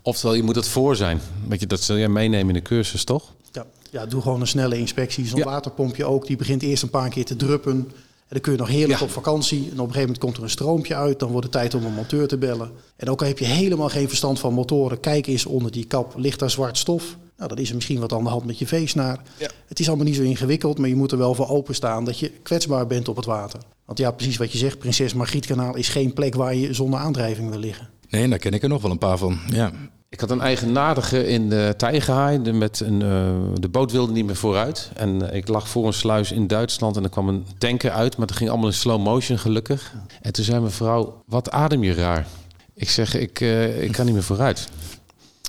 Oftewel, 0.02 0.34
je 0.36 0.42
moet 0.42 0.56
het 0.56 0.68
voor 0.68 0.96
zijn. 0.96 1.20
Weet 1.48 1.60
je, 1.60 1.66
dat 1.66 1.80
zul 1.80 1.96
jij 1.96 2.08
meenemen 2.08 2.48
in 2.48 2.62
de 2.62 2.68
cursus, 2.68 3.04
toch? 3.04 3.32
Ja, 3.52 3.66
ja 3.90 4.06
doe 4.06 4.22
gewoon 4.22 4.40
een 4.40 4.46
snelle 4.46 4.78
inspectie. 4.78 5.26
Zo'n 5.26 5.38
ja. 5.38 5.44
waterpompje 5.44 6.04
ook. 6.04 6.26
Die 6.26 6.36
begint 6.36 6.62
eerst 6.62 6.82
een 6.82 6.90
paar 6.90 7.08
keer 7.08 7.24
te 7.24 7.36
druppen. 7.36 7.92
En 8.32 8.38
dan 8.38 8.46
kun 8.46 8.52
je 8.52 8.58
nog 8.58 8.76
heerlijk 8.78 8.98
ja. 8.98 9.04
op 9.04 9.10
vakantie. 9.10 9.58
En 9.58 9.64
op 9.64 9.70
een 9.70 9.78
gegeven 9.78 10.00
moment 10.00 10.18
komt 10.18 10.36
er 10.36 10.42
een 10.42 10.50
stroompje 10.50 10.94
uit. 10.94 11.18
Dan 11.18 11.30
wordt 11.30 11.44
het 11.44 11.52
tijd 11.52 11.74
om 11.74 11.84
een 11.84 11.94
monteur 11.94 12.28
te 12.28 12.38
bellen. 12.38 12.70
En 12.96 13.08
ook 13.08 13.20
al 13.20 13.26
heb 13.26 13.38
je 13.38 13.44
helemaal 13.44 13.88
geen 13.88 14.08
verstand 14.08 14.38
van 14.38 14.54
motoren. 14.54 15.00
Kijk 15.00 15.26
eens 15.26 15.46
onder 15.46 15.72
die 15.72 15.84
kap. 15.84 16.12
Ligt 16.16 16.38
daar 16.38 16.50
zwart 16.50 16.78
stof? 16.78 17.16
Nou, 17.36 17.48
dan 17.48 17.58
is 17.58 17.68
er 17.68 17.74
misschien 17.74 18.00
wat 18.00 18.12
aan 18.12 18.24
de 18.24 18.30
hand 18.30 18.44
met 18.44 18.58
je 18.58 18.66
veesnaar. 18.66 19.22
Ja. 19.38 19.48
Het 19.66 19.80
is 19.80 19.88
allemaal 19.88 20.06
niet 20.06 20.16
zo 20.16 20.22
ingewikkeld. 20.22 20.78
Maar 20.78 20.88
je 20.88 20.96
moet 20.96 21.12
er 21.12 21.18
wel 21.18 21.34
voor 21.34 21.48
openstaan 21.48 22.04
dat 22.04 22.18
je 22.18 22.28
kwetsbaar 22.42 22.86
bent 22.86 23.08
op 23.08 23.16
het 23.16 23.24
water. 23.24 23.60
Want 23.84 23.98
ja, 23.98 24.10
precies 24.10 24.36
wat 24.36 24.52
je 24.52 24.58
zegt. 24.58 24.78
Prinses 24.78 25.14
Margrietkanaal 25.14 25.76
is 25.76 25.88
geen 25.88 26.12
plek 26.12 26.34
waar 26.34 26.54
je 26.54 26.74
zonder 26.74 27.00
aandrijving 27.00 27.50
wil 27.50 27.58
liggen. 27.58 27.88
Nee, 28.08 28.28
daar 28.28 28.38
ken 28.38 28.52
ik 28.52 28.62
er 28.62 28.68
nog 28.68 28.82
wel 28.82 28.90
een 28.90 28.98
paar 28.98 29.18
van. 29.18 29.38
Ja. 29.50 29.72
Ik 30.12 30.20
had 30.20 30.30
een 30.30 30.40
eigenaardige 30.40 31.26
in 31.26 31.48
de. 31.48 32.52
Met 32.52 32.80
een, 32.80 33.00
uh, 33.00 33.60
de 33.60 33.68
boot 33.68 33.92
wilde 33.92 34.12
niet 34.12 34.26
meer 34.26 34.36
vooruit. 34.36 34.90
En 34.94 35.22
uh, 35.22 35.34
ik 35.34 35.48
lag 35.48 35.68
voor 35.68 35.86
een 35.86 35.92
sluis 35.92 36.32
in 36.32 36.46
Duitsland 36.46 36.96
en 36.96 37.02
er 37.02 37.10
kwam 37.10 37.28
een 37.28 37.46
tanker 37.58 37.90
uit. 37.90 38.16
Maar 38.16 38.26
dat 38.26 38.36
ging 38.36 38.50
allemaal 38.50 38.68
in 38.68 38.74
slow 38.74 39.02
motion 39.02 39.38
gelukkig. 39.38 39.92
En 40.22 40.32
toen 40.32 40.44
zei 40.44 40.60
mijn 40.60 40.72
vrouw, 40.72 41.22
wat 41.26 41.50
adem 41.50 41.82
je 41.82 41.94
raar? 41.94 42.26
Ik 42.74 42.90
zeg, 42.90 43.14
ik, 43.14 43.40
uh, 43.40 43.82
ik 43.82 43.92
kan 43.92 44.04
niet 44.04 44.14
meer 44.14 44.22
vooruit. 44.22 44.68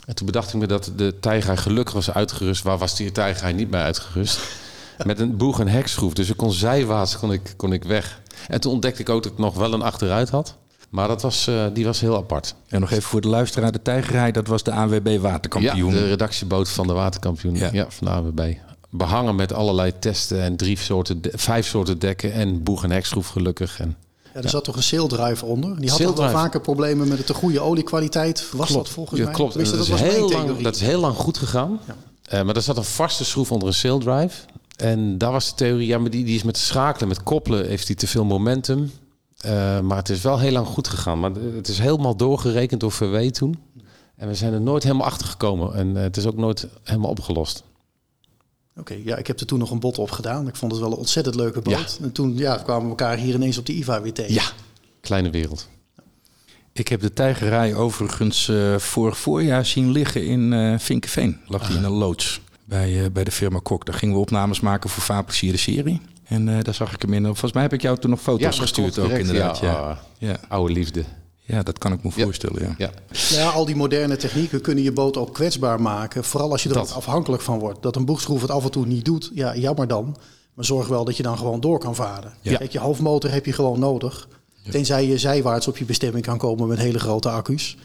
En 0.06 0.16
toen 0.16 0.26
bedacht 0.26 0.54
ik 0.54 0.60
me 0.60 0.68
dat 0.68 0.92
de 0.96 1.20
Tijgehaai 1.20 1.58
gelukkig 1.58 1.94
was 1.94 2.12
uitgerust. 2.12 2.64
Waar 2.64 2.78
was 2.78 2.96
die 2.96 3.12
Tijgehaai 3.12 3.54
niet 3.54 3.70
mee 3.70 3.82
uitgerust? 3.82 4.40
Met 5.06 5.20
een 5.20 5.38
boeg 5.38 5.60
en 5.60 5.68
hekschroef. 5.68 6.14
Dus 6.14 6.30
ik 6.30 6.38
kon 6.38 6.52
zijwaarts 6.52 7.18
kon 7.18 7.32
ik, 7.32 7.54
kon 7.58 7.74
ik 7.74 7.84
weg. 7.84 8.22
En 8.48 8.62
toen 8.62 8.72
ontdekte 8.72 9.02
ik 9.02 9.10
ook 9.10 9.24
dat 9.24 9.32
ik 9.32 9.38
nog 9.38 9.56
wel 9.56 9.74
een 9.74 9.82
achteruit 9.82 10.30
had. 10.30 10.58
Maar 10.94 11.08
dat 11.08 11.22
was, 11.22 11.48
uh, 11.48 11.66
die 11.74 11.86
was 11.86 12.00
heel 12.00 12.16
apart. 12.16 12.56
En 12.68 12.80
nog 12.80 12.92
even 12.92 13.04
voor 13.04 13.22
de 13.22 13.28
luisteraar, 13.28 13.72
de 13.72 13.82
Tijgerij, 13.82 14.32
dat 14.32 14.48
was 14.48 14.64
de 14.64 14.72
ANWB 14.72 15.18
waterkampioen. 15.22 15.94
Ja, 15.94 16.00
de 16.00 16.08
redactieboot 16.08 16.70
van 16.70 16.88
de 16.88 16.94
waterkampioen 16.94 17.56
ja. 17.56 17.70
ja 17.72 17.86
van 17.90 18.08
de 18.08 18.14
ANWB. 18.14 18.54
Behangen 18.90 19.36
met 19.36 19.54
allerlei 19.54 20.00
testen 20.00 20.42
en 20.42 20.56
drie 20.56 20.78
soorten, 20.78 21.20
vijf 21.22 21.68
soorten 21.68 22.00
dekken 22.00 22.34
en 22.34 22.64
boeg- 22.64 22.84
en 22.84 22.92
hekschroef 22.92 23.28
gelukkig. 23.28 23.80
En, 23.80 23.96
ja, 24.34 24.42
er 24.42 24.50
zat 24.50 24.64
toch 24.64 24.76
een 24.76 24.84
saildrive 24.84 25.46
onder? 25.46 25.80
Die 25.80 25.90
had 25.90 26.02
toch 26.02 26.18
wel 26.18 26.30
vaker 26.30 26.62
problemen 26.62 27.08
met 27.08 27.18
de 27.18 27.24
te 27.24 27.34
goede 27.34 27.60
oliekwaliteit. 27.60 28.50
Was 28.52 28.68
klopt. 28.68 28.86
dat 28.86 28.94
volgens 28.94 29.20
ja, 29.20 29.26
mij? 29.26 29.34
Klopt. 29.34 29.54
Dat, 29.54 29.66
dat, 29.66 29.80
is 29.80 30.02
heel 30.02 30.30
lang, 30.30 30.62
dat 30.62 30.76
is 30.76 30.82
heel 30.82 31.00
lang 31.00 31.16
goed 31.16 31.38
gegaan. 31.38 31.80
Ja. 31.88 31.96
Uh, 32.40 32.46
maar 32.46 32.56
er 32.56 32.62
zat 32.62 32.78
een 32.78 32.84
vaste 32.84 33.26
schroef 33.26 33.52
onder 33.52 33.68
een 33.68 33.74
saildrive. 33.74 34.36
En 34.76 35.18
daar 35.18 35.32
was 35.32 35.50
de 35.50 35.56
theorie, 35.56 35.88
ja, 35.88 35.98
maar 35.98 36.10
die, 36.10 36.26
die 36.26 36.36
is 36.36 36.44
met 36.44 36.58
schakelen, 36.58 37.08
met 37.08 37.24
koppelen, 37.24 37.68
heeft 37.68 37.88
hij 37.88 37.96
te 37.96 38.08
veel 38.08 38.26
momentum. 38.26 38.92
Uh, 39.46 39.80
maar 39.80 39.98
het 39.98 40.10
is 40.10 40.22
wel 40.22 40.40
heel 40.40 40.52
lang 40.52 40.68
goed 40.68 40.88
gegaan. 40.88 41.20
Maar 41.20 41.32
het 41.32 41.68
is 41.68 41.80
helemaal 41.80 42.16
doorgerekend 42.16 42.80
door 42.80 42.92
VW 42.92 43.30
toen. 43.30 43.60
En 44.16 44.28
we 44.28 44.36
zijn 44.36 44.54
er 44.54 44.62
nooit 44.62 44.84
helemaal 44.84 45.06
achter 45.06 45.28
gekomen. 45.28 45.74
En 45.74 45.88
uh, 45.88 46.02
het 46.02 46.18
is 46.18 46.26
ook 46.26 46.38
nooit 46.38 46.68
helemaal 46.84 47.10
opgelost. 47.10 47.64
Oké, 48.78 48.80
okay, 48.80 49.04
ja, 49.06 49.18
ik 49.18 49.28
heb 49.28 49.40
er 49.40 49.46
toen 49.46 49.60
nog 49.60 49.72
een 49.72 49.80
bot 49.80 49.98
op 49.98 50.12
gedaan. 50.12 50.48
Ik 50.48 50.56
vond 50.56 50.72
het 50.72 50.82
wel 50.82 50.92
een 50.92 50.98
ontzettend 50.98 51.36
leuke 51.36 51.62
boot. 51.62 51.98
Ja. 52.00 52.06
En 52.06 52.12
toen 52.12 52.38
ja, 52.38 52.56
kwamen 52.56 52.84
we 52.84 52.90
elkaar 52.90 53.18
hier 53.18 53.36
ineens 53.36 53.58
op 53.58 53.66
de 53.66 53.74
IVA 53.74 54.02
weer 54.02 54.14
tegen. 54.14 54.34
Ja, 54.34 54.44
kleine 55.02 55.30
wereld. 55.30 55.70
Ik 56.72 56.88
heb 56.88 57.02
de 57.02 57.14
tijgerij 57.14 57.76
overigens 57.76 58.48
uh, 58.48 58.78
vorig 58.78 59.18
voorjaar 59.18 59.66
zien 59.66 59.92
liggen 59.92 60.26
in 60.26 60.52
uh, 60.52 60.80
Vinkenveen. 60.80 61.40
Lag 61.48 61.68
die 61.68 61.78
in 61.78 61.84
een 61.84 61.92
loods 61.92 62.42
bij, 62.66 62.92
uh, 62.92 63.06
bij 63.14 63.24
de 63.24 63.32
firma 63.32 63.60
Kok. 63.64 63.86
Daar 63.86 63.96
gingen 63.96 64.16
we 64.16 64.22
opnames 64.22 64.60
maken 64.60 64.90
voor 64.90 65.04
Vaarplezier 65.04 65.52
de 65.52 65.58
serie. 65.58 66.02
En 66.24 66.48
uh, 66.48 66.62
daar 66.62 66.74
zag 66.74 66.94
ik 66.94 67.02
hem 67.02 67.14
in. 67.14 67.24
Volgens 67.24 67.54
mij 67.54 67.62
heb 67.62 67.74
ik 67.74 67.82
jou 67.82 67.98
toen 67.98 68.10
nog 68.10 68.22
foto's 68.22 68.56
ja, 68.56 68.62
gestuurd 68.62 69.00
ook 69.00 69.10
inderdaad. 69.10 69.60
Ja, 69.60 69.72
ja. 69.72 70.00
ja. 70.18 70.38
Oude 70.48 70.74
liefde. 70.74 71.04
Ja, 71.46 71.64
dat 71.64 71.78
kan 71.78 71.94
ik 71.94 72.04
me 72.04 72.12
voorstellen. 72.12 72.62
Ja. 72.62 72.76
Ja. 72.78 72.92
Nou 73.30 73.42
ja, 73.42 73.50
al 73.50 73.66
die 73.66 73.76
moderne 73.76 74.16
technieken 74.16 74.62
kunnen 74.62 74.84
je 74.84 74.92
boot 74.92 75.18
ook 75.18 75.34
kwetsbaar 75.34 75.82
maken. 75.82 76.24
Vooral 76.24 76.52
als 76.52 76.64
je 76.64 76.70
er 76.70 76.76
dat. 76.76 76.94
afhankelijk 76.94 77.42
van 77.42 77.60
wordt. 77.60 77.82
Dat 77.82 77.96
een 77.96 78.06
boegschroef 78.06 78.42
het 78.42 78.52
af 78.52 78.64
en 78.64 78.72
toe 78.72 78.86
niet 78.86 79.06
doet, 79.06 79.32
ja, 79.34 79.56
jammer 79.56 79.88
dan. 79.88 80.18
Maar 80.54 80.66
zorg 80.66 80.88
wel 80.88 81.06
dat 81.06 81.18
je 81.18 81.24
dan 81.24 81.38
gewoon 81.38 81.60
door 81.60 81.80
kan 81.80 81.96
varen. 81.96 82.34
Ja. 82.42 82.58
Kijk, 82.58 82.72
je 82.72 82.80
hoofdmotor 82.80 83.32
heb 83.32 83.46
je 83.46 83.54
gewoon 83.54 83.80
nodig. 83.80 84.28
Ja. 84.62 84.72
Tenzij 84.72 85.08
je 85.08 85.18
zijwaarts 85.18 85.68
op 85.68 85.78
je 85.78 85.86
bestemming 85.86 86.26
kan 86.26 86.38
komen 86.38 86.68
met 86.68 86.78
hele 86.78 87.00
grote 87.00 87.30
accu's. 87.30 87.78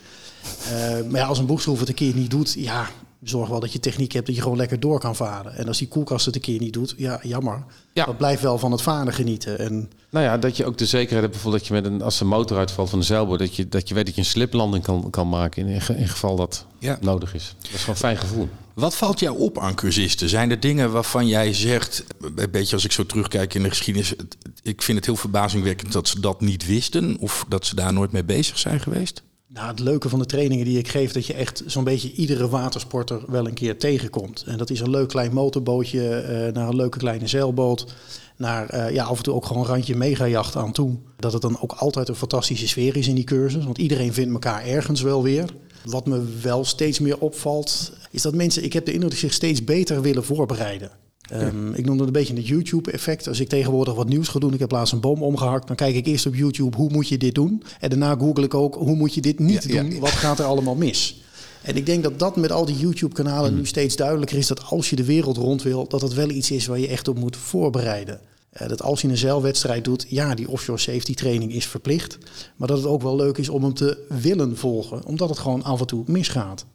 Uh, 0.73 1.11
maar 1.11 1.21
ja, 1.21 1.27
als 1.27 1.39
een 1.39 1.47
boegschroef 1.47 1.79
het 1.79 1.89
een 1.89 1.95
keer 1.95 2.15
niet 2.15 2.31
doet, 2.31 2.53
ja, 2.53 2.89
Zorg 3.23 3.49
wel 3.49 3.61
dat 3.61 3.73
je 3.73 3.81
techniek 3.81 4.13
hebt 4.13 4.27
dat 4.27 4.35
je 4.37 4.43
gewoon 4.43 4.57
lekker 4.57 4.81
door 4.81 5.01
kan 5.01 5.17
varen. 5.17 5.55
En 5.57 5.67
als 5.69 5.79
die 5.79 5.89
koelkast 5.89 6.27
het 6.27 6.35
een 6.35 6.41
keer 6.41 6.61
niet 6.61 6.73
doet, 6.73 6.95
ja, 6.97 7.21
jammer. 7.23 7.65
Ja. 7.93 8.05
Dat 8.05 8.17
blijft 8.17 8.43
wel 8.43 8.59
van 8.59 8.73
het 8.73 8.83
varen 8.83 9.13
genieten. 9.13 9.59
En 9.59 9.91
Nou 10.11 10.25
ja, 10.25 10.39
dat 10.39 10.57
je 10.57 10.65
ook 10.65 10.79
de 10.79 10.87
zekerheid 10.87 11.21
hebt 11.21 11.33
bijvoorbeeld 11.33 11.69
dat 11.69 11.77
je 11.77 11.83
met 11.83 11.93
een, 11.93 12.03
als 12.03 12.19
de 12.19 12.25
motor 12.25 12.59
uitvalt 12.59 12.91
van 12.91 12.99
de 12.99 13.05
zeilboot, 13.05 13.39
dat 13.39 13.57
je, 13.57 13.69
dat 13.69 13.89
je 13.89 13.95
weet 13.95 14.07
dat 14.07 14.15
je 14.15 14.21
een 14.21 14.27
sliplanding 14.27 14.85
kan, 14.85 15.11
kan 15.11 15.29
maken 15.29 15.67
in, 15.67 15.81
in 15.97 16.09
geval 16.09 16.37
dat 16.37 16.67
Ja. 16.79 16.99
nodig 17.01 17.35
is. 17.35 17.55
Dat 17.61 17.71
is 17.73 17.79
gewoon 17.81 17.95
een 17.95 18.01
fijn 18.01 18.17
gevoel. 18.17 18.49
Wat 18.75 18.97
valt 18.97 19.21
jou 19.21 19.39
op 19.39 19.59
aan 19.59 19.75
cursisten? 19.75 20.29
Zijn 20.29 20.51
er 20.51 20.61
dingen 20.61 20.93
waarvan 20.93 21.27
jij 21.27 21.53
zegt, 21.55 22.05
een 22.37 22.51
beetje 22.51 22.75
als 22.75 22.85
ik 22.85 22.93
zo 22.93 23.07
terugkijk 23.07 23.55
in 23.55 23.63
de 23.63 23.69
geschiedenis, 23.69 24.15
ik 24.63 24.83
vind 24.83 24.97
het 24.97 25.07
heel 25.07 25.17
verbazingwekkend 25.17 25.93
dat 25.93 26.09
ze 26.09 26.21
dat 26.21 26.41
niet 26.41 26.67
wisten 26.67 27.17
of 27.21 27.45
dat 27.49 27.67
ze 27.67 27.75
daar 27.75 27.93
nooit 27.93 28.13
mee 28.13 28.25
bezig 28.25 28.59
zijn 28.59 28.81
geweest? 28.81 29.23
Nou, 29.51 29.69
het 29.69 29.79
leuke 29.79 30.09
van 30.09 30.19
de 30.19 30.27
trainingen 30.27 30.65
die 30.65 30.79
ik 30.79 30.89
geef, 30.89 31.13
dat 31.13 31.27
je 31.27 31.35
echt 31.35 31.63
zo'n 31.67 31.85
beetje 31.85 32.13
iedere 32.13 32.49
watersporter 32.49 33.21
wel 33.27 33.47
een 33.47 33.55
keer 33.55 33.79
tegenkomt. 33.79 34.45
En 34.47 34.59
dat 34.59 34.71
is 34.71 34.81
een 34.81 34.91
leuk 34.91 35.09
klein 35.09 35.33
motorbootje 35.33 36.15
eh, 36.15 36.53
naar 36.53 36.69
een 36.69 36.77
leuke 36.77 36.99
kleine 36.99 37.27
zeilboot. 37.27 37.95
Naar 38.37 38.69
eh, 38.69 38.95
ja, 38.95 39.05
af 39.05 39.17
en 39.17 39.23
toe 39.23 39.35
ook 39.35 39.47
gewoon 39.47 39.63
een 39.63 39.69
randje 39.69 39.97
megajacht 39.97 40.57
aan 40.57 40.73
toe. 40.73 40.97
Dat 41.17 41.33
het 41.33 41.43
dan 41.43 41.61
ook 41.61 41.73
altijd 41.73 42.09
een 42.09 42.15
fantastische 42.15 42.69
sfeer 42.69 42.97
is 42.97 43.09
in 43.09 43.15
die 43.15 43.25
cursus. 43.25 43.65
Want 43.65 43.79
iedereen 43.79 44.13
vindt 44.13 44.33
elkaar 44.33 44.65
ergens 44.65 45.01
wel 45.01 45.23
weer. 45.23 45.45
Wat 45.85 46.07
me 46.07 46.25
wel 46.43 46.65
steeds 46.65 46.99
meer 46.99 47.19
opvalt, 47.19 47.93
is 48.11 48.23
dat 48.23 48.35
mensen, 48.35 48.65
ik 48.65 48.73
heb 48.73 48.85
de 48.85 48.93
indruk, 48.93 49.17
zich 49.17 49.33
steeds 49.33 49.65
beter 49.65 50.03
willen 50.03 50.25
voorbereiden. 50.25 50.91
Ehm, 51.29 51.73
ik 51.73 51.85
noem 51.85 51.97
dat 51.99 52.07
een 52.07 52.13
beetje 52.13 52.35
het 52.35 52.47
YouTube-effect. 52.47 53.29
Als 53.29 53.41
ik 53.41 53.49
tegenwoordig 53.49 53.95
wat 53.95 54.09
nieuws 54.09 54.29
ga 54.29 54.39
doen, 54.39 54.53
ik 54.55 54.59
heb 54.59 54.71
laatst 54.71 54.93
een 54.93 55.01
boom 55.01 55.23
omgehakt, 55.23 55.67
dan 55.67 55.77
kijk 55.77 55.95
ik 55.95 56.07
eerst 56.07 56.27
op 56.27 56.35
YouTube 56.35 56.77
hoe 56.77 56.91
moet 56.93 57.09
je 57.09 57.19
dit 57.19 57.35
doen. 57.35 57.63
En 57.81 57.89
daarna 57.89 58.15
google 58.19 58.45
ik 58.45 58.55
ook 58.55 58.75
hoe 58.75 58.97
moet 58.97 59.15
je 59.15 59.21
dit 59.21 59.39
niet 59.39 59.65
Ja, 59.65 59.83
doen. 59.83 59.93
ja. 59.93 59.99
Wat 59.99 60.11
gaat 60.11 60.39
er 60.39 60.45
allemaal 60.45 60.75
mis? 60.75 61.23
En 61.63 61.77
ik 61.77 61.87
denk 61.87 62.03
dat 62.03 62.19
dat 62.19 62.37
met 62.37 62.53
al 62.53 62.65
die 62.65 62.77
YouTube-kanalen 62.79 63.49
Hmm. 63.51 63.59
nu 63.59 63.67
steeds 63.67 63.97
duidelijker 63.97 64.37
is 64.39 64.47
dat 64.47 64.65
als 64.65 64.91
je 64.91 64.97
de 64.97 65.05
wereld 65.05 65.37
rond 65.37 65.63
wil, 65.63 65.89
dat 65.89 66.01
het 66.01 66.15
wel 66.15 66.31
iets 66.31 66.51
is 66.51 66.67
waar 66.67 66.79
je 66.79 66.89
echt 66.89 67.09
op 67.09 67.19
moet 67.19 67.37
voorbereiden. 67.37 68.21
Eh, 68.51 68.69
dat 68.69 68.83
als 68.83 69.01
je 69.01 69.09
een 69.09 69.17
zeilwedstrijd 69.17 69.85
doet, 69.85 70.07
ja, 70.09 70.35
die 70.35 70.49
offshore 70.49 70.79
safety 70.79 71.15
training 71.15 71.53
is 71.53 71.67
verplicht. 71.67 72.19
Maar 72.57 72.69
dat 72.69 72.77
het 72.77 72.87
ook 72.87 73.03
wel 73.03 73.17
leuk 73.17 73.39
is 73.39 73.49
om 73.49 73.63
hem 73.63 73.75
te 73.75 74.05
willen 74.23 74.57
volgen, 74.57 75.05
omdat 75.05 75.29
het 75.29 75.39
gewoon 75.39 75.63
af 75.63 75.81
en 75.81 75.87
toe 75.87 76.03
misgaat. 76.07 76.67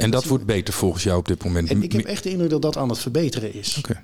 En 0.00 0.10
dat 0.10 0.24
wordt 0.24 0.46
beter 0.46 0.74
volgens 0.74 1.02
jou 1.02 1.18
op 1.18 1.28
dit 1.28 1.44
moment? 1.44 1.70
En 1.70 1.82
ik 1.82 1.92
heb 1.92 2.04
echt 2.04 2.22
de 2.22 2.30
indruk 2.30 2.50
dat 2.50 2.62
dat 2.62 2.76
aan 2.76 2.88
het 2.88 2.98
verbeteren 2.98 3.54
is. 3.54 3.76
Oké. 3.78 4.02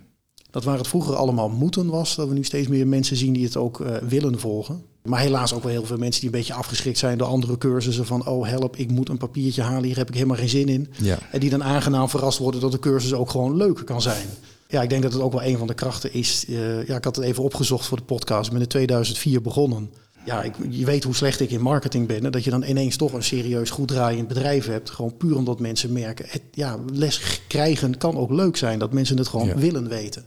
Dat 0.50 0.64
waar 0.64 0.78
het 0.78 0.88
vroeger 0.88 1.14
allemaal 1.14 1.48
moeten 1.48 1.86
was, 1.86 2.14
dat 2.14 2.28
we 2.28 2.34
nu 2.34 2.44
steeds 2.44 2.68
meer 2.68 2.86
mensen 2.86 3.16
zien 3.16 3.32
die 3.32 3.44
het 3.44 3.56
ook 3.56 3.80
eh, 3.80 3.96
willen 3.96 4.40
volgen. 4.40 4.82
Maar 5.02 5.20
helaas 5.20 5.54
ook 5.54 5.62
wel 5.62 5.72
heel 5.72 5.84
veel 5.84 5.96
mensen 5.96 6.20
die 6.20 6.30
een 6.30 6.36
beetje 6.36 6.54
afgeschrikt 6.54 6.98
zijn 6.98 7.18
door 7.18 7.26
andere 7.26 7.58
cursussen. 7.58 8.06
Van 8.06 8.26
oh 8.26 8.46
help, 8.46 8.76
ik 8.76 8.90
moet 8.90 9.08
een 9.08 9.18
papiertje 9.18 9.62
halen, 9.62 9.84
hier 9.84 9.96
heb 9.96 10.08
ik 10.08 10.14
helemaal 10.14 10.36
geen 10.36 10.48
zin 10.48 10.68
in. 10.68 10.88
Ja. 11.02 11.18
En 11.30 11.40
die 11.40 11.50
dan 11.50 11.64
aangenaam 11.64 12.08
verrast 12.08 12.38
worden 12.38 12.60
dat 12.60 12.72
de 12.72 12.78
cursus 12.78 13.12
ook 13.12 13.30
gewoon 13.30 13.56
leuk 13.56 13.82
kan 13.84 14.02
zijn. 14.02 14.26
Ja, 14.68 14.82
ik 14.82 14.88
denk 14.88 15.02
dat 15.02 15.12
het 15.12 15.22
ook 15.22 15.32
wel 15.32 15.42
een 15.42 15.58
van 15.58 15.66
de 15.66 15.74
krachten 15.74 16.12
is. 16.12 16.44
Eh, 16.48 16.86
ja, 16.86 16.96
ik 16.96 17.04
had 17.04 17.16
het 17.16 17.24
even 17.24 17.42
opgezocht 17.42 17.86
voor 17.86 17.96
de 17.96 18.04
podcast. 18.04 18.46
Ik 18.46 18.52
ben 18.52 18.62
in 18.62 18.68
2004 18.68 19.42
begonnen. 19.42 19.90
Ja, 20.28 20.42
ik, 20.42 20.54
je 20.70 20.84
weet 20.84 21.04
hoe 21.04 21.14
slecht 21.14 21.40
ik 21.40 21.50
in 21.50 21.60
marketing 21.60 22.06
ben. 22.06 22.24
En 22.24 22.30
dat 22.30 22.44
je 22.44 22.50
dan 22.50 22.62
ineens 22.62 22.96
toch 22.96 23.12
een 23.12 23.22
serieus 23.22 23.70
goed 23.70 23.88
draaiend 23.88 24.28
bedrijf 24.28 24.66
hebt. 24.66 24.90
Gewoon 24.90 25.16
puur 25.16 25.36
omdat 25.36 25.60
mensen 25.60 25.92
merken. 25.92 26.24
Het, 26.28 26.42
ja, 26.52 26.78
les 26.92 27.40
krijgen 27.46 27.98
kan 27.98 28.16
ook 28.16 28.30
leuk 28.30 28.56
zijn. 28.56 28.78
Dat 28.78 28.92
mensen 28.92 29.16
het 29.18 29.28
gewoon 29.28 29.46
Ja. 29.46 29.54
willen 29.56 29.88
weten. 29.88 30.24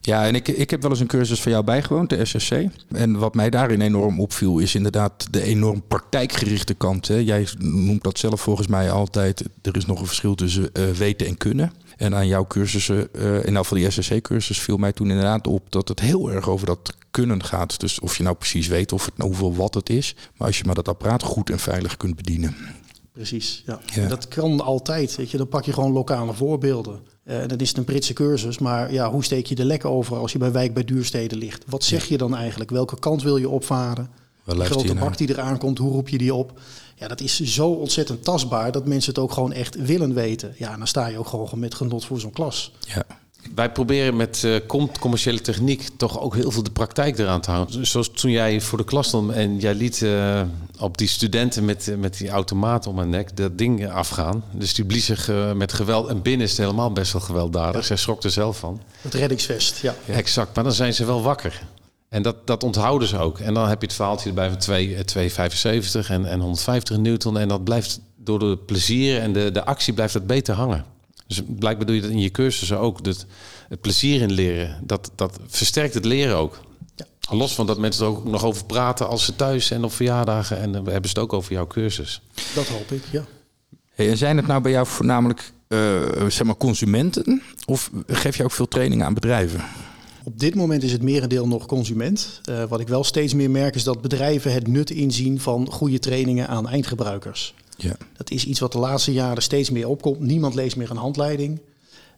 Ja, 0.00 0.26
en 0.26 0.34
ik, 0.34 0.48
ik 0.48 0.70
heb 0.70 0.82
wel 0.82 0.90
eens 0.90 1.00
een 1.00 1.06
cursus 1.06 1.40
van 1.42 1.52
jou 1.52 1.64
bijgewoond, 1.64 2.10
de 2.10 2.24
SSC. 2.24 2.52
En 2.88 3.18
wat 3.18 3.34
mij 3.34 3.50
daarin 3.50 3.80
enorm 3.80 4.20
opviel, 4.20 4.58
is 4.58 4.74
inderdaad 4.74 5.26
de 5.32 5.42
enorm 5.42 5.82
praktijkgerichte 5.88 6.74
kant. 6.74 7.08
Hè. 7.08 7.16
Jij 7.16 7.46
noemt 7.58 8.02
dat 8.02 8.18
zelf 8.18 8.40
volgens 8.40 8.66
mij 8.66 8.90
altijd. 8.90 9.44
Er 9.62 9.76
is 9.76 9.86
nog 9.86 10.00
een 10.00 10.06
verschil 10.06 10.34
tussen 10.34 10.72
eh, 10.72 10.90
weten 10.90 11.26
en 11.26 11.36
kunnen. 11.36 11.72
En 11.96 12.14
aan 12.14 12.26
jouw 12.26 12.46
cursussen, 12.46 13.08
eh 13.14 13.44
in 13.44 13.56
elk 13.56 13.64
van 13.66 13.76
die 13.76 13.90
SSC-cursus, 13.90 14.60
viel 14.60 14.76
mij 14.76 14.92
toen 14.92 15.08
inderdaad 15.10 15.46
op 15.46 15.62
dat 15.72 15.88
het 15.88 16.00
heel 16.00 16.30
erg 16.32 16.48
over 16.48 16.66
dat 16.66 16.94
kunnen 17.14 17.44
gaat. 17.44 17.80
Dus 17.80 18.00
of 18.00 18.16
je 18.16 18.22
nou 18.22 18.36
precies 18.36 18.66
weet 18.66 18.92
of 18.92 19.04
het, 19.04 19.14
hoeveel 19.18 19.54
wat 19.54 19.74
het 19.74 19.90
is. 19.90 20.14
Maar 20.36 20.46
als 20.46 20.58
je 20.58 20.64
maar 20.64 20.74
dat 20.74 20.88
apparaat 20.88 21.22
goed 21.22 21.50
en 21.50 21.58
veilig 21.58 21.96
kunt 21.96 22.16
bedienen. 22.16 22.56
Precies, 23.12 23.62
ja. 23.66 24.08
Dat 24.08 24.28
kan 24.28 24.60
altijd, 24.60 25.16
weet 25.16 25.30
je. 25.30 25.36
Dan 25.36 25.48
pak 25.48 25.64
je 25.64 25.72
gewoon 25.72 25.92
lokale 25.92 26.32
voorbeelden. 26.32 27.00
Eh, 27.24 27.40
en 27.42 27.48
dan 27.48 27.58
is 27.58 27.68
het 27.68 27.76
een 27.76 27.84
Britse 27.84 28.12
cursus, 28.12 28.58
maar 28.58 28.92
ja, 28.92 29.10
hoe 29.10 29.24
steek 29.24 29.46
je 29.46 29.54
de 29.54 29.64
lek 29.64 29.84
over 29.84 30.16
als 30.16 30.32
je 30.32 30.38
bij 30.38 30.52
wijk 30.52 30.74
bij 30.74 30.84
duursteden 30.84 31.38
ligt? 31.38 31.64
Wat 31.66 31.84
zeg 31.84 32.04
je 32.04 32.18
dan 32.18 32.36
eigenlijk? 32.36 32.70
Welke 32.70 32.98
kant 32.98 33.22
wil 33.22 33.36
je 33.36 33.48
opvaren? 33.48 34.10
Waar 34.44 34.56
De 34.56 34.64
grote 34.64 34.94
naar? 34.94 35.04
bak 35.04 35.16
die 35.16 35.28
eraan 35.28 35.58
komt, 35.58 35.78
hoe 35.78 35.92
roep 35.92 36.08
je 36.08 36.18
die 36.18 36.34
op? 36.34 36.60
Ja, 36.96 37.08
dat 37.08 37.20
is 37.20 37.40
zo 37.40 37.68
ontzettend 37.68 38.24
tastbaar 38.24 38.72
dat 38.72 38.86
mensen 38.86 39.14
het 39.14 39.22
ook 39.22 39.32
gewoon 39.32 39.52
echt 39.52 39.74
willen 39.74 40.14
weten. 40.14 40.54
Ja, 40.58 40.72
en 40.72 40.78
dan 40.78 40.86
sta 40.86 41.06
je 41.06 41.18
ook 41.18 41.26
gewoon 41.26 41.58
met 41.58 41.74
genot 41.74 42.04
voor 42.04 42.20
zo'n 42.20 42.32
klas. 42.32 42.72
Ja. 42.80 43.04
Wij 43.54 43.72
proberen 43.72 44.16
met 44.16 44.44
eh, 44.44 44.54
com- 44.66 44.98
commerciële 44.98 45.40
techniek 45.40 45.88
toch 45.96 46.20
ook 46.20 46.34
heel 46.34 46.50
veel 46.50 46.62
de 46.62 46.70
praktijk 46.70 47.18
eraan 47.18 47.40
te 47.40 47.50
houden. 47.50 47.86
Zoals 47.86 48.10
toen 48.10 48.30
jij 48.30 48.60
voor 48.60 48.78
de 48.78 48.84
klas 48.84 49.06
stond 49.08 49.32
en 49.32 49.58
jij 49.58 49.74
liet 49.74 50.02
eh, 50.02 50.42
op 50.78 50.98
die 50.98 51.08
studenten 51.08 51.64
met, 51.64 51.88
eh, 51.88 51.96
met 51.96 52.18
die 52.18 52.28
automaat 52.28 52.86
om 52.86 52.98
hun 52.98 53.08
nek 53.08 53.36
dat 53.36 53.58
ding 53.58 53.90
afgaan. 53.90 54.44
Dus 54.52 54.74
die 54.74 54.84
blies 54.84 55.04
zich 55.04 55.30
met 55.54 55.72
geweld. 55.72 56.08
En 56.08 56.22
binnen 56.22 56.46
is 56.46 56.50
het 56.50 56.60
helemaal 56.60 56.92
best 56.92 57.12
wel 57.12 57.22
gewelddadig. 57.22 57.84
Zij 57.84 57.96
schrok 57.96 58.22
er 58.22 58.30
zelf 58.30 58.58
van. 58.58 58.80
Het 59.00 59.14
reddingsvest, 59.14 59.80
ja. 59.80 59.94
Exact, 60.06 60.54
maar 60.54 60.64
dan 60.64 60.72
zijn 60.72 60.94
ze 60.94 61.04
wel 61.04 61.22
wakker. 61.22 61.62
En 62.14 62.22
dat, 62.22 62.46
dat 62.46 62.62
onthouden 62.62 63.08
ze 63.08 63.18
ook. 63.18 63.38
En 63.38 63.54
dan 63.54 63.68
heb 63.68 63.80
je 63.80 63.86
het 63.86 63.96
verhaaltje 63.96 64.28
erbij 64.28 64.48
van 64.48 64.58
2, 64.58 64.94
eh, 64.94 65.04
2,75 65.04 66.10
en, 66.10 66.26
en 66.26 66.40
150 66.40 66.96
newton. 66.96 67.38
En 67.38 67.48
dat 67.48 67.64
blijft 67.64 68.00
door 68.16 68.38
de 68.38 68.58
plezier 68.66 69.20
en 69.20 69.32
de, 69.32 69.50
de 69.50 69.64
actie 69.64 69.92
blijft 69.92 70.12
dat 70.12 70.26
beter 70.26 70.54
hangen. 70.54 70.84
Dus 71.26 71.42
blijkbaar 71.46 71.86
doe 71.86 71.94
je 71.94 72.02
dat 72.02 72.10
in 72.10 72.20
je 72.20 72.30
cursussen 72.30 72.78
ook. 72.78 73.04
Dat, 73.04 73.26
het 73.68 73.80
plezier 73.80 74.20
in 74.20 74.32
leren, 74.32 74.80
dat, 74.82 75.10
dat 75.14 75.38
versterkt 75.46 75.94
het 75.94 76.04
leren 76.04 76.36
ook. 76.36 76.60
Los 77.30 77.54
van 77.54 77.66
dat 77.66 77.78
mensen 77.78 78.04
er 78.04 78.10
ook 78.10 78.24
nog 78.24 78.44
over 78.44 78.64
praten 78.64 79.08
als 79.08 79.24
ze 79.24 79.36
thuis 79.36 79.70
en 79.70 79.84
op 79.84 79.92
verjaardagen. 79.92 80.58
En 80.58 80.72
dan 80.72 80.84
hebben 80.84 81.10
ze 81.10 81.14
het 81.14 81.24
ook 81.24 81.32
over 81.32 81.52
jouw 81.52 81.66
cursus. 81.66 82.22
Dat 82.54 82.66
hoop 82.66 82.90
ik, 82.90 83.02
ja. 83.12 83.24
Hey, 83.94 84.10
en 84.10 84.16
zijn 84.16 84.36
het 84.36 84.46
nou 84.46 84.62
bij 84.62 84.72
jou 84.72 84.86
voornamelijk 84.86 85.52
eh, 85.68 86.28
zeg 86.28 86.44
maar 86.44 86.56
consumenten? 86.56 87.42
Of 87.66 87.90
geef 88.06 88.36
je 88.36 88.44
ook 88.44 88.50
veel 88.50 88.68
trainingen 88.68 89.06
aan 89.06 89.14
bedrijven? 89.14 89.64
Op 90.24 90.38
dit 90.38 90.54
moment 90.54 90.82
is 90.82 90.92
het 90.92 91.02
merendeel 91.02 91.48
nog 91.48 91.66
consument. 91.66 92.40
Eh, 92.44 92.64
wat 92.64 92.80
ik 92.80 92.88
wel 92.88 93.04
steeds 93.04 93.34
meer 93.34 93.50
merk 93.50 93.74
is 93.74 93.84
dat 93.84 94.00
bedrijven 94.00 94.52
het 94.52 94.66
nut 94.66 94.90
inzien 94.90 95.40
van 95.40 95.70
goede 95.70 95.98
trainingen 95.98 96.48
aan 96.48 96.68
eindgebruikers. 96.68 97.54
Ja. 97.76 97.96
Dat 98.16 98.30
is 98.30 98.44
iets 98.44 98.60
wat 98.60 98.72
de 98.72 98.78
laatste 98.78 99.12
jaren 99.12 99.42
steeds 99.42 99.70
meer 99.70 99.88
opkomt. 99.88 100.20
Niemand 100.20 100.54
leest 100.54 100.76
meer 100.76 100.90
een 100.90 100.96
handleiding. 100.96 101.60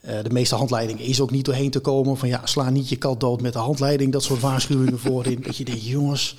Eh, 0.01 0.23
de 0.23 0.31
meeste 0.31 0.55
handleidingen 0.55 1.05
is 1.05 1.21
ook 1.21 1.31
niet 1.31 1.45
doorheen 1.45 1.71
te 1.71 1.81
komen. 1.81 2.17
Van 2.17 2.29
ja, 2.29 2.47
sla 2.47 2.71
niet 2.71 2.89
je 2.89 2.97
kat 2.97 3.21
dood 3.21 3.41
met 3.41 3.53
de 3.53 3.59
handleiding. 3.59 4.13
Dat 4.13 4.23
soort 4.23 4.41
waarschuwingen 4.41 4.99
voorin. 4.99 5.43
Dat 5.47 5.57
je 5.57 5.65
denkt, 5.65 5.87
jongens, 5.87 6.37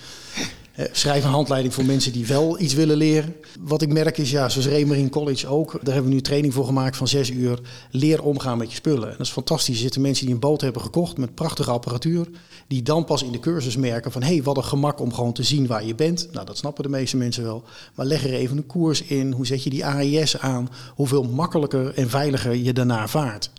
schrijf 0.92 1.24
een 1.24 1.30
handleiding 1.30 1.74
voor 1.74 1.86
mensen 1.86 2.12
die 2.12 2.26
wel 2.26 2.60
iets 2.60 2.74
willen 2.74 2.98
leren. 2.98 3.36
Wat 3.60 3.82
ik 3.82 3.94
merk 3.94 4.18
is, 4.18 4.32
ja, 4.32 4.50
zoals 4.50 4.68
Remerin 4.68 5.10
College 5.10 5.48
ook. 5.48 5.72
Daar 5.72 5.94
hebben 5.94 6.04
we 6.04 6.16
nu 6.16 6.22
training 6.22 6.54
voor 6.54 6.66
gemaakt 6.66 6.98
van 6.98 7.08
zes 7.08 7.30
uur. 7.30 7.60
Leer 7.92 8.24
omgaan 8.24 8.58
met 8.58 8.70
je 8.70 8.76
spullen. 8.76 9.08
En 9.08 9.18
dat 9.18 9.26
is 9.26 9.32
fantastisch. 9.32 9.76
Er 9.76 9.82
zitten 9.82 10.02
mensen 10.02 10.26
die 10.26 10.34
een 10.34 10.40
boot 10.40 10.62
hebben 10.62 10.82
gekocht 10.82 11.18
met 11.18 11.36
prachtige 11.36 11.72
apparatuur. 11.72 12.28
Die 12.68 12.82
dan 12.82 13.06
pas 13.06 13.24
in 13.24 13.32
de 13.32 13.40
cursus 13.40 13.78
merken 13.78 14.12
van, 14.12 14.24
hé, 14.24 14.34
hey, 14.34 14.44
wat 14.44 14.58
een 14.58 14.64
gemak 14.64 15.00
om 15.00 15.14
gewoon 15.14 15.34
te 15.34 15.44
zien 15.44 15.68
waar 15.68 15.86
je 15.86 15.96
bent. 15.96 16.28
Nou, 16.32 16.46
dat 16.46 16.58
snappen 16.58 16.84
de 16.84 16.90
meeste 16.90 17.18
mensen 17.18 17.44
wel. 17.44 17.64
Maar 17.96 18.06
leg 18.06 18.24
er 18.24 18.34
even 18.34 18.58
een 18.58 18.66
koers 18.66 19.02
in. 19.04 19.32
Hoe 19.32 19.46
zet 19.46 19.64
je 19.64 19.70
die 19.70 19.86
AIS 19.86 20.40
aan? 20.40 20.70
Hoeveel 20.96 21.24
makkelijker 21.24 21.94
en 21.94 22.10
veiliger 22.10 22.56
je 22.56 22.74
daarna 22.74 23.08
vaart. 23.08 23.50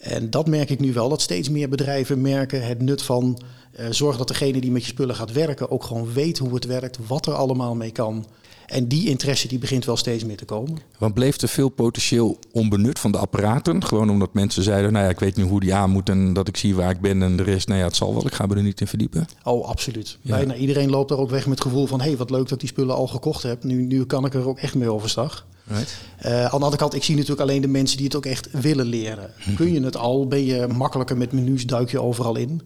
En 0.00 0.30
dat 0.30 0.46
merk 0.46 0.70
ik 0.70 0.80
nu 0.80 0.92
wel, 0.92 1.08
dat 1.08 1.20
steeds 1.20 1.48
meer 1.48 1.68
bedrijven 1.68 2.20
merken 2.20 2.66
het 2.66 2.82
nut 2.82 3.02
van 3.02 3.42
eh, 3.72 3.86
zorg 3.90 4.16
dat 4.16 4.28
degene 4.28 4.60
die 4.60 4.70
met 4.70 4.82
je 4.82 4.90
spullen 4.90 5.14
gaat 5.14 5.32
werken 5.32 5.70
ook 5.70 5.84
gewoon 5.84 6.12
weet 6.12 6.38
hoe 6.38 6.54
het 6.54 6.64
werkt, 6.64 6.98
wat 7.06 7.26
er 7.26 7.34
allemaal 7.34 7.74
mee 7.74 7.90
kan. 7.90 8.26
En 8.70 8.88
die 8.88 9.08
interesse 9.08 9.48
die 9.48 9.58
begint 9.58 9.84
wel 9.84 9.96
steeds 9.96 10.24
meer 10.24 10.36
te 10.36 10.44
komen. 10.44 10.78
Want 10.98 11.14
bleef 11.14 11.40
er 11.40 11.48
veel 11.48 11.68
potentieel 11.68 12.38
onbenut 12.52 12.98
van 12.98 13.12
de 13.12 13.18
apparaten? 13.18 13.84
Gewoon 13.84 14.10
omdat 14.10 14.34
mensen 14.34 14.62
zeiden, 14.62 14.92
nou 14.92 15.04
ja, 15.04 15.10
ik 15.10 15.20
weet 15.20 15.36
niet 15.36 15.48
hoe 15.48 15.60
die 15.60 15.74
aan 15.74 15.90
moet 15.90 16.08
en 16.08 16.32
dat 16.32 16.48
ik 16.48 16.56
zie 16.56 16.74
waar 16.74 16.90
ik 16.90 17.00
ben 17.00 17.22
en 17.22 17.36
de 17.36 17.42
rest, 17.42 17.68
nou 17.68 17.80
ja, 17.80 17.86
het 17.86 17.96
zal 17.96 18.14
wel, 18.14 18.26
ik 18.26 18.34
ga 18.34 18.46
me 18.46 18.54
er 18.54 18.62
niet 18.62 18.80
in 18.80 18.86
verdiepen. 18.86 19.28
Oh, 19.44 19.68
absoluut. 19.68 20.18
Ja. 20.20 20.36
Bijna 20.36 20.54
iedereen 20.54 20.90
loopt 20.90 21.08
daar 21.08 21.18
ook 21.18 21.30
weg 21.30 21.46
met 21.46 21.58
het 21.58 21.66
gevoel 21.66 21.86
van, 21.86 22.00
hé, 22.00 22.06
hey, 22.06 22.16
wat 22.16 22.30
leuk 22.30 22.42
dat 22.42 22.52
ik 22.52 22.58
die 22.58 22.68
spullen 22.68 22.94
al 22.94 23.06
gekocht 23.06 23.42
heb. 23.42 23.64
Nu, 23.64 23.86
nu 23.86 24.04
kan 24.04 24.24
ik 24.24 24.34
er 24.34 24.48
ook 24.48 24.58
echt 24.58 24.74
mee 24.74 24.92
overstag. 24.92 25.46
Right. 25.64 25.96
Eh, 26.16 26.44
aan 26.44 26.58
de 26.58 26.64
andere 26.64 26.76
kant, 26.76 26.94
ik 26.94 27.02
zie 27.02 27.14
natuurlijk 27.14 27.40
alleen 27.40 27.60
de 27.60 27.68
mensen 27.68 27.96
die 27.96 28.06
het 28.06 28.16
ook 28.16 28.26
echt 28.26 28.48
willen 28.50 28.86
leren. 28.86 29.30
Kun 29.56 29.72
je 29.72 29.80
het 29.80 29.96
al, 29.96 30.26
ben 30.26 30.44
je 30.44 30.66
makkelijker 30.66 31.16
met 31.16 31.32
menus, 31.32 31.66
duik 31.66 31.90
je 31.90 32.00
overal 32.00 32.36
in. 32.36 32.62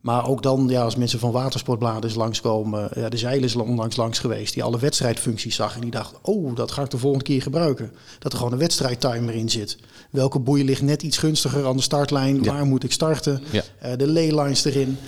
Maar 0.00 0.28
ook 0.28 0.42
dan, 0.42 0.68
ja, 0.68 0.82
als 0.82 0.96
mensen 0.96 1.18
van 1.18 1.30
watersportbladen 1.30 2.16
langskomen. 2.16 2.90
Ja, 2.94 3.08
de 3.08 3.16
zeilen 3.16 3.44
is 3.44 3.56
onlangs 3.56 3.96
langs 3.96 4.18
geweest. 4.18 4.54
Die 4.54 4.62
alle 4.62 4.78
wedstrijdfuncties 4.78 5.54
zag. 5.54 5.74
En 5.74 5.80
die 5.80 5.90
dacht, 5.90 6.14
oh, 6.22 6.56
dat 6.56 6.70
ga 6.70 6.82
ik 6.82 6.90
de 6.90 6.98
volgende 6.98 7.24
keer 7.24 7.42
gebruiken. 7.42 7.92
Dat 8.18 8.32
er 8.32 8.38
gewoon 8.38 8.52
een 8.52 8.58
wedstrijdtimer 8.58 9.34
in 9.34 9.48
zit. 9.48 9.78
Welke 10.10 10.38
boei 10.38 10.64
ligt 10.64 10.82
net 10.82 11.02
iets 11.02 11.18
gunstiger 11.18 11.66
aan 11.66 11.76
de 11.76 11.82
startlijn? 11.82 12.42
Ja. 12.42 12.52
Waar 12.52 12.66
moet 12.66 12.84
ik 12.84 12.92
starten? 12.92 13.42
Ja. 13.50 13.62
Eh, 13.78 13.96
de 13.96 14.08
laylines 14.08 14.64
erin. 14.64 14.98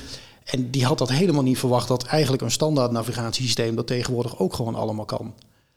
En 0.44 0.70
die 0.70 0.84
had 0.84 0.98
dat 0.98 1.10
helemaal 1.10 1.42
niet 1.42 1.58
verwacht. 1.58 1.88
Dat 1.88 2.04
eigenlijk 2.04 2.42
een 2.42 2.50
standaard 2.50 2.90
navigatiesysteem 2.90 3.76
dat 3.76 3.86
tegenwoordig 3.86 4.38
ook 4.38 4.54
gewoon 4.54 4.74
allemaal 4.74 5.04
kan. 5.04 5.34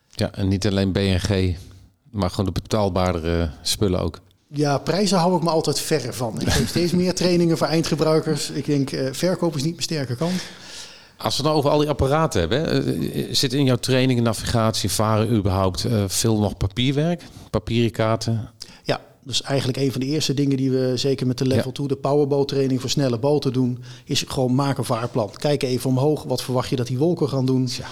Ja, 0.09 0.31
en 0.31 0.47
niet 0.47 0.67
alleen 0.67 0.91
BNG 0.91 1.55
Maar 2.09 2.29
gewoon 2.29 2.45
de 2.45 2.61
betaalbare 2.61 3.51
spullen 3.61 3.99
ook. 3.99 4.19
Ja, 4.47 4.77
prijzen 4.77 5.17
hou 5.17 5.35
ik 5.35 5.43
me 5.43 5.49
altijd 5.49 5.79
verre 5.79 6.13
van. 6.13 6.41
Ik 6.41 6.49
geef 6.49 6.69
steeds 6.69 6.91
meer 6.91 7.13
trainingen 7.13 7.57
voor 7.57 7.67
eindgebruikers. 7.67 8.49
Ik 8.49 8.65
denk, 8.65 8.91
uh, 8.91 9.07
verkoop 9.11 9.55
is 9.55 9.63
niet 9.63 9.71
mijn 9.71 9.83
sterke 9.83 10.15
kant. 10.15 10.41
Als 11.17 11.37
we 11.37 11.41
het 11.41 11.43
nou 11.43 11.55
over 11.55 11.69
al 11.69 11.79
die 11.79 11.89
apparaten 11.89 12.39
hebben, 12.39 12.59
hè, 12.59 12.93
eh, 13.11 13.33
zit 13.33 13.53
in 13.53 13.65
jouw 13.65 13.75
training, 13.75 14.21
navigatie, 14.21 14.91
varen 14.91 15.33
überhaupt 15.33 15.85
uh, 15.85 16.03
veel 16.07 16.39
nog 16.39 16.57
papierwerk, 16.57 17.21
papieren 17.49 17.91
kaarten? 17.91 18.49
Ja, 18.83 19.01
dus 19.23 19.41
eigenlijk 19.41 19.77
een 19.77 19.91
van 19.91 20.01
de 20.01 20.07
eerste 20.07 20.33
dingen 20.33 20.57
die 20.57 20.71
we 20.71 20.91
zeker 20.95 21.27
met 21.27 21.37
de 21.37 21.47
level 21.47 21.71
2, 21.71 21.87
de 21.87 21.95
powerboat 21.95 22.47
training 22.47 22.81
voor 22.81 22.89
snelle 22.89 23.19
boten 23.19 23.53
doen, 23.53 23.83
is 24.05 24.23
gewoon 24.27 24.55
maken 24.55 24.79
een 24.79 24.85
vaarplan. 24.85 25.31
Kijk 25.35 25.63
even 25.63 25.89
omhoog, 25.89 26.23
wat 26.23 26.43
verwacht 26.43 26.69
je 26.69 26.75
dat 26.75 26.87
die 26.87 26.97
wolken 26.97 27.29
gaan 27.29 27.45
doen? 27.45 27.69
Ja. 27.77 27.87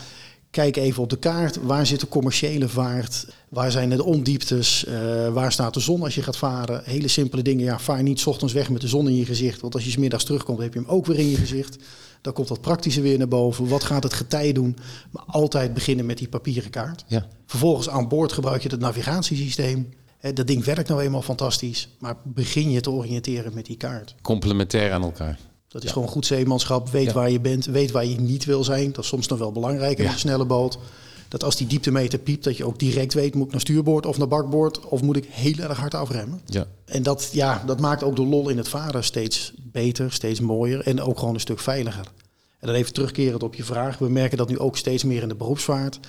Kijk 0.54 0.78
even 0.78 1.04
op 1.04 1.10
de 1.10 1.18
kaart, 1.18 1.60
waar 1.62 1.86
zit 1.86 2.00
de 2.00 2.08
commerciële 2.08 2.70
vaart? 2.70 3.28
Waar 3.50 3.72
zijn 3.72 3.90
de 3.90 4.04
ondieptes? 4.04 4.86
Uh, 4.88 4.94
waar 5.30 5.52
staat 5.52 5.74
de 5.74 5.80
zon 5.80 6.04
als 6.04 6.16
je 6.16 6.22
gaat 6.24 6.38
varen? 6.38 6.82
Hele 6.86 7.08
simpele 7.08 7.42
dingen. 7.42 7.64
Ja, 7.64 7.80
vaar 7.80 8.04
niet 8.04 8.26
ochtends 8.26 8.54
weg 8.54 8.70
met 8.70 8.82
de 8.82 8.88
zon 8.88 9.08
in 9.08 9.16
je 9.16 9.26
gezicht. 9.26 9.62
Want 9.62 9.74
als 9.74 9.84
je 9.86 9.92
s 9.92 9.98
middags 9.98 10.24
terugkomt, 10.24 10.60
heb 10.60 10.74
je 10.74 10.80
hem 10.80 10.90
ook 10.90 11.06
weer 11.06 11.20
in 11.20 11.30
je 11.30 11.36
gezicht. 11.36 11.78
Dan 12.22 12.34
komt 12.34 12.48
dat 12.48 12.62
praktische 12.62 13.02
weer 13.02 13.18
naar 13.18 13.28
boven. 13.28 13.68
Wat 13.68 13.84
gaat 13.84 14.04
het 14.04 14.14
getij 14.14 14.52
doen? 14.52 14.78
Maar 15.12 15.24
altijd 15.26 15.74
beginnen 15.74 16.06
met 16.06 16.18
die 16.18 16.28
papieren 16.28 16.70
kaart. 16.70 17.04
Ja. 17.08 17.28
Vervolgens 17.46 17.90
aan 17.90 18.08
boord 18.08 18.32
gebruik 18.32 18.64
je 18.64 18.70
het 18.70 18.80
navigatiesysteem. 18.80 19.90
dat 20.34 20.48
ding 20.48 20.64
werkt 20.64 20.90
nou 20.90 21.02
eenmaal 21.02 21.22
fantastisch. 21.22 21.90
Maar 22.00 22.16
begin 22.24 22.72
je 22.72 22.82
te 22.82 22.92
oriënteren 22.92 23.54
met 23.54 23.66
die 23.66 23.78
kaart. 23.78 24.16
Complementair 24.22 24.92
aan 24.92 25.04
elkaar. 25.04 25.40
Dat 25.74 25.84
is 25.84 25.92
gewoon 25.92 26.08
goed 26.08 26.26
zeemanschap. 26.26 26.90
Weet 26.90 27.12
waar 27.12 27.30
je 27.30 27.40
bent, 27.40 27.66
weet 27.66 27.92
waar 27.92 28.06
je 28.06 28.20
niet 28.20 28.46
wil 28.46 28.64
zijn. 28.64 28.92
Dat 28.92 29.04
is 29.04 29.10
soms 29.10 29.28
nog 29.28 29.40
wel 29.40 29.52
belangrijk 29.52 30.00
in 30.00 30.06
een 30.06 30.20
snelle 30.20 30.46
boot. 30.46 30.78
Dat 31.28 31.44
als 31.44 31.56
die 31.56 31.68
dieptemeter 31.68 32.20
piept, 32.20 32.44
dat 32.44 32.58
je 32.58 32.66
ook 32.66 32.80
direct 32.80 33.14
weet... 33.14 33.36
moet 33.36 33.46
ik 33.46 33.52
naar 33.52 33.62
stuurboord 33.62 34.06
of 34.06 34.18
naar 34.18 34.28
bakboord... 34.28 34.80
of 34.80 35.02
moet 35.02 35.16
ik 35.16 35.28
heel 35.30 35.58
erg 35.58 35.78
hard 35.78 35.94
afremmen. 35.94 36.42
Ja. 36.46 36.66
En 36.86 37.04
dat, 37.04 37.30
ja, 37.32 37.64
dat 37.66 37.80
maakt 37.80 38.04
ook 38.04 38.16
de 38.16 38.26
lol 38.26 38.50
in 38.50 38.58
het 38.58 38.68
varen 38.68 39.04
steeds 39.04 39.54
beter, 39.58 40.12
steeds 40.12 40.40
mooier... 40.40 40.82
en 40.82 41.02
ook 41.02 41.20
gewoon 41.20 41.34
een 41.34 41.40
stuk 41.40 41.60
veiliger. 41.60 42.06
En 42.60 42.68
dan 42.68 42.76
even 42.76 42.94
terugkerend 42.94 43.44
op 43.44 43.56
je 43.56 43.64
vraag. 43.64 43.98
We 43.98 44.10
merken 44.10 44.38
dat 44.38 44.50
nu 44.50 44.60
ook 44.60 44.78
steeds 44.78 45.04
meer 45.04 45.22
in 45.22 45.28
de 45.28 45.36
beroepsvaart. 45.36 46.00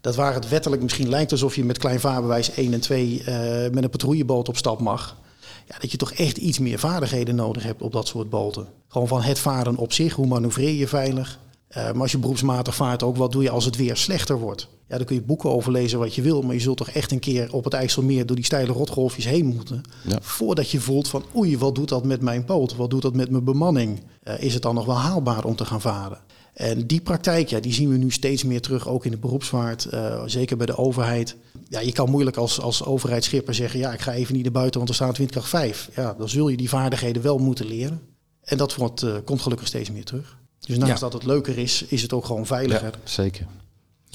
Dat 0.00 0.14
waar 0.14 0.34
het 0.34 0.48
wettelijk 0.48 0.82
misschien 0.82 1.08
lijkt 1.08 1.32
alsof 1.32 1.56
je 1.56 1.64
met 1.64 1.78
klein 1.78 2.00
vaarbewijs 2.00 2.50
1 2.50 2.72
en 2.72 2.80
2... 2.80 3.18
Uh, 3.18 3.26
met 3.70 3.82
een 3.82 3.90
patrouilleboot 3.90 4.48
op 4.48 4.56
stap 4.56 4.80
mag 4.80 5.16
ja, 5.64 5.76
dat 5.80 5.90
je 5.90 5.96
toch 5.96 6.12
echt 6.12 6.36
iets 6.36 6.58
meer 6.58 6.78
vaardigheden 6.78 7.34
nodig 7.34 7.62
hebt 7.62 7.82
op 7.82 7.92
dat 7.92 8.06
soort 8.06 8.30
boten. 8.30 8.66
Gewoon 8.88 9.08
van 9.08 9.22
het 9.22 9.38
varen 9.38 9.76
op 9.76 9.92
zich, 9.92 10.14
hoe 10.14 10.26
manoeuvreer 10.26 10.72
je 10.72 10.88
veilig. 10.88 11.38
Uh, 11.76 11.84
maar 11.84 12.00
als 12.00 12.12
je 12.12 12.18
beroepsmatig 12.18 12.74
vaart 12.74 13.02
ook, 13.02 13.16
wat 13.16 13.32
doe 13.32 13.42
je 13.42 13.50
als 13.50 13.64
het 13.64 13.76
weer 13.76 13.96
slechter 13.96 14.38
wordt? 14.38 14.68
Ja, 14.88 14.96
dan 14.96 15.06
kun 15.06 15.16
je 15.16 15.22
boeken 15.22 15.50
over 15.50 15.72
lezen 15.72 15.98
wat 15.98 16.14
je 16.14 16.22
wil, 16.22 16.42
maar 16.42 16.54
je 16.54 16.60
zult 16.60 16.76
toch 16.76 16.88
echt 16.88 17.12
een 17.12 17.18
keer 17.18 17.52
op 17.52 17.64
het 17.64 17.72
IJsselmeer 17.72 18.26
door 18.26 18.36
die 18.36 18.44
steile 18.44 18.72
rotgolfjes 18.72 19.24
heen 19.24 19.46
moeten. 19.46 19.82
Voordat 20.20 20.70
je 20.70 20.80
voelt 20.80 21.08
van 21.08 21.24
oei, 21.36 21.58
wat 21.58 21.74
doet 21.74 21.88
dat 21.88 22.04
met 22.04 22.20
mijn 22.20 22.44
boot? 22.44 22.76
Wat 22.76 22.90
doet 22.90 23.02
dat 23.02 23.14
met 23.14 23.30
mijn 23.30 23.44
bemanning? 23.44 24.02
Uh, 24.24 24.42
is 24.42 24.54
het 24.54 24.62
dan 24.62 24.74
nog 24.74 24.84
wel 24.84 24.98
haalbaar 24.98 25.44
om 25.44 25.56
te 25.56 25.64
gaan 25.64 25.80
varen? 25.80 26.18
En 26.54 26.86
die 26.86 27.00
praktijk, 27.00 27.48
ja, 27.48 27.60
die 27.60 27.72
zien 27.72 27.88
we 27.88 27.96
nu 27.96 28.10
steeds 28.10 28.44
meer 28.44 28.60
terug, 28.60 28.88
ook 28.88 29.04
in 29.04 29.10
de 29.10 29.16
beroepsvaart, 29.16 29.88
uh, 29.94 30.22
zeker 30.26 30.56
bij 30.56 30.66
de 30.66 30.76
overheid. 30.76 31.36
Ja, 31.68 31.80
je 31.80 31.92
kan 31.92 32.10
moeilijk 32.10 32.36
als, 32.36 32.60
als 32.60 32.84
overheidsschipper 32.84 33.54
zeggen, 33.54 33.80
ja, 33.80 33.92
ik 33.92 34.00
ga 34.00 34.12
even 34.12 34.34
niet 34.34 34.42
naar 34.42 34.52
buiten, 34.52 34.76
want 34.76 34.88
er 34.88 34.96
staat 34.96 35.18
windkracht 35.18 35.48
5. 35.48 35.90
Ja, 35.94 36.14
dan 36.18 36.28
zul 36.28 36.48
je 36.48 36.56
die 36.56 36.68
vaardigheden 36.68 37.22
wel 37.22 37.38
moeten 37.38 37.66
leren. 37.66 38.00
En 38.42 38.56
dat 38.56 38.74
wordt, 38.74 39.02
uh, 39.02 39.14
komt 39.24 39.42
gelukkig 39.42 39.66
steeds 39.66 39.90
meer 39.90 40.04
terug. 40.04 40.38
Dus 40.66 40.78
naast 40.78 41.00
dat 41.00 41.12
het 41.12 41.24
leuker 41.24 41.58
is, 41.58 41.82
is 41.82 42.02
het 42.02 42.12
ook 42.12 42.24
gewoon 42.24 42.46
veiliger. 42.46 42.92
Ja, 42.92 43.10
zeker. 43.10 43.46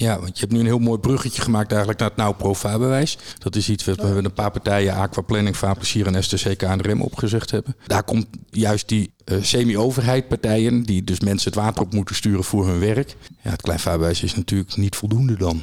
Ja, 0.00 0.20
want 0.20 0.38
je 0.38 0.40
hebt 0.40 0.52
nu 0.52 0.58
een 0.58 0.66
heel 0.66 0.78
mooi 0.78 0.98
bruggetje 0.98 1.42
gemaakt 1.42 1.70
eigenlijk 1.70 2.00
naar 2.00 2.08
het 2.08 2.18
nou 2.18 2.34
pro 2.34 2.54
vaarbewijs. 2.54 3.18
Dat 3.38 3.56
is 3.56 3.68
iets 3.68 3.84
wat 3.84 3.96
we 3.96 4.04
hebben 4.04 4.24
een 4.24 4.32
paar 4.32 4.50
partijen, 4.50 4.94
Aquaplanning, 4.94 5.56
Vaarplezier 5.56 6.06
en 6.06 6.24
STC 6.24 6.58
KNRM 6.58 7.02
opgezegd 7.02 7.50
hebben. 7.50 7.76
Daar 7.86 8.02
komt 8.02 8.26
juist 8.50 8.88
die 8.88 9.12
uh, 9.24 9.42
semi-overheid 9.42 10.28
partijen, 10.28 10.82
die 10.82 11.04
dus 11.04 11.20
mensen 11.20 11.50
het 11.50 11.60
water 11.60 11.82
op 11.82 11.92
moeten 11.92 12.14
sturen 12.14 12.44
voor 12.44 12.66
hun 12.66 12.80
werk. 12.80 13.16
Ja, 13.42 13.50
het 13.50 13.62
klein 13.62 13.78
vaarbewijs 13.78 14.22
is 14.22 14.34
natuurlijk 14.34 14.76
niet 14.76 14.96
voldoende 14.96 15.36
dan. 15.36 15.62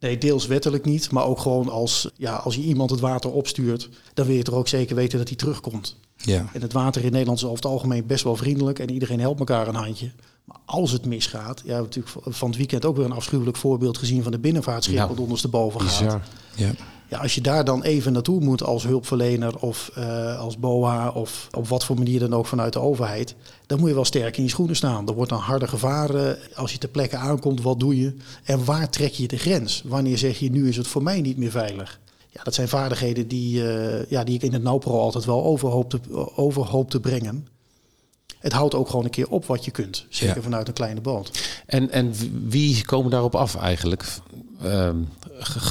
Nee, 0.00 0.18
deels 0.18 0.46
wettelijk 0.46 0.84
niet, 0.84 1.10
maar 1.10 1.24
ook 1.24 1.38
gewoon 1.38 1.68
als, 1.68 2.10
ja, 2.16 2.34
als 2.34 2.54
je 2.54 2.60
iemand 2.60 2.90
het 2.90 3.00
water 3.00 3.32
opstuurt, 3.32 3.88
dan 4.14 4.26
wil 4.26 4.36
je 4.36 4.42
toch 4.42 4.54
ook 4.54 4.68
zeker 4.68 4.96
weten 4.96 5.18
dat 5.18 5.28
hij 5.28 5.36
terugkomt. 5.36 5.96
Ja. 6.16 6.46
En 6.52 6.62
het 6.62 6.72
water 6.72 7.04
in 7.04 7.12
Nederland 7.12 7.38
is 7.38 7.44
over 7.44 7.56
het 7.56 7.66
algemeen 7.66 8.06
best 8.06 8.24
wel 8.24 8.36
vriendelijk 8.36 8.78
en 8.78 8.90
iedereen 8.90 9.20
helpt 9.20 9.38
elkaar 9.38 9.68
een 9.68 9.74
handje. 9.74 10.10
Maar 10.44 10.58
als 10.64 10.90
het 10.90 11.04
misgaat, 11.04 11.58
ja, 11.58 11.64
we 11.64 11.72
hebben 11.72 11.84
natuurlijk 11.84 12.36
van 12.36 12.48
het 12.48 12.56
weekend 12.56 12.84
ook 12.84 12.96
weer 12.96 13.04
een 13.04 13.12
afschuwelijk 13.12 13.56
voorbeeld 13.56 13.98
gezien 13.98 14.22
van 14.22 14.32
de 14.32 14.38
binnenvaartschip 14.38 14.96
ja. 14.96 15.08
wat 15.08 15.18
ondersteboven 15.18 15.80
gaat. 15.80 16.20
Ja. 16.54 16.72
Ja, 17.08 17.18
als 17.18 17.34
je 17.34 17.40
daar 17.40 17.64
dan 17.64 17.82
even 17.82 18.12
naartoe 18.12 18.40
moet 18.40 18.62
als 18.62 18.84
hulpverlener 18.84 19.58
of 19.58 19.90
uh, 19.98 20.40
als 20.40 20.58
BOA 20.58 21.08
of 21.08 21.48
op 21.50 21.68
wat 21.68 21.84
voor 21.84 21.96
manier 21.96 22.20
dan 22.20 22.34
ook 22.34 22.46
vanuit 22.46 22.72
de 22.72 22.78
overheid, 22.78 23.34
dan 23.66 23.78
moet 23.78 23.88
je 23.88 23.94
wel 23.94 24.04
sterk 24.04 24.36
in 24.36 24.42
je 24.42 24.48
schoenen 24.48 24.76
staan. 24.76 25.08
Er 25.08 25.14
wordt 25.14 25.30
dan 25.30 25.40
harde 25.40 25.68
gevaren. 25.68 26.38
Als 26.54 26.72
je 26.72 26.78
ter 26.78 26.88
plekke 26.88 27.16
aankomt, 27.16 27.62
wat 27.62 27.80
doe 27.80 28.00
je? 28.00 28.14
En 28.44 28.64
waar 28.64 28.90
trek 28.90 29.12
je 29.12 29.28
de 29.28 29.38
grens? 29.38 29.82
Wanneer 29.86 30.18
zeg 30.18 30.38
je 30.38 30.50
nu 30.50 30.68
is 30.68 30.76
het 30.76 30.86
voor 30.86 31.02
mij 31.02 31.20
niet 31.20 31.36
meer 31.36 31.50
veilig? 31.50 32.00
Ja, 32.30 32.42
dat 32.42 32.54
zijn 32.54 32.68
vaardigheden 32.68 33.28
die, 33.28 33.62
uh, 33.62 34.04
ja, 34.10 34.24
die 34.24 34.34
ik 34.34 34.42
in 34.42 34.52
het 34.52 34.62
NauPro 34.62 34.98
altijd 34.98 35.24
wel 35.24 35.44
over 35.44 35.68
hoop 35.68 35.90
te, 35.90 36.00
over 36.36 36.62
hoop 36.62 36.90
te 36.90 37.00
brengen 37.00 37.46
het 38.38 38.52
houdt 38.52 38.74
ook 38.74 38.88
gewoon 38.88 39.04
een 39.04 39.10
keer 39.10 39.28
op 39.28 39.46
wat 39.46 39.64
je 39.64 39.70
kunt. 39.70 40.06
Zeker 40.08 40.42
vanuit 40.42 40.68
een 40.68 40.74
kleine 40.74 41.00
boot. 41.00 41.48
En, 41.66 41.90
en 41.90 42.14
wie 42.48 42.84
komen 42.84 43.10
daarop 43.10 43.34
af 43.34 43.56
eigenlijk? 43.56 44.04
Ehm, 44.62 44.96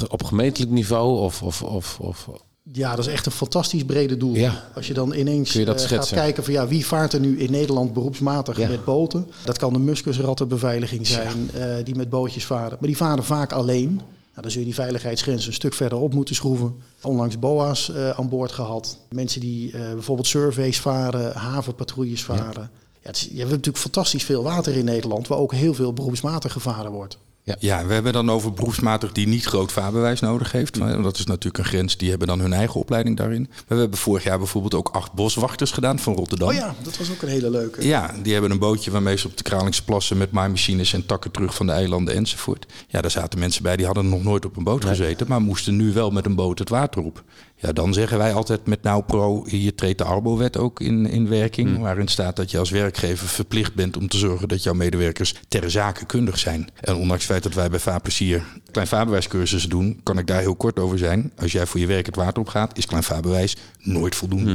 op 0.08 0.24
gemeentelijk 0.24 0.72
niveau 0.72 1.20
of, 1.20 1.42
of, 1.42 1.64
of, 1.64 2.00
of 2.00 2.30
ja, 2.72 2.96
dat 2.96 3.06
is 3.06 3.12
echt 3.12 3.26
een 3.26 3.32
fantastisch 3.32 3.86
brede 3.86 4.18
doel. 4.18 4.36
Ja. 4.36 4.64
Als 4.76 4.88
je 4.88 4.94
dan 4.94 5.14
ineens 5.14 5.56
uh, 5.56 5.68
gaat 5.76 6.10
kijken 6.10 6.44
van 6.44 6.54
ja, 6.54 6.68
wie 6.68 6.86
vaart 6.86 7.14
er 7.14 7.20
nu 7.20 7.40
in 7.40 7.52
Nederland 7.52 7.94
beroepsmatig 7.94 8.58
met 8.58 8.86
boten? 8.86 9.28
Dat 9.44 9.58
kan 9.58 9.74
de 9.74 9.80
muskusrattenbeveiliging 9.80 11.08
zijn 11.08 11.50
uh, 11.56 11.76
die 11.84 11.96
met 11.96 12.10
bootjes 12.10 12.46
varen. 12.46 12.78
Maar 12.80 12.88
die 12.88 12.98
varen 12.98 13.24
vaak 13.24 13.52
alleen. 13.52 14.02
Nou, 14.36 14.48
dan 14.48 14.52
zul 14.52 14.60
je 14.60 14.66
die 14.66 14.84
veiligheidsgrens 14.84 15.48
een 15.48 15.54
stuk 15.54 15.74
verder 15.74 15.98
op 15.98 16.14
moeten 16.14 16.36
schroeven. 16.36 16.76
Onlangs 17.02 17.40
BOA's 17.40 17.90
uh, 17.90 18.10
aan 18.10 18.30
boord 18.30 18.52
gehad. 18.52 18.98
Mensen 19.10 19.42
die 19.42 19.72
uh, 19.72 19.92
bijvoorbeeld 19.94 20.28
surveys 20.28 20.80
varen, 20.80 21.36
havenpatrouilles 21.36 22.24
varen. 22.24 22.62
Ja. 22.62 22.70
Ja, 23.02 23.12
je 23.14 23.38
hebt 23.38 23.50
natuurlijk 23.50 23.78
fantastisch 23.78 24.24
veel 24.24 24.44
water 24.44 24.76
in 24.76 24.86
Nederland, 24.86 25.28
waar 25.28 25.38
ook 25.38 25.54
heel 25.54 25.74
veel 25.74 25.94
beroepsmatig 25.94 26.52
gevaren 26.52 26.92
wordt. 26.92 27.18
Ja. 27.46 27.56
ja, 27.60 27.86
we 27.86 27.94
hebben 27.94 28.14
dan 28.14 28.32
over 28.32 28.54
beroepsmatig 28.54 29.12
die 29.12 29.28
niet 29.28 29.46
groot 29.46 29.72
vaarbewijs 29.72 30.20
nodig 30.20 30.52
heeft. 30.52 30.80
Mm. 30.80 31.04
Dat 31.04 31.18
is 31.18 31.26
natuurlijk 31.26 31.58
een 31.58 31.70
grens, 31.70 31.98
die 31.98 32.10
hebben 32.10 32.28
dan 32.28 32.40
hun 32.40 32.54
eigen 32.54 32.80
opleiding 32.80 33.18
daarin. 33.18 33.48
Maar 33.50 33.64
we 33.68 33.76
hebben 33.76 33.98
vorig 33.98 34.24
jaar 34.24 34.38
bijvoorbeeld 34.38 34.74
ook 34.74 34.90
acht 34.90 35.14
boswachters 35.14 35.72
gedaan 35.72 36.00
van 36.00 36.14
Rotterdam. 36.14 36.48
Oh 36.48 36.54
ja, 36.54 36.76
dat 36.84 36.98
was 36.98 37.12
ook 37.12 37.22
een 37.22 37.28
hele 37.28 37.50
leuke. 37.50 37.88
Ja, 37.88 38.16
die 38.24 38.34
hebben 38.34 38.52
een 38.52 38.60
bootje 38.60 38.92
waarmee 38.92 39.18
ze 39.18 39.28
op 39.28 39.38
de 39.38 39.44
Kralingse 39.44 39.84
plassen 39.84 40.18
met 40.18 40.32
maaimachines 40.32 40.94
en 40.94 41.06
takken 41.06 41.32
terug 41.32 41.56
van 41.56 41.66
de 41.66 41.72
eilanden 41.72 42.16
enzovoort. 42.16 42.66
Ja, 42.88 43.02
daar 43.02 43.12
zaten 43.12 43.40
mensen 43.40 43.64
bij 43.64 43.76
die 43.76 43.86
hadden 43.86 44.10
nog 44.10 44.24
nooit 44.24 44.46
op 44.46 44.58
een 44.58 44.64
boot 44.64 44.86
gezeten, 44.86 45.28
maar 45.28 45.42
moesten 45.42 45.76
nu 45.76 45.94
wel 45.94 46.12
met 46.12 46.26
een 46.26 46.36
boot 46.36 46.60
het 46.60 46.70
water 46.70 47.02
op. 47.02 47.24
Ja, 47.66 47.74
dan 47.74 47.94
zeggen 47.94 48.18
wij 48.18 48.34
altijd 48.34 48.66
met 48.66 48.82
Nou 48.82 49.04
Pro, 49.04 49.46
hier 49.48 49.76
treedt 49.76 49.98
de 49.98 50.04
Arbo-wet 50.04 50.58
ook 50.58 50.80
in, 50.82 51.06
in 51.06 51.30
werking. 51.30 51.70
Mm. 51.70 51.82
Waarin 51.82 52.08
staat 52.08 52.36
dat 52.36 52.52
je 52.52 52.60
als 52.60 52.70
werkgever 52.70 53.28
verplicht 53.28 53.74
bent 53.74 53.98
om 53.98 54.08
te 54.08 54.18
zorgen 54.18 54.48
dat 54.48 54.64
jouw 54.64 54.74
medewerkers 54.74 55.36
ter 55.48 55.72
zake 55.72 56.06
kundig 56.06 56.40
zijn. 56.40 56.70
En 56.80 56.96
ondanks 56.96 57.24
het 57.24 57.32
feit 57.32 57.44
dat 57.44 57.54
wij 57.54 57.70
bij 57.70 57.80
Vaarplezier 57.80 58.44
klein 58.72 58.88
vaarbewijscursussen 58.88 59.70
doen, 59.70 60.00
kan 60.04 60.18
ik 60.18 60.28
daar 60.28 60.40
heel 60.40 60.56
kort 60.56 60.80
over 60.80 60.98
zijn. 60.98 61.32
Als 61.38 61.52
jij 61.52 61.66
voor 61.66 61.80
je 61.80 61.88
werk 61.88 62.06
het 62.06 62.16
water 62.16 62.42
op 62.42 62.48
gaat, 62.48 62.78
is 62.78 62.86
klein 62.86 63.04
vaarbewijs 63.04 63.56
nooit 63.80 64.16
voldoende. 64.16 64.52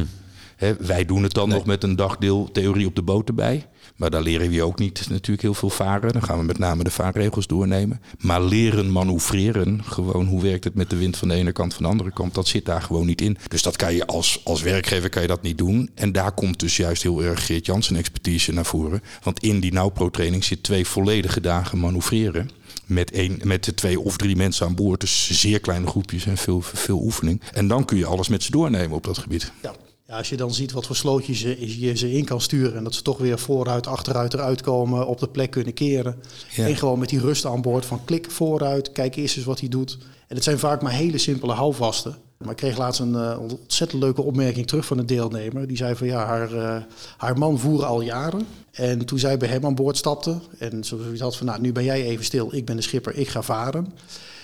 Mm. 0.59 0.77
wij 0.79 1.05
doen 1.05 1.23
het 1.23 1.35
dan 1.35 1.49
nog 1.49 1.67
met 1.67 1.83
een 1.83 1.97
dagdeel 1.97 2.49
theorie 2.53 2.87
op 2.87 2.95
de 2.95 3.03
boot 3.03 3.29
erbij. 3.29 3.67
Maar 4.01 4.11
daar 4.11 4.23
leren 4.23 4.51
we 4.51 4.63
ook 4.63 4.79
niet 4.79 5.07
natuurlijk 5.09 5.43
heel 5.43 5.55
veel 5.55 5.71
varen. 5.71 6.13
Dan 6.13 6.23
gaan 6.23 6.39
we 6.39 6.45
met 6.45 6.59
name 6.59 6.85
de 6.85 6.91
vaarregels 6.91 7.47
doornemen. 7.47 8.01
Maar 8.19 8.43
leren 8.43 8.93
manoeuvreren, 8.93 9.85
gewoon 9.85 10.27
hoe 10.27 10.43
werkt 10.43 10.65
het 10.65 10.75
met 10.75 10.91
de 10.91 10.97
wind 10.97 11.17
van 11.17 11.29
de 11.29 11.35
ene 11.35 11.53
kant 11.53 11.75
van 11.75 11.83
de 11.83 11.89
andere 11.89 12.13
kant, 12.13 12.35
dat 12.35 12.49
zit 12.49 12.65
daar 12.65 12.83
gewoon 12.83 13.07
niet 13.07 13.21
in. 13.21 13.39
Dus 13.49 13.63
dat 13.63 13.77
kan 13.77 13.95
je 13.95 14.07
als, 14.07 14.41
als 14.45 14.63
werkgever 14.63 15.09
kan 15.09 15.23
je 15.23 15.29
dat 15.29 15.43
niet 15.43 15.59
doen. 15.59 15.91
En 15.95 16.13
daar 16.13 16.33
komt 16.33 16.61
dus 16.61 16.77
juist 16.77 17.03
heel 17.03 17.23
erg 17.23 17.47
Geert 17.47 17.67
Jansen 17.67 17.97
expertise 17.97 18.53
naar 18.53 18.67
voren. 18.67 19.03
Want 19.23 19.43
in 19.43 19.61
die 19.61 19.73
NauPro 19.73 20.11
training 20.11 20.45
zit 20.45 20.63
twee 20.63 20.87
volledige 20.87 21.41
dagen 21.41 21.81
manoeuvreren 21.81 22.51
met, 22.87 23.11
één, 23.11 23.39
met 23.43 23.65
de 23.65 23.75
twee 23.75 24.01
of 24.01 24.17
drie 24.17 24.37
mensen 24.37 24.67
aan 24.67 24.75
boord. 24.75 25.01
Dus 25.01 25.41
zeer 25.41 25.61
kleine 25.61 25.87
groepjes 25.87 26.27
en 26.27 26.37
veel, 26.37 26.61
veel 26.61 27.03
oefening. 27.03 27.41
En 27.53 27.69
dan 27.69 27.85
kun 27.85 27.97
je 27.97 28.07
alles 28.07 28.29
met 28.29 28.43
ze 28.43 28.51
doornemen 28.51 28.97
op 28.97 29.05
dat 29.05 29.19
gebied. 29.19 29.53
Ja. 29.63 29.75
Ja, 30.11 30.17
als 30.17 30.29
je 30.29 30.37
dan 30.37 30.55
ziet 30.55 30.73
wat 30.73 30.87
voor 30.87 30.97
slootjes 30.97 31.41
je, 31.41 31.81
je 31.81 31.97
ze 31.97 32.13
in 32.13 32.25
kan 32.25 32.41
sturen 32.41 32.77
en 32.77 32.85
dat 32.85 32.95
ze 32.95 33.03
toch 33.03 33.19
weer 33.19 33.39
vooruit, 33.39 33.87
achteruit 33.87 34.35
eruit 34.35 34.61
komen, 34.61 35.07
op 35.07 35.19
de 35.19 35.29
plek 35.29 35.51
kunnen 35.51 35.75
keren. 35.75 36.17
En 36.57 36.77
gewoon 36.77 36.99
met 36.99 37.09
die 37.09 37.21
rust 37.21 37.47
aan 37.47 37.63
boord 37.63 37.87
van 37.87 38.05
klik 38.05 38.31
vooruit, 38.31 38.93
kijk 38.93 39.17
eerst 39.17 39.37
eens 39.37 39.47
wat 39.47 39.61
hij 39.61 39.69
doet. 39.69 39.99
En 40.29 40.35
het 40.35 40.45
zijn 40.45 40.59
vaak 40.59 40.83
maar 40.83 40.93
hele 40.93 41.19
simpele 41.19 41.53
houvasten. 41.53 42.17
Maar 42.39 42.51
ik 42.51 42.57
kreeg 42.57 42.79
laatst 42.79 43.01
een 43.01 43.13
uh, 43.13 43.39
ontzettend 43.41 44.03
leuke 44.03 44.23
opmerking 44.23 44.67
terug 44.67 44.87
van 44.87 44.99
een 44.99 45.07
deelnemer. 45.07 45.67
Die 45.67 45.77
zei 45.77 45.95
van 45.95 46.07
ja, 46.07 46.25
haar, 46.25 46.53
uh, 46.53 46.77
haar 47.17 47.39
man 47.39 47.59
voer 47.59 47.85
al 47.85 48.01
jaren. 48.01 48.47
En 48.71 49.07
toen 49.07 49.19
zij 49.19 49.37
bij 49.37 49.49
hem 49.49 49.65
aan 49.65 49.75
boord 49.75 49.97
stapte 49.97 50.39
en 50.59 50.85
zoiets 50.85 51.21
had 51.21 51.37
van 51.37 51.47
nou, 51.47 51.61
nu 51.61 51.73
ben 51.73 51.85
jij 51.85 52.05
even 52.05 52.25
stil, 52.25 52.55
ik 52.55 52.65
ben 52.65 52.77
de 52.77 52.83
schipper, 52.83 53.17
ik 53.17 53.29
ga 53.29 53.43
varen 53.43 53.93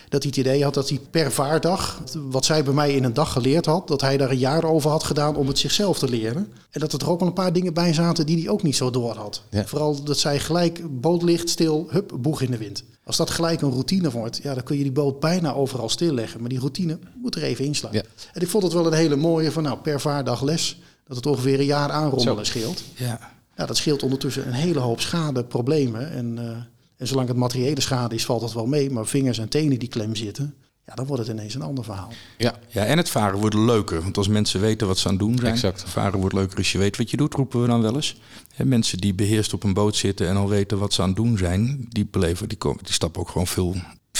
dat 0.08 0.22
hij 0.22 0.32
het 0.34 0.46
idee 0.46 0.64
had 0.64 0.74
dat 0.74 0.88
hij 0.88 1.00
per 1.10 1.32
vaardag, 1.32 2.02
wat 2.30 2.44
zij 2.44 2.64
bij 2.64 2.74
mij 2.74 2.94
in 2.94 3.04
een 3.04 3.14
dag 3.14 3.32
geleerd 3.32 3.66
had, 3.66 3.88
dat 3.88 4.00
hij 4.00 4.16
daar 4.16 4.30
een 4.30 4.38
jaar 4.38 4.64
over 4.64 4.90
had 4.90 5.04
gedaan 5.04 5.36
om 5.36 5.46
het 5.48 5.58
zichzelf 5.58 5.98
te 5.98 6.08
leren. 6.08 6.52
En 6.70 6.80
dat 6.80 6.92
er 6.92 7.10
ook 7.10 7.18
wel 7.18 7.28
een 7.28 7.34
paar 7.34 7.52
dingen 7.52 7.74
bij 7.74 7.92
zaten 7.92 8.26
die 8.26 8.38
hij 8.38 8.48
ook 8.48 8.62
niet 8.62 8.76
zo 8.76 8.90
door 8.90 9.14
had. 9.14 9.42
Ja. 9.50 9.66
Vooral 9.66 10.02
dat 10.02 10.18
zij 10.18 10.38
gelijk 10.38 11.00
boot 11.00 11.22
ligt, 11.22 11.48
stil, 11.48 11.86
hup, 11.90 12.12
boeg 12.20 12.40
in 12.40 12.50
de 12.50 12.58
wind. 12.58 12.84
Als 13.04 13.16
dat 13.16 13.30
gelijk 13.30 13.62
een 13.62 13.70
routine 13.70 14.10
wordt, 14.10 14.40
ja, 14.42 14.54
dan 14.54 14.62
kun 14.62 14.76
je 14.76 14.82
die 14.82 14.92
boot 14.92 15.20
bijna 15.20 15.54
overal 15.54 15.88
stilleggen. 15.88 16.40
Maar 16.40 16.48
die 16.48 16.58
routine 16.58 16.98
moet 17.22 17.34
er 17.34 17.42
even 17.42 17.64
inslaan. 17.64 17.92
Ja. 17.92 18.02
En 18.32 18.40
ik 18.42 18.48
vond 18.48 18.62
het 18.62 18.72
wel 18.72 18.86
een 18.86 18.92
hele 18.92 19.16
mooie 19.16 19.52
van 19.52 19.62
nou, 19.62 19.78
per 19.78 20.00
vaardag 20.00 20.42
les. 20.42 20.80
Dat 21.06 21.16
het 21.16 21.26
ongeveer 21.26 21.58
een 21.58 21.64
jaar 21.64 21.90
aanrommelen 21.90 22.46
scheelt. 22.46 22.82
Ja. 22.94 23.34
Ja, 23.56 23.66
dat 23.66 23.76
scheelt 23.76 24.02
ondertussen 24.02 24.46
een 24.46 24.52
hele 24.52 24.78
hoop 24.78 25.00
schade, 25.00 25.44
problemen. 25.44 26.10
En, 26.10 26.38
eh, 26.38 26.56
en 26.96 27.06
zolang 27.06 27.28
het 27.28 27.36
materiële 27.36 27.80
schade 27.80 28.14
is, 28.14 28.24
valt 28.24 28.40
dat 28.40 28.52
wel 28.52 28.66
mee. 28.66 28.90
Maar 28.90 29.06
vingers 29.06 29.38
en 29.38 29.48
tenen 29.48 29.78
die 29.78 29.88
klem 29.88 30.14
zitten, 30.14 30.54
ja, 30.86 30.94
dan 30.94 31.06
wordt 31.06 31.26
het 31.26 31.36
ineens 31.36 31.54
een 31.54 31.62
ander 31.62 31.84
verhaal. 31.84 32.12
Ja, 32.38 32.54
ja, 32.68 32.84
en 32.84 32.96
het 32.96 33.10
varen 33.10 33.38
wordt 33.38 33.54
leuker. 33.54 34.02
Want 34.02 34.16
als 34.16 34.28
mensen 34.28 34.60
weten 34.60 34.86
wat 34.86 34.98
ze 34.98 35.08
aan 35.08 35.14
het 35.14 35.22
doen 35.22 35.38
zijn. 35.38 35.52
Exact. 35.52 35.84
Varen 35.86 36.18
wordt 36.20 36.34
leuker 36.34 36.58
als 36.58 36.72
je 36.72 36.78
weet 36.78 36.96
wat 36.96 37.10
je 37.10 37.16
doet, 37.16 37.34
roepen 37.34 37.60
we 37.60 37.66
dan 37.66 37.82
wel 37.82 37.94
eens. 37.94 38.20
Hè, 38.54 38.64
mensen 38.64 38.98
die 38.98 39.14
beheerst 39.14 39.52
op 39.52 39.62
een 39.62 39.74
boot 39.74 39.96
zitten 39.96 40.28
en 40.28 40.36
al 40.36 40.48
weten 40.48 40.78
wat 40.78 40.92
ze 40.92 41.02
aan 41.02 41.08
het 41.08 41.16
doen 41.16 41.38
zijn. 41.38 41.86
Die 41.88 42.06
beleven, 42.10 42.48
die, 42.48 42.58
komen, 42.58 42.84
die 42.84 42.92
stappen 42.92 43.20
ook 43.20 43.28
gewoon 43.28 43.46
veel, 43.46 43.74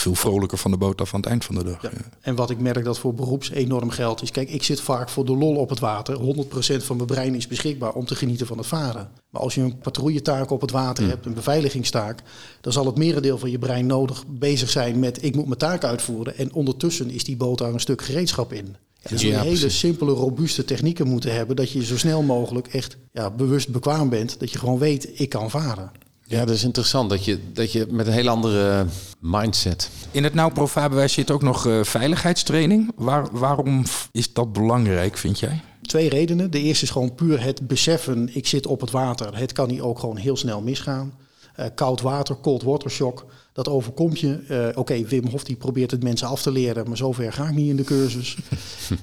veel 0.07 0.31
vrolijker 0.31 0.59
van 0.59 0.71
de 0.71 0.77
boot 0.77 1.01
af 1.01 1.15
aan 1.15 1.21
het 1.21 1.29
eind 1.29 1.45
van 1.45 1.55
de 1.55 1.65
dag. 1.65 1.83
Ja. 1.83 1.91
En 2.21 2.35
wat 2.35 2.51
ik 2.51 2.61
merk 2.61 2.85
dat 2.85 2.99
voor 2.99 3.15
beroeps 3.15 3.51
enorm 3.51 3.91
geld 3.91 4.23
is. 4.23 4.31
Kijk, 4.31 4.51
ik 4.51 4.63
zit 4.63 4.81
vaak 4.81 5.09
voor 5.09 5.25
de 5.25 5.37
lol 5.37 5.57
op 5.57 5.69
het 5.69 5.79
water. 5.79 6.19
100% 6.19 6.85
van 6.85 6.97
mijn 6.97 7.09
brein 7.09 7.35
is 7.35 7.47
beschikbaar 7.47 7.93
om 7.93 8.05
te 8.05 8.15
genieten 8.15 8.47
van 8.47 8.59
het 8.59 8.67
varen. 8.67 9.09
Maar 9.31 9.43
als 9.43 9.55
je 9.55 9.61
een 9.61 9.79
patrouilletaak 9.79 10.51
op 10.51 10.61
het 10.61 10.71
water 10.71 11.09
hebt, 11.09 11.27
een 11.27 11.35
beveiligingstaak, 11.35 12.23
dan 12.61 12.73
zal 12.73 12.87
het 12.87 12.97
merendeel 12.97 13.39
van 13.39 13.51
je 13.51 13.59
brein 13.59 13.87
nodig 13.87 14.25
bezig 14.27 14.71
zijn 14.71 14.99
met 14.99 15.23
ik 15.25 15.35
moet 15.35 15.47
mijn 15.47 15.59
taak 15.59 15.85
uitvoeren. 15.85 16.37
En 16.37 16.53
ondertussen 16.53 17.11
is 17.11 17.25
die 17.25 17.37
boot 17.37 17.59
daar 17.59 17.73
een 17.73 17.81
stuk 17.81 18.03
gereedschap 18.03 18.53
in. 18.53 18.77
Dus 19.09 19.21
Ja, 19.23 19.29
je 19.29 19.35
hele 19.35 19.49
precies. 19.49 19.79
simpele, 19.79 20.13
robuuste 20.13 20.65
technieken 20.65 21.07
moeten 21.07 21.35
hebben. 21.35 21.57
Dat 21.57 21.71
je 21.71 21.85
zo 21.85 21.99
snel 21.99 22.23
mogelijk 22.23 22.67
echt 22.67 22.97
ja, 23.13 23.31
bewust 23.31 23.69
bekwaam 23.69 24.09
bent. 24.09 24.41
Dat 24.41 24.53
je 24.53 24.59
gewoon 24.59 24.79
weet, 24.79 25.09
ik 25.21 25.29
kan 25.29 25.51
varen. 25.51 25.91
Ja 26.27 26.45
dat 26.45 26.55
is 26.55 26.65
interessant 26.65 27.11
dat 27.11 27.25
je, 27.25 27.39
dat 27.53 27.73
je 27.73 27.87
met 27.91 28.07
een 28.07 28.13
heel 28.13 28.29
andere 28.29 28.87
mindset. 29.21 29.91
In 30.11 30.25
het 30.25 30.35
Nou 30.35 30.53
Pro 30.53 30.69
zit 31.07 31.31
ook 31.31 31.43
nog 31.43 31.67
eh, 31.67 31.83
veiligheidstraining. 31.83 32.93
Waar, 32.97 33.29
waarom 33.33 33.85
is 34.13 34.33
dat 34.33 34.53
belangrijk, 34.53 35.17
vind 35.17 35.39
jij? 35.39 35.61
Twee 35.83 36.09
redenen. 36.09 36.51
De 36.51 36.63
eerste 36.63 36.85
is 36.85 36.91
gewoon 36.91 37.15
puur 37.15 37.43
het 37.43 37.67
beseffen, 37.67 38.37
ik 38.37 38.47
zit 38.47 38.67
op 38.67 38.81
het 38.81 38.91
water. 38.91 39.39
Het 39.39 39.53
kan 39.53 39.71
hier 39.71 39.85
ook 39.85 39.99
gewoon 39.99 40.17
heel 40.17 40.37
snel 40.37 40.61
misgaan. 40.61 41.13
Eh, 41.57 41.67
koud 41.75 42.01
water, 42.01 42.37
cold 42.41 42.63
water 42.63 42.91
shock, 42.91 43.27
dat 43.53 43.69
overkomt 43.69 44.21
je. 44.21 44.39
Eh, 44.49 44.79
Oké, 44.79 45.05
Wim 45.05 45.27
Hof 45.27 45.45
die 45.45 45.57
probeert 45.57 45.91
het 45.91 46.03
mensen 46.03 46.29
af 46.29 46.43
te 46.43 46.51
leren, 46.51 46.89
maar 46.89 46.97
zover 46.97 47.33
ga 47.33 47.49
ik 47.49 47.55
niet 47.55 47.69
in 47.69 47.77
de 47.77 47.85
cursus. 47.85 48.37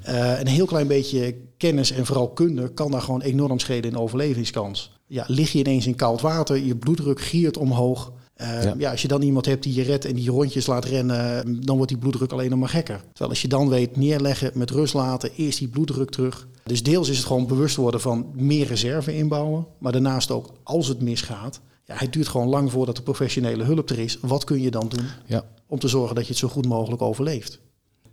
Eh, 0.03 0.39
een 0.39 0.47
heel 0.47 0.65
klein 0.65 0.88
beetje 0.88 1.36
kennis 1.57 1.91
en 1.91 2.05
vooral 2.05 2.29
kunde 2.29 2.73
kan 2.73 2.91
daar 2.91 3.01
gewoon 3.01 3.21
enorm 3.21 3.59
schelen 3.59 3.83
in 3.83 3.97
overlevingskans. 3.97 4.91
Ja, 5.13 5.23
lig 5.28 5.52
je 5.52 5.60
ineens 5.60 5.88
in 5.88 5.95
koud 5.95 6.21
water, 6.21 6.58
je 6.58 6.76
bloeddruk 6.76 7.21
giert 7.21 7.58
omhoog. 7.58 8.12
Eh, 8.34 8.63
Ja. 8.63 8.76
ja. 8.78 8.91
als 8.91 9.02
je 9.02 9.08
dan 9.08 9.21
iemand 9.21 9.45
hebt 9.45 9.63
die 9.63 9.73
je 9.73 9.82
redt 9.84 10.06
en 10.06 10.15
die 10.15 10.30
rondjes 10.30 10.65
laat 10.65 10.86
rennen, 10.86 11.62
dan 11.65 11.76
wordt 11.76 11.91
die 11.91 11.99
bloeddruk 11.99 12.32
alleen 12.32 12.49
nog 12.49 12.60
maar 12.60 12.69
gekker. 12.69 12.97
Terwijl 13.08 13.30
als 13.30 13.41
je 13.41 13.47
dan 13.47 13.69
weet 13.69 13.95
neerleggen, 13.97 14.52
met 14.54 14.69
rust 14.71 14.93
laten, 14.93 15.30
eerst 15.36 15.60
die 15.60 15.67
bloeddruk 15.67 16.10
terug. 16.10 16.47
Dus 16.63 16.84
deels 16.84 17.10
is 17.10 17.17
het 17.17 17.26
gewoon 17.26 17.47
bewust 17.47 17.76
worden 17.76 18.02
van 18.02 18.32
meer 18.36 18.67
reserve 18.67 19.15
inbouwen. 19.15 19.65
Maar 19.80 19.91
daarnaast 19.91 20.32
ook 20.32 20.49
als 20.63 20.88
het 20.88 21.02
misgaat, 21.02 21.60
ja, 21.86 21.95
het 21.97 22.13
duurt 22.13 22.28
gewoon 22.28 22.47
lang 22.47 22.71
voordat 22.71 22.95
de 22.95 23.02
professionele 23.02 23.63
hulp 23.63 23.89
er 23.89 23.99
is. 23.99 24.17
Wat 24.21 24.43
kun 24.43 24.62
je 24.62 24.71
dan 24.71 24.89
doen 24.89 25.06
Ja. 25.26 25.43
om 25.67 25.80
te 25.80 25.88
zorgen 25.88 26.15
dat 26.15 26.23
je 26.23 26.30
het 26.30 26.39
zo 26.39 26.47
goed 26.47 26.67
mogelijk 26.67 27.02
overleeft? 27.02 27.60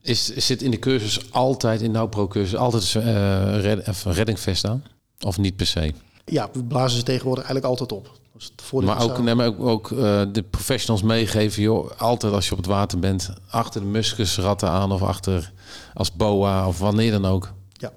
Is, 0.03 0.35
zit 0.37 0.63
in 0.63 0.71
de 0.71 0.79
cursus 0.79 1.33
altijd, 1.33 1.81
in 1.81 1.93
de 1.93 2.09
pro-cursus, 2.09 2.57
altijd 2.57 2.95
een 2.95 3.61
red, 3.61 3.87
een 4.05 4.13
reddingvest 4.13 4.65
aan? 4.65 4.83
Of 5.21 5.39
niet 5.39 5.57
per 5.57 5.67
se? 5.67 5.93
Ja, 6.31 6.49
we 6.53 6.64
blazen 6.64 6.99
ze 6.99 7.05
tegenwoordig 7.05 7.45
eigenlijk 7.45 7.81
altijd 7.81 7.99
op. 8.01 8.19
Het 8.38 8.53
voordeel 8.62 8.95
Maar 8.95 9.03
ook, 9.03 9.19
nee, 9.23 9.35
maar 9.35 9.47
ook, 9.47 9.61
ook 9.61 9.90
eh, 9.90 10.23
de 10.33 10.43
professionals 10.51 11.03
meegeven, 11.03 11.62
joh, 11.62 11.90
altijd 11.99 12.33
als 12.33 12.45
je 12.47 12.51
op 12.53 12.57
het 12.57 12.66
water 12.66 12.99
bent, 12.99 13.31
achter 13.51 13.81
de 13.81 13.87
muskusratten 13.87 14.69
aan 14.69 14.93
of 14.93 15.03
achter 15.03 15.53
als 15.95 16.12
boa 16.12 16.66
of 16.69 16.79
wanneer 16.79 17.11
dan 17.11 17.27
ook. 17.27 17.53
Ja. 17.73 17.93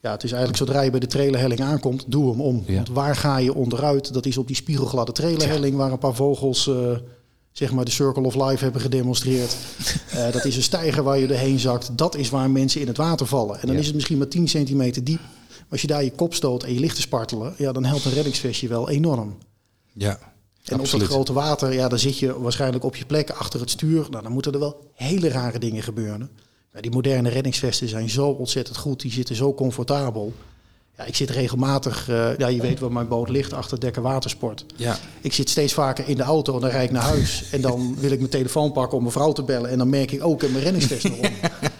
ja, 0.00 0.10
het 0.10 0.22
is 0.24 0.32
eigenlijk 0.32 0.64
zodra 0.64 0.80
je 0.80 0.90
bij 0.90 1.00
de 1.00 1.06
trailerhelling 1.06 1.60
aankomt, 1.60 2.04
doe 2.06 2.30
hem 2.30 2.40
om. 2.40 2.62
Ja. 2.66 2.74
Want 2.74 2.88
waar 2.88 3.16
ga 3.16 3.36
je 3.36 3.54
onderuit? 3.54 4.12
Dat 4.12 4.26
is 4.26 4.38
op 4.38 4.46
die 4.46 4.56
spiegelgladde 4.56 5.12
trailerhelling 5.12 5.76
waar 5.76 5.92
een 5.92 5.98
paar 5.98 6.14
vogels 6.14 6.66
eh, 6.68 6.74
zeg 7.52 7.72
maar 7.72 7.84
de 7.84 7.90
Circle 7.90 8.22
of 8.22 8.34
Life 8.34 8.64
hebben 8.64 8.80
gedemonstreerd. 8.80 9.56
Eh, 10.12 10.32
dat 10.32 10.44
is 10.44 10.56
een 10.56 10.62
stijger 10.62 11.02
waar 11.02 11.18
je 11.18 11.26
doorheen 11.26 11.58
zakt. 11.58 11.90
Dat 11.98 12.16
is 12.16 12.30
waar 12.30 12.50
mensen 12.50 12.80
in 12.80 12.86
het 12.86 12.96
water 12.96 13.26
vallen. 13.26 13.54
En 13.60 13.66
dan 13.66 13.72
Ja. 13.74 13.80
is 13.80 13.86
het 13.86 13.94
misschien 13.94 14.18
maar 14.18 14.28
10 14.28 14.48
centimeter 14.48 15.04
diep. 15.04 15.20
Als 15.72 15.80
je 15.80 15.86
daar 15.86 16.04
je 16.04 16.10
kop 16.10 16.34
stoot 16.34 16.62
en 16.62 16.74
je 16.74 16.80
ligt 16.80 16.94
te 16.94 17.00
spartelen, 17.00 17.54
ja, 17.58 17.72
dan 17.72 17.84
helpt 17.84 18.04
een 18.04 18.12
reddingsvestje 18.12 18.68
wel 18.68 18.88
enorm. 18.88 19.36
Ja. 19.92 20.18
En 20.64 20.80
op 20.80 20.90
dat 20.90 21.02
grote 21.02 21.32
water, 21.32 21.72
ja, 21.72 21.88
dan 21.88 21.98
zit 21.98 22.18
je 22.18 22.40
waarschijnlijk 22.40 22.84
op 22.84 22.96
je 22.96 23.04
plek 23.04 23.30
achter 23.30 23.60
het 23.60 23.70
stuur. 23.70 24.06
Nou, 24.10 24.22
dan 24.22 24.32
moeten 24.32 24.52
er 24.52 24.58
wel 24.58 24.90
hele 24.94 25.28
rare 25.28 25.58
dingen 25.58 25.82
gebeuren. 25.82 26.30
Ja, 26.72 26.80
die 26.80 26.90
moderne 26.90 27.28
reddingsvesten 27.28 27.88
zijn 27.88 28.10
zo 28.10 28.28
ontzettend 28.28 28.76
goed. 28.76 29.00
Die 29.00 29.12
zitten 29.12 29.36
zo 29.36 29.54
comfortabel. 29.54 30.32
Ja, 30.96 31.04
ik 31.04 31.14
zit 31.16 31.30
regelmatig, 31.30 32.08
eh, 32.08 32.36
ja, 32.38 32.46
je 32.46 32.60
weet 32.60 32.78
waar 32.78 32.92
mijn 32.92 33.08
boot 33.08 33.28
ligt, 33.28 33.52
achter 33.52 33.80
Dekker 33.80 34.02
Watersport. 34.02 34.64
ja. 34.76 34.98
Ik 35.20 35.32
zit 35.32 35.50
steeds 35.50 35.72
vaker 35.72 36.08
in 36.08 36.16
de 36.16 36.22
auto 36.22 36.54
en 36.54 36.60
dan 36.60 36.70
rijd 36.70 36.84
ik 36.84 36.90
naar 36.90 37.02
huis. 37.02 37.44
En 37.50 37.60
dan 37.60 37.96
wil 37.98 38.10
ik 38.10 38.18
mijn 38.18 38.30
telefoon 38.30 38.72
pakken 38.72 38.96
om 38.96 39.02
mijn 39.02 39.14
vrouw 39.14 39.32
te 39.32 39.42
bellen. 39.42 39.70
En 39.70 39.78
dan 39.78 39.88
merk 39.88 40.12
ik 40.12 40.24
ook, 40.24 40.34
ik 40.34 40.40
heb 40.40 40.50
mijn 40.50 40.64
reddingsvest 40.64 41.04
nog 41.04 41.18
om. 41.18 41.30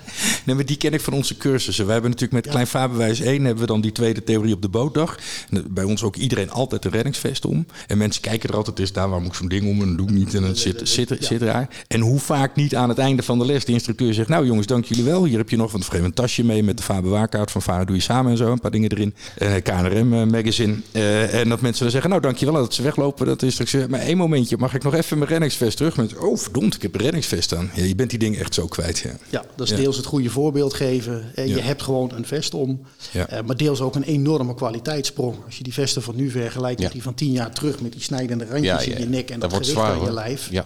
Nee, 0.45 0.55
maar 0.55 0.67
die 0.67 0.77
ken 0.77 0.93
ik 0.93 1.01
van 1.01 1.13
onze 1.13 1.37
cursussen. 1.37 1.85
Wij 1.85 1.93
hebben 1.93 2.11
natuurlijk 2.11 2.45
met 2.45 2.53
Klein 2.53 2.67
Vaarbewijs 2.67 3.21
1 3.21 3.45
hebben 3.45 3.61
we 3.63 3.67
dan 3.67 3.81
die 3.81 3.93
tweede 3.93 4.25
theorie 4.25 4.55
op 4.55 4.63
de 4.63 4.69
bootdag. 4.69 5.19
En 5.51 5.65
bij 5.71 5.85
ons 5.85 6.03
ook 6.03 6.17
iedereen 6.17 6.51
altijd 6.51 6.85
een 6.85 6.91
reddingsvest 6.91 7.45
om. 7.45 7.67
En 7.87 7.99
mensen 7.99 8.23
kijken 8.23 8.49
er 8.51 8.57
altijd 8.57 8.79
eens 8.79 8.93
daar, 8.93 9.09
waar 9.11 9.21
moet 9.21 9.29
ik 9.29 9.35
zo'n 9.35 9.49
ding 9.49 9.69
om? 9.69 9.81
En 9.81 9.89
dat 9.89 9.97
doe 9.99 10.07
ik 10.09 10.13
niet. 10.15 10.35
En 10.35 10.43
dan 10.43 10.57
zit, 10.57 10.81
zit, 10.89 11.11
er- 11.11 11.17
zit 11.21 11.43
raar. 11.43 11.69
En 11.89 12.01
hoe 12.01 12.19
vaak 12.19 12.57
niet 12.57 12.75
aan 12.77 12.89
het 12.89 12.99
einde 12.99 13.23
van 13.23 13.39
de 13.39 13.45
les 13.47 13.65
de 13.65 13.73
instructeur 13.73 14.15
zegt... 14.15 14.29
nou 14.29 14.47
jongens, 14.47 14.67
dank 14.67 14.85
jullie 14.85 15.05
wel. 15.05 15.25
Hier 15.25 15.39
heb 15.39 15.51
je 15.51 15.57
nog 15.57 15.71
van 15.71 15.83
een 16.05 16.13
tasje 16.15 16.45
mee 16.45 16.63
met 16.63 16.77
de 16.77 16.83
vaarbewaarkaart 16.83 17.51
van 17.51 17.63
Varen 17.63 17.87
Doe 17.87 17.97
Je 17.97 18.03
Samen 18.03 18.31
en 18.31 18.37
zo. 18.37 18.53
Een 18.53 18.61
paar 18.61 18.71
dingen 18.71 18.91
erin. 18.91 19.15
Eh 19.37 19.55
KNRM 19.63 20.13
eh, 20.15 20.25
magazine. 20.25 20.75
Eh, 20.93 21.41
en 21.41 21.49
dat 21.49 21.61
mensen 21.61 21.83
dan 21.83 21.91
zeggen, 21.93 22.11
nou 22.11 22.23
dankjewel 22.23 22.55
dat 22.55 22.75
ze 22.75 22.83
weglopen. 22.83 23.27
Dat 23.27 23.41
de 23.41 23.47
instructeur, 23.47 23.91
maar 23.91 24.01
één 24.01 24.17
momentje, 24.17 24.57
mag 24.59 24.75
ik 24.75 24.83
nog 24.83 24.95
even 24.95 25.19
mijn 25.19 25.31
reddingsvest 25.31 25.77
terug? 25.77 25.97
Met, 25.97 26.17
oh 26.17 26.39
verdomd, 26.39 26.75
ik 26.75 26.83
heb 26.83 26.95
een 26.95 27.01
reddingsvest 27.01 27.55
aan. 27.55 27.71
Ja, 27.75 27.85
je 27.85 27.95
bent 27.95 28.11
die 28.11 28.19
dingen 28.19 28.41
echt 28.41 28.55
zo 28.55 28.67
kwijt, 28.67 28.99
ja. 28.99 29.11
Ja, 29.31 29.45
dat 29.57 29.71
is 29.71 29.77
deels 29.77 29.97
het 29.97 30.07
goede 30.07 30.31
voorbeeld 30.33 30.75
geven. 30.75 31.31
Eh, 31.35 31.47
Je 31.47 31.61
hebt 31.61 31.83
gewoon 31.83 32.13
een 32.15 32.27
vest 32.27 32.55
om. 32.55 32.81
Ja. 33.13 33.27
Eh, 33.27 33.43
maar 33.45 33.57
deels 33.57 33.81
ook 33.81 33.95
een 33.95 34.03
enorme 34.03 34.55
kwaliteitssprong. 34.55 35.37
Als 35.45 35.57
je 35.59 35.63
die 35.63 35.73
vesten 35.73 36.03
van 36.03 36.17
nu 36.17 36.31
vergelijkt 36.31 36.79
Ja. 36.79 36.85
met 36.85 36.93
die 36.93 37.03
van 37.03 37.15
tien 37.15 37.33
jaar 37.33 37.51
terug... 37.55 37.81
met 37.81 37.93
die 37.93 38.03
snijdende 38.03 38.47
randjes 38.47 38.87
in 38.87 38.99
je 39.01 39.09
nek 39.09 39.31
en 39.31 39.41
Dat 39.41 39.51
dat, 39.51 39.51
wordt 39.51 39.67
gewicht 39.67 39.87
zwaar, 39.87 39.99
aan 40.01 40.05
je 40.05 40.13
lijf. 40.13 40.51
Ja. 40.51 40.65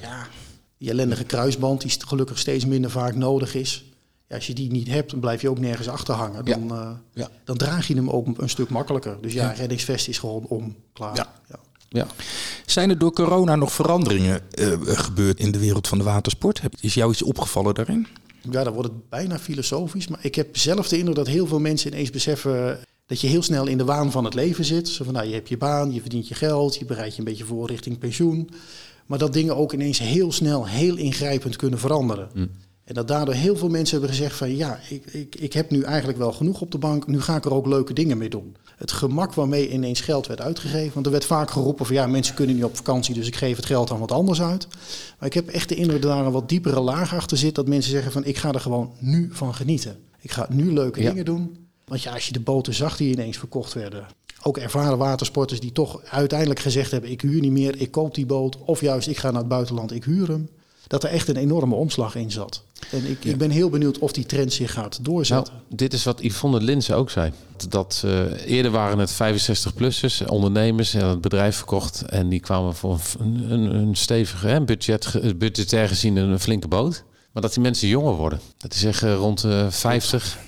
Die 0.78 0.90
ellendige 0.90 1.24
kruisband 1.24 1.80
die 1.80 1.90
gelukkig 2.06 2.38
steeds 2.38 2.66
minder 2.66 2.90
vaak 2.90 3.14
nodig 3.14 3.54
is. 3.54 3.84
Ja, 4.28 4.36
als 4.36 4.46
je 4.46 4.52
die 4.54 4.70
niet 4.70 4.88
hebt, 4.88 5.10
dan 5.10 5.20
blijf 5.20 5.40
je 5.40 5.50
ook 5.50 5.58
nergens 5.58 5.88
achter 5.88 6.14
hangen. 6.14 6.44
Ja. 6.44 6.56
Dan, 6.56 6.70
eh, 7.14 7.24
dan 7.44 7.56
draag 7.56 7.86
je 7.86 7.94
hem 7.94 8.10
ook 8.10 8.38
een 8.38 8.48
stuk 8.48 8.68
makkelijker. 8.68 9.16
Dus 9.20 9.32
ja, 9.32 9.50
reddingsvest 9.50 10.08
is 10.08 10.18
gewoon 10.18 10.44
om, 10.48 10.76
klaar. 10.92 11.26
Ja. 11.88 12.06
Zijn 12.66 12.90
er 12.90 12.98
door 12.98 13.12
corona 13.12 13.56
nog 13.56 13.72
veranderingen 13.72 14.40
gebeurd 14.84 15.38
in 15.38 15.52
de 15.52 15.58
wereld 15.58 15.88
van 15.88 15.98
de 15.98 16.04
watersport? 16.04 16.60
Is 16.80 16.94
jou 16.94 17.12
iets 17.12 17.22
opgevallen 17.22 17.74
daarin? 17.74 18.06
Ja, 18.50 18.64
dan 18.64 18.72
wordt 18.72 18.88
het 18.88 19.08
bijna 19.08 19.38
filosofisch. 19.38 20.08
Maar 20.08 20.18
ik 20.22 20.34
heb 20.34 20.56
zelf 20.56 20.88
de 20.88 20.98
indruk 20.98 21.16
dat 21.16 21.26
heel 21.26 21.46
veel 21.46 21.60
mensen 21.60 21.92
ineens 21.92 22.10
beseffen 22.10 22.78
dat 23.06 23.20
je 23.20 23.26
heel 23.26 23.42
snel 23.42 23.66
in 23.66 23.78
de 23.78 23.84
waan 23.84 24.10
van 24.10 24.24
het 24.24 24.34
leven 24.34 24.64
zit. 24.64 24.88
Zo 24.88 25.04
van, 25.04 25.12
nou, 25.12 25.26
je 25.26 25.34
hebt 25.34 25.48
je 25.48 25.56
baan, 25.56 25.92
je 25.92 26.00
verdient 26.00 26.28
je 26.28 26.34
geld, 26.34 26.76
je 26.76 26.84
bereidt 26.84 27.12
je 27.12 27.18
een 27.18 27.24
beetje 27.28 27.44
voor 27.44 27.68
richting 27.68 27.98
pensioen. 27.98 28.50
Maar 29.06 29.18
dat 29.18 29.32
dingen 29.32 29.56
ook 29.56 29.72
ineens 29.72 29.98
heel 29.98 30.32
snel, 30.32 30.66
heel 30.66 30.96
ingrijpend 30.96 31.56
kunnen 31.56 31.78
veranderen. 31.78 32.28
En 32.86 32.94
dat 32.94 33.08
daardoor 33.08 33.34
heel 33.34 33.56
veel 33.56 33.68
mensen 33.68 33.98
hebben 33.98 34.16
gezegd 34.16 34.36
van 34.36 34.56
ja, 34.56 34.78
ik, 34.88 35.04
ik, 35.06 35.34
ik 35.34 35.52
heb 35.52 35.70
nu 35.70 35.82
eigenlijk 35.82 36.18
wel 36.18 36.32
genoeg 36.32 36.60
op 36.60 36.70
de 36.70 36.78
bank. 36.78 37.06
Nu 37.06 37.20
ga 37.20 37.36
ik 37.36 37.44
er 37.44 37.54
ook 37.54 37.66
leuke 37.66 37.92
dingen 37.92 38.18
mee 38.18 38.28
doen. 38.28 38.56
Het 38.76 38.92
gemak 38.92 39.34
waarmee 39.34 39.70
ineens 39.70 40.00
geld 40.00 40.26
werd 40.26 40.40
uitgegeven. 40.40 40.94
Want 40.94 41.06
er 41.06 41.12
werd 41.12 41.24
vaak 41.24 41.50
geroepen 41.50 41.86
van 41.86 41.94
ja, 41.94 42.06
mensen 42.06 42.34
kunnen 42.34 42.54
niet 42.54 42.64
op 42.64 42.76
vakantie, 42.76 43.14
dus 43.14 43.26
ik 43.26 43.36
geef 43.36 43.56
het 43.56 43.66
geld 43.66 43.90
aan 43.90 43.98
wat 43.98 44.12
anders 44.12 44.42
uit. 44.42 44.66
Maar 45.18 45.28
ik 45.28 45.34
heb 45.34 45.48
echt 45.48 45.68
de 45.68 45.74
indruk 45.74 46.02
dat 46.02 46.10
daar 46.10 46.26
een 46.26 46.32
wat 46.32 46.48
diepere 46.48 46.80
laag 46.80 47.14
achter 47.14 47.36
zit. 47.36 47.54
Dat 47.54 47.68
mensen 47.68 47.90
zeggen 47.90 48.12
van 48.12 48.24
ik 48.24 48.36
ga 48.36 48.52
er 48.52 48.60
gewoon 48.60 48.92
nu 48.98 49.28
van 49.32 49.54
genieten. 49.54 49.98
Ik 50.20 50.32
ga 50.32 50.46
nu 50.50 50.72
leuke 50.72 51.02
Ja. 51.02 51.08
dingen 51.08 51.24
doen. 51.24 51.56
Want 51.84 52.02
ja, 52.02 52.12
als 52.12 52.26
je 52.26 52.32
de 52.32 52.40
boten 52.40 52.74
zag 52.74 52.96
die 52.96 53.12
ineens 53.12 53.38
verkocht 53.38 53.72
werden. 53.72 54.06
Ook 54.42 54.58
ervaren 54.58 54.98
watersporters 54.98 55.60
die 55.60 55.72
toch 55.72 56.02
uiteindelijk 56.04 56.60
gezegd 56.60 56.90
hebben... 56.90 57.10
ik 57.10 57.20
huur 57.20 57.40
niet 57.40 57.50
meer, 57.52 57.80
ik 57.80 57.90
koop 57.90 58.14
die 58.14 58.26
boot. 58.26 58.58
Of 58.64 58.80
juist, 58.80 59.08
ik 59.08 59.16
ga 59.18 59.30
naar 59.30 59.40
het 59.40 59.48
buitenland, 59.48 59.92
ik 59.92 60.04
huur 60.04 60.28
hem. 60.28 60.48
Dat 60.86 61.04
er 61.04 61.10
echt 61.10 61.28
een 61.28 61.36
enorme 61.36 61.74
omslag 61.74 62.14
in 62.14 62.30
zat. 62.30 62.62
En 62.90 63.10
ik, 63.10 63.24
ik 63.24 63.38
ben 63.38 63.50
heel 63.50 63.68
benieuwd 63.68 63.98
of 63.98 64.12
die 64.12 64.26
trend 64.26 64.52
zich 64.52 64.72
gaat 64.72 64.90
Nou, 64.92 65.02
doorzetten. 65.02 65.54
dit 65.68 65.92
is 65.92 66.04
wat 66.04 66.20
Yvonne 66.22 66.60
Linsen 66.60 66.96
ook 66.96 67.10
zei. 67.10 67.32
Dat 67.68 68.02
eh, 68.04 68.46
eerder 68.46 68.70
waren 68.70 68.98
het 68.98 69.12
65-plussers, 69.12 70.26
ondernemers, 70.26 70.94
en 70.94 71.06
het 71.06 71.20
bedrijf 71.20 71.56
verkocht. 71.56 72.02
En 72.02 72.28
die 72.28 72.40
kwamen 72.40 72.74
voor 72.74 73.00
een, 73.18 73.50
een, 73.52 73.74
een 73.74 73.94
stevige, 73.94 74.46
hè, 74.46 74.60
budget, 74.64 75.36
budgetair 75.38 75.88
gezien 75.88 76.16
een 76.16 76.40
flinke 76.40 76.68
boot. 76.68 77.04
Maar 77.32 77.42
dat 77.42 77.54
die 77.54 77.62
mensen 77.62 77.88
jonger 77.88 78.14
worden. 78.14 78.40
Dat 78.58 78.70
die 78.70 78.80
zeggen 78.80 79.14
rond 79.14 79.44
uh, 79.44 79.70
50. 79.70 80.38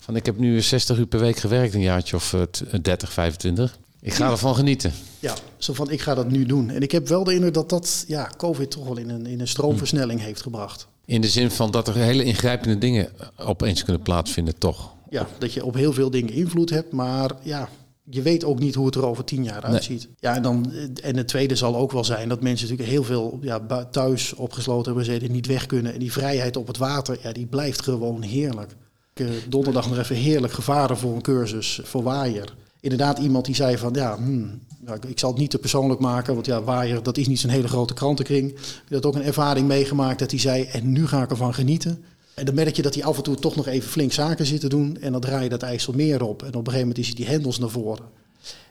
Van 0.00 0.16
ik 0.16 0.26
heb 0.26 0.38
nu 0.38 0.60
60 0.60 0.98
uur 0.98 1.06
per 1.06 1.20
week 1.20 1.36
gewerkt, 1.36 1.74
een 1.74 1.80
jaartje 1.80 2.16
of 2.16 2.32
uh, 2.32 2.42
30, 2.82 3.12
25. 3.12 3.78
Ik 4.02 4.14
ga 4.14 4.30
ervan 4.30 4.54
genieten. 4.54 4.92
Ja, 5.18 5.34
zo 5.56 5.72
van 5.72 5.90
ik 5.90 6.00
ga 6.00 6.14
dat 6.14 6.30
nu 6.30 6.46
doen. 6.46 6.70
En 6.70 6.82
ik 6.82 6.92
heb 6.92 7.08
wel 7.08 7.24
de 7.24 7.34
indruk 7.34 7.54
dat 7.54 7.68
dat 7.68 8.04
ja, 8.08 8.30
COVID 8.36 8.70
toch 8.70 8.84
wel 8.84 8.98
in 8.98 9.10
een, 9.10 9.26
in 9.26 9.40
een 9.40 9.48
stroomversnelling 9.48 10.20
heeft 10.20 10.42
gebracht. 10.42 10.88
In 11.04 11.20
de 11.20 11.28
zin 11.28 11.50
van 11.50 11.70
dat 11.70 11.88
er 11.88 11.94
hele 11.94 12.24
ingrijpende 12.24 12.78
dingen 12.78 13.08
opeens 13.36 13.84
kunnen 13.84 14.02
plaatsvinden, 14.02 14.58
toch? 14.58 14.92
Ja, 15.10 15.26
dat 15.38 15.52
je 15.52 15.64
op 15.64 15.74
heel 15.74 15.92
veel 15.92 16.10
dingen 16.10 16.32
invloed 16.32 16.70
hebt, 16.70 16.92
maar 16.92 17.30
ja, 17.42 17.68
je 18.10 18.22
weet 18.22 18.44
ook 18.44 18.58
niet 18.58 18.74
hoe 18.74 18.86
het 18.86 18.94
er 18.94 19.06
over 19.06 19.24
tien 19.24 19.44
jaar 19.44 19.62
uitziet. 19.62 20.08
Ja, 20.18 20.34
en, 20.34 20.42
dan, 20.42 20.72
en 21.02 21.16
het 21.16 21.28
tweede 21.28 21.56
zal 21.56 21.76
ook 21.76 21.92
wel 21.92 22.04
zijn 22.04 22.28
dat 22.28 22.40
mensen 22.40 22.68
natuurlijk 22.68 22.94
heel 22.94 23.04
veel 23.04 23.38
ja, 23.40 23.86
thuis 23.90 24.34
opgesloten 24.34 24.84
hebben 24.84 25.04
gezeten, 25.04 25.32
niet 25.32 25.46
weg 25.46 25.66
kunnen. 25.66 25.92
En 25.92 25.98
die 25.98 26.12
vrijheid 26.12 26.56
op 26.56 26.66
het 26.66 26.76
water, 26.76 27.18
ja, 27.22 27.32
die 27.32 27.46
blijft 27.46 27.82
gewoon 27.82 28.22
heerlijk. 28.22 28.76
Ik, 29.14 29.26
donderdag 29.48 29.88
nog 29.88 29.98
even 29.98 30.16
heerlijk 30.16 30.52
gevaren 30.52 30.96
voor 30.96 31.14
een 31.14 31.22
cursus 31.22 31.80
voor 31.82 32.02
waaier. 32.02 32.54
Inderdaad, 32.82 33.18
iemand 33.18 33.44
die 33.44 33.54
zei 33.54 33.78
van 33.78 33.92
ja, 33.94 34.16
hmm, 34.16 34.60
nou, 34.80 34.98
ik 35.08 35.18
zal 35.18 35.30
het 35.30 35.38
niet 35.38 35.50
te 35.50 35.58
persoonlijk 35.58 36.00
maken, 36.00 36.34
want 36.34 36.46
ja, 36.46 36.62
waaier, 36.62 37.02
dat 37.02 37.16
is 37.16 37.28
niet 37.28 37.40
zo'n 37.40 37.50
hele 37.50 37.68
grote 37.68 37.94
krantenkring. 37.94 38.50
Ik 38.50 38.92
had 38.94 39.06
ook 39.06 39.14
een 39.14 39.22
ervaring 39.22 39.66
meegemaakt 39.66 40.18
dat 40.18 40.30
hij 40.30 40.40
zei, 40.40 40.64
en 40.64 40.92
nu 40.92 41.06
ga 41.06 41.22
ik 41.22 41.30
ervan 41.30 41.54
genieten. 41.54 42.04
En 42.34 42.44
dan 42.44 42.54
merk 42.54 42.76
je 42.76 42.82
dat 42.82 42.94
hij 42.94 43.04
af 43.04 43.16
en 43.16 43.22
toe 43.22 43.34
toch 43.34 43.56
nog 43.56 43.66
even 43.66 43.90
flink 43.90 44.12
zaken 44.12 44.46
zit 44.46 44.60
te 44.60 44.68
doen. 44.68 44.96
En 45.00 45.12
dan 45.12 45.20
draai 45.20 45.42
je 45.42 45.48
dat 45.48 45.62
IJsselmeer 45.62 46.22
op. 46.22 46.42
En 46.42 46.48
op 46.48 46.54
een 46.54 46.64
gegeven 46.64 46.80
moment 46.80 46.98
is 46.98 47.06
hij 47.06 47.16
die 47.16 47.26
hendels 47.26 47.58
naar 47.58 47.70
voren. 47.70 48.04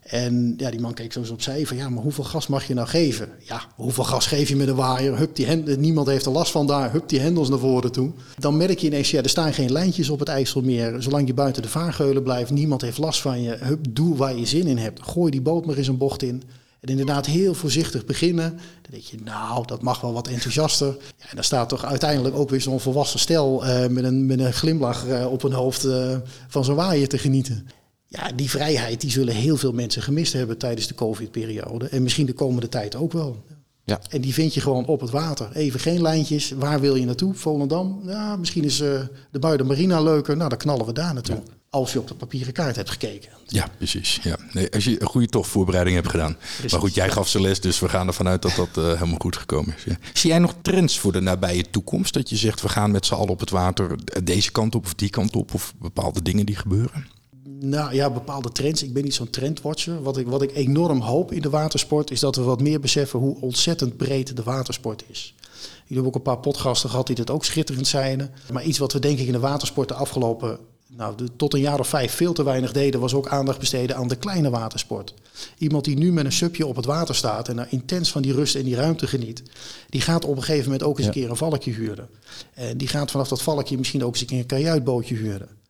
En 0.01 0.53
ja, 0.57 0.71
die 0.71 0.79
man 0.79 0.93
keek 0.93 1.13
zo 1.13 1.19
eens 1.19 1.29
opzij 1.29 1.65
van 1.65 1.77
ja, 1.77 1.89
maar 1.89 2.03
hoeveel 2.03 2.23
gas 2.23 2.47
mag 2.47 2.67
je 2.67 2.73
nou 2.73 2.87
geven? 2.87 3.29
Ja, 3.39 3.61
hoeveel 3.75 4.03
gas 4.03 4.27
geef 4.27 4.49
je 4.49 4.55
met 4.55 4.67
een 4.67 4.75
waaier? 4.75 5.17
Hup, 5.17 5.35
die 5.35 5.45
hendels, 5.45 5.77
niemand 5.77 6.07
heeft 6.07 6.25
er 6.25 6.31
last 6.31 6.51
van 6.51 6.67
daar. 6.67 6.91
Hup, 6.91 7.09
die 7.09 7.19
hendels 7.19 7.49
naar 7.49 7.59
voren 7.59 7.91
toe. 7.91 8.11
Dan 8.37 8.57
merk 8.57 8.79
je 8.79 8.87
ineens, 8.87 9.11
ja, 9.11 9.21
er 9.21 9.29
staan 9.29 9.53
geen 9.53 9.71
lijntjes 9.71 10.09
op 10.09 10.19
het 10.19 10.27
IJsselmeer. 10.27 11.01
Zolang 11.01 11.27
je 11.27 11.33
buiten 11.33 11.61
de 11.61 11.67
vaargeulen 11.67 12.23
blijft, 12.23 12.51
niemand 12.51 12.81
heeft 12.81 12.97
last 12.97 13.21
van 13.21 13.41
je. 13.41 13.57
Hup, 13.59 13.85
doe 13.89 14.15
waar 14.15 14.35
je 14.35 14.45
zin 14.45 14.67
in 14.67 14.77
hebt. 14.77 15.01
Gooi 15.03 15.31
die 15.31 15.41
boot 15.41 15.65
maar 15.65 15.77
eens 15.77 15.87
een 15.87 15.97
bocht 15.97 16.23
in. 16.23 16.43
En 16.79 16.89
inderdaad 16.89 17.25
heel 17.25 17.53
voorzichtig 17.53 18.05
beginnen. 18.05 18.49
Dan 18.51 18.91
denk 18.91 19.03
je, 19.03 19.17
nou, 19.23 19.67
dat 19.67 19.81
mag 19.81 20.01
wel 20.01 20.13
wat 20.13 20.27
enthousiaster. 20.27 20.87
Ja, 21.17 21.29
en 21.29 21.35
dan 21.35 21.43
staat 21.43 21.69
toch 21.69 21.85
uiteindelijk 21.85 22.35
ook 22.35 22.49
weer 22.49 22.61
zo'n 22.61 22.79
volwassen 22.79 23.19
stel 23.19 23.65
uh, 23.65 23.87
met, 23.87 24.03
een, 24.03 24.25
met 24.25 24.39
een 24.39 24.53
glimlach 24.53 25.05
uh, 25.07 25.31
op 25.31 25.41
hun 25.41 25.53
hoofd 25.53 25.85
uh, 25.85 26.17
van 26.47 26.63
zo'n 26.63 26.75
waaier 26.75 27.07
te 27.07 27.17
genieten. 27.17 27.67
Ja, 28.13 28.31
die 28.35 28.49
vrijheid 28.49 29.01
die 29.01 29.11
zullen 29.11 29.35
heel 29.35 29.57
veel 29.57 29.71
mensen 29.71 30.01
gemist 30.01 30.33
hebben 30.33 30.57
tijdens 30.57 30.87
de 30.87 30.95
COVID-periode. 30.95 31.87
En 31.87 32.03
misschien 32.03 32.25
de 32.25 32.33
komende 32.33 32.69
tijd 32.69 32.95
ook 32.95 33.11
wel. 33.11 33.43
Ja. 33.83 34.01
En 34.09 34.21
die 34.21 34.33
vind 34.33 34.53
je 34.53 34.61
gewoon 34.61 34.85
op 34.85 35.01
het 35.01 35.09
water. 35.09 35.49
Even 35.53 35.79
geen 35.79 36.01
lijntjes. 36.01 36.51
Waar 36.51 36.79
wil 36.79 36.95
je 36.95 37.05
naartoe? 37.05 37.33
Volendam? 37.33 38.01
Ja, 38.05 38.35
misschien 38.35 38.63
is 38.63 38.81
uh, 38.81 38.99
de 39.31 39.39
Buiden 39.39 39.67
Marina 39.67 40.01
leuker. 40.01 40.37
Nou, 40.37 40.49
dan 40.49 40.57
knallen 40.57 40.85
we 40.85 40.93
daar 40.93 41.13
naartoe. 41.13 41.35
Ja. 41.35 41.53
Als 41.69 41.93
je 41.93 41.99
op 41.99 42.07
de 42.07 42.13
papieren 42.13 42.53
kaart 42.53 42.75
hebt 42.75 42.89
gekeken. 42.89 43.29
Ja, 43.45 43.67
precies. 43.77 44.19
Ja. 44.23 44.37
Nee, 44.51 44.71
als 44.71 44.83
je 44.83 45.01
een 45.01 45.07
goede 45.07 45.27
toch 45.27 45.47
voorbereiding 45.47 45.95
hebt 45.95 46.09
gedaan. 46.09 46.37
Precies, 46.37 46.71
maar 46.71 46.81
goed, 46.81 46.93
jij 46.93 47.09
gaf 47.09 47.27
ze 47.27 47.41
les, 47.41 47.61
dus 47.61 47.79
we 47.79 47.89
gaan 47.89 48.07
ervan 48.07 48.27
uit 48.27 48.41
dat 48.41 48.55
dat 48.55 48.77
uh, 48.77 48.83
helemaal 48.93 49.19
goed 49.19 49.37
gekomen 49.37 49.75
is. 49.77 49.83
Ja. 49.83 49.97
Zie 50.13 50.29
jij 50.29 50.39
nog 50.39 50.55
trends 50.61 50.99
voor 50.99 51.11
de 51.11 51.21
nabije 51.21 51.69
toekomst? 51.69 52.13
Dat 52.13 52.29
je 52.29 52.35
zegt, 52.35 52.61
we 52.61 52.69
gaan 52.69 52.91
met 52.91 53.05
z'n 53.05 53.13
allen 53.13 53.29
op 53.29 53.39
het 53.39 53.49
water 53.49 53.95
deze 54.23 54.51
kant 54.51 54.75
op 54.75 54.85
of 54.85 54.93
die 54.93 55.09
kant 55.09 55.35
op? 55.35 55.53
Of 55.53 55.73
bepaalde 55.79 56.21
dingen 56.21 56.45
die 56.45 56.55
gebeuren? 56.55 57.19
Nou 57.63 57.93
ja, 57.93 58.09
bepaalde 58.09 58.51
trends. 58.51 58.83
Ik 58.83 58.93
ben 58.93 59.03
niet 59.03 59.13
zo'n 59.13 59.29
trendwatcher. 59.29 60.01
Wat 60.01 60.17
ik, 60.17 60.27
wat 60.27 60.41
ik 60.41 60.55
enorm 60.55 60.99
hoop 60.99 61.31
in 61.31 61.41
de 61.41 61.49
watersport 61.49 62.11
is 62.11 62.19
dat 62.19 62.35
we 62.35 62.41
wat 62.41 62.61
meer 62.61 62.79
beseffen 62.79 63.19
hoe 63.19 63.41
ontzettend 63.41 63.97
breed 63.97 64.35
de 64.35 64.43
watersport 64.43 65.03
is. 65.07 65.35
Jullie 65.41 65.83
hebben 65.87 66.05
ook 66.05 66.15
een 66.15 66.21
paar 66.21 66.37
podcasten 66.37 66.89
gehad 66.89 67.07
die 67.07 67.15
dat 67.15 67.29
ook 67.29 67.45
schitterend 67.45 67.87
zeiden. 67.87 68.31
Maar 68.51 68.63
iets 68.63 68.77
wat 68.77 68.93
we 68.93 68.99
denk 68.99 69.19
ik 69.19 69.25
in 69.25 69.31
de 69.31 69.39
watersport 69.39 69.87
de 69.87 69.93
afgelopen, 69.93 70.59
nou, 70.87 71.15
de, 71.17 71.27
tot 71.35 71.53
een 71.53 71.59
jaar 71.59 71.79
of 71.79 71.87
vijf 71.87 72.13
veel 72.13 72.33
te 72.33 72.43
weinig 72.43 72.71
deden, 72.71 72.99
was 72.99 73.13
ook 73.13 73.27
aandacht 73.27 73.59
besteden 73.59 73.95
aan 73.95 74.07
de 74.07 74.15
kleine 74.15 74.49
watersport. 74.49 75.13
Iemand 75.57 75.85
die 75.85 75.97
nu 75.97 76.11
met 76.11 76.25
een 76.25 76.31
subje 76.31 76.65
op 76.65 76.75
het 76.75 76.85
water 76.85 77.15
staat 77.15 77.47
en 77.47 77.55
daar 77.55 77.67
intens 77.69 78.11
van 78.11 78.21
die 78.21 78.33
rust 78.33 78.55
en 78.55 78.63
die 78.63 78.75
ruimte 78.75 79.07
geniet, 79.07 79.43
die 79.89 80.01
gaat 80.01 80.25
op 80.25 80.35
een 80.35 80.43
gegeven 80.43 80.65
moment 80.65 80.83
ook 80.83 80.97
eens 80.97 81.07
een 81.07 81.13
keer 81.13 81.29
een 81.29 81.35
valkje 81.35 81.71
huren. 81.71 82.09
En 82.53 82.77
die 82.77 82.87
gaat 82.87 83.11
vanaf 83.11 83.27
dat 83.27 83.41
valkje 83.41 83.77
misschien 83.77 84.03
ook 84.03 84.11
eens 84.11 84.21
een 84.21 84.27
keer 84.27 84.39
een 84.39 84.45
kajuitbootje 84.45 85.15
huren. 85.15 85.60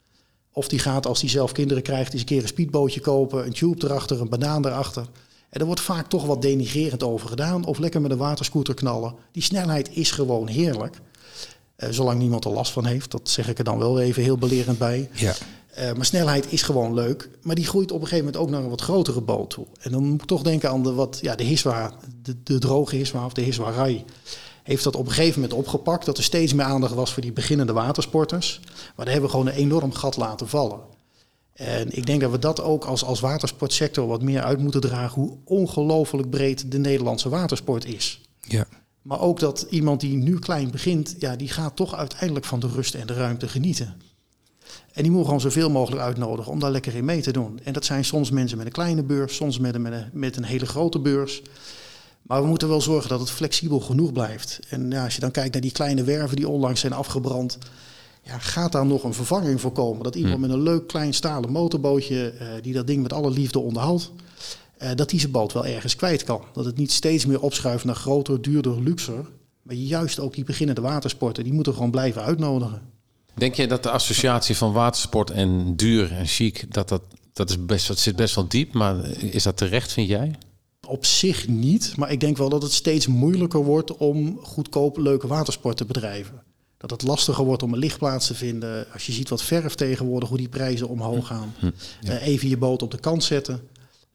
Of 0.54 0.68
die 0.68 0.80
gaat, 0.80 1.06
als 1.06 1.22
hij 1.22 1.30
zelf 1.30 1.52
kinderen 1.52 1.84
krijgt, 1.84 2.12
eens 2.12 2.22
een 2.22 2.28
keer 2.28 2.42
een 2.42 2.48
speedbootje 2.48 3.00
kopen, 3.00 3.46
een 3.46 3.54
tube 3.54 3.86
erachter, 3.86 4.22
een 4.22 4.30
banaan 4.30 4.66
erachter. 4.66 5.06
En 5.50 5.60
er 5.60 5.66
wordt 5.66 5.82
vaak 5.82 6.10
toch 6.10 6.26
wat 6.26 6.42
denigrerend 6.42 7.04
over 7.04 7.30
gedaan. 7.30 7.66
Of 7.66 7.78
lekker 7.78 8.02
met 8.02 8.12
een 8.12 8.18
waterscooter 8.18 8.74
knallen. 8.74 9.14
Die 9.32 9.44
snelheid 9.44 9.90
is 9.92 10.12
gewoon 10.12 10.48
heerlijk. 10.48 11.00
Uh, 11.78 11.90
zolang 11.90 12.20
niemand 12.20 12.46
er 12.46 12.52
last 12.52 12.72
van 12.72 12.86
heeft. 12.86 13.12
Dat 13.12 13.30
zeg 13.30 13.50
ik 13.50 13.58
er 13.58 13.64
dan 13.64 13.78
wel 13.78 14.00
even 14.00 14.24
heel 14.24 14.38
belerend 14.38 14.78
bij. 14.78 15.10
Ja. 15.14 15.34
Uh, 15.80 15.94
maar 15.94 16.06
snelheid 16.06 16.52
is 16.52 16.62
gewoon 16.62 16.94
leuk. 16.94 17.30
Maar 17.42 17.56
die 17.56 17.66
groeit 17.66 17.92
op 17.92 18.02
een 18.02 18.08
gegeven 18.08 18.26
moment 18.26 18.44
ook 18.44 18.50
naar 18.50 18.64
een 18.64 18.70
wat 18.70 18.82
grotere 18.82 19.22
boot 19.22 19.50
toe. 19.50 19.66
En 19.80 19.92
dan 19.92 20.04
moet 20.04 20.22
ik 20.22 20.28
toch 20.28 20.42
denken 20.42 20.70
aan 20.70 20.84
de, 20.84 20.94
wat, 20.94 21.20
ja, 21.22 21.36
de 21.36 21.44
Hiswa, 21.44 21.94
de, 22.22 22.44
de 22.44 22.60
droge 22.60 22.96
Hiswa 22.96 23.26
of 23.26 23.34
de 23.34 23.42
Hiswa 23.42 23.72
Rai 23.72 24.06
heeft 24.72 24.84
dat 24.84 24.96
op 24.96 25.06
een 25.06 25.14
gegeven 25.14 25.42
moment 25.42 25.60
opgepakt. 25.60 26.06
Dat 26.06 26.18
er 26.18 26.24
steeds 26.24 26.54
meer 26.54 26.66
aandacht 26.66 26.94
was 26.94 27.14
voor 27.14 27.22
die 27.22 27.32
beginnende 27.32 27.74
watersporters. 27.74 28.60
Maar 28.96 29.06
daar 29.06 29.14
hebben 29.14 29.24
we 29.24 29.38
gewoon 29.38 29.48
een 29.48 29.60
enorm 29.60 29.94
gat 29.94 30.18
laten 30.18 30.48
vallen. 30.48 30.80
En 31.54 31.98
ik 31.98 32.06
denk 32.06 32.22
dat 32.22 32.32
we 32.32 32.40
dat 32.40 32.62
ook 32.62 32.86
als, 32.86 33.04
als 33.04 33.20
watersportsector 33.20 34.08
wat 34.08 34.22
meer 34.22 34.42
uit 34.42 34.60
moeten 34.60 34.82
dragen. 34.82 35.22
Hoe 35.22 35.38
ongelooflijk 35.46 36.30
breed 36.30 36.72
de 36.72 36.80
Nederlandse 36.80 37.30
watersport 37.30 37.86
is. 37.86 38.22
Ja. 38.40 38.66
Maar 39.02 39.20
ook 39.20 39.40
dat 39.40 39.68
iemand 39.70 40.00
die 40.00 40.18
nu 40.18 40.40
klein 40.40 40.72
begint, 40.72 41.16
ja, 41.20 41.36
die 41.36 41.50
gaat 41.50 41.76
toch 41.76 41.96
uiteindelijk 41.96 42.46
van 42.46 42.60
de 42.60 42.68
rust 42.68 42.94
en 42.94 43.08
de 43.08 43.14
ruimte 43.14 43.48
genieten. 43.48 43.96
En 44.92 45.04
die 45.04 45.12
moet 45.12 45.26
gewoon 45.26 45.42
zoveel 45.42 45.70
mogelijk 45.70 46.02
uitnodigen 46.02 46.52
om 46.52 46.60
daar 46.60 46.72
lekker 46.72 46.96
in 46.96 47.06
mee 47.06 47.22
te 47.22 47.32
doen. 47.32 47.60
En 47.64 47.74
dat 47.74 47.86
zijn 47.86 48.06
soms 48.06 48.32
mensen 48.32 48.58
met 48.58 48.66
een 48.66 48.72
kleine 48.72 49.04
beurs, 49.04 49.36
soms 49.36 49.60
met 49.60 49.76
een, 49.76 49.82
met 49.82 49.94
een, 49.94 50.10
met 50.14 50.38
een 50.38 50.44
hele 50.44 50.66
grote 50.66 51.00
beurs. 51.00 51.42
Maar 52.22 52.42
we 52.42 52.48
moeten 52.48 52.68
wel 52.68 52.82
zorgen 52.82 53.10
dat 53.10 53.20
het 53.20 53.32
flexibel 53.32 53.80
genoeg 53.80 54.12
blijft. 54.12 54.60
En 54.70 54.92
ja, 54.92 55.04
als 55.04 55.16
je 55.16 55.22
dan 55.22 55.32
kijkt 55.32 55.54
naar 55.54 55.62
die 55.62 55.72
kleine 55.72 56.04
werven 56.04 56.36
die 56.36 56.48
onlangs 56.48 56.80
zijn 56.80 56.94
afgebrand. 56.94 57.58
Ja, 58.24 58.38
gaat 58.38 58.72
daar 58.72 58.86
nog 58.86 59.04
een 59.04 59.14
vervanging 59.14 59.62
voor 59.62 59.72
komen? 59.72 60.04
Dat 60.04 60.16
iemand 60.16 60.34
hmm. 60.34 60.42
met 60.42 60.52
een 60.52 60.64
leuk 60.64 60.88
klein 60.88 61.14
stalen 61.14 61.52
motorbootje, 61.52 62.34
uh, 62.34 62.48
die 62.62 62.74
dat 62.74 62.88
ding 62.88 63.02
met 63.02 63.14
alle 63.14 63.32
liefde 63.32 63.60
onderhoudt, 63.60 64.12
uh, 64.80 64.90
dat 64.96 65.10
die 65.10 65.20
zijn 65.20 65.32
boot 65.32 65.54
wel 65.54 65.66
ergens 65.66 65.96
kwijt 65.96 66.24
kan. 66.24 66.44
Dat 66.54 66.66
het 66.66 66.78
niet 66.78 66.92
steeds 66.92 67.26
meer 67.26 67.42
opschuift 67.42 67.86
naar 67.86 67.96
groter, 67.96 68.42
duurder, 68.42 68.82
luxer. 68.82 69.26
Maar 69.62 69.76
juist 69.76 70.20
ook 70.20 70.34
die 70.34 70.44
beginnende 70.44 70.82
watersporten, 70.82 71.44
die 71.44 71.54
moeten 71.54 71.74
gewoon 71.74 71.92
blijven 71.92 72.22
uitnodigen. 72.22 72.82
Denk 73.34 73.56
je 73.56 73.68
dat 73.68 73.84
de 73.84 73.92
associatie 73.92 74.58
van 74.58 74.72
watersport 74.72 75.32
en 75.32 75.76
duur 75.76 76.12
en 76.12 76.26
chic, 76.26 76.74
dat, 76.74 76.90
dat, 76.90 77.02
dat, 77.34 77.50
is 77.50 77.66
best, 77.66 77.88
dat 77.88 78.00
zit 78.00 78.16
best 78.16 78.36
wel 78.36 78.48
diep, 78.48 78.74
maar 78.74 79.06
is 79.20 79.44
dat 79.44 79.58
terecht, 79.58 79.92
vind 79.92 80.08
jij? 80.08 80.36
Op 80.88 81.06
zich 81.06 81.48
niet. 81.48 81.94
Maar 81.98 82.12
ik 82.12 82.20
denk 82.20 82.38
wel 82.38 82.50
dat 82.50 82.62
het 82.62 82.72
steeds 82.72 83.08
moeilijker 83.08 83.64
wordt 83.64 83.98
om 83.98 84.40
goedkoop 84.44 84.98
leuke 84.98 85.28
watersport 85.28 85.78
te 85.78 85.86
bedrijven. 85.86 86.44
Dat 86.78 86.92
het 86.92 87.02
lastiger 87.02 87.46
wordt 87.46 87.64
om 87.64 87.74
een 87.74 87.80
lichtplaats 87.80 88.28
te 88.28 88.36
vinden. 88.36 88.86
Als 88.94 89.06
je 89.06 89.12
ziet 89.12 89.30
wat 89.30 89.44
verf 89.44 89.76
tegenwoordig, 89.76 90.30
hoe 90.30 90.38
die 90.38 90.50
prijzen 90.50 90.88
omhoog 90.88 91.28
gaan. 91.28 91.54
Hm, 91.60 91.72
uh, 92.04 92.28
even 92.28 92.50
je 92.50 92.58
boot 92.58 92.82
op 92.82 92.92
de 92.92 93.00
kant 93.00 93.24
zetten. 93.24 93.62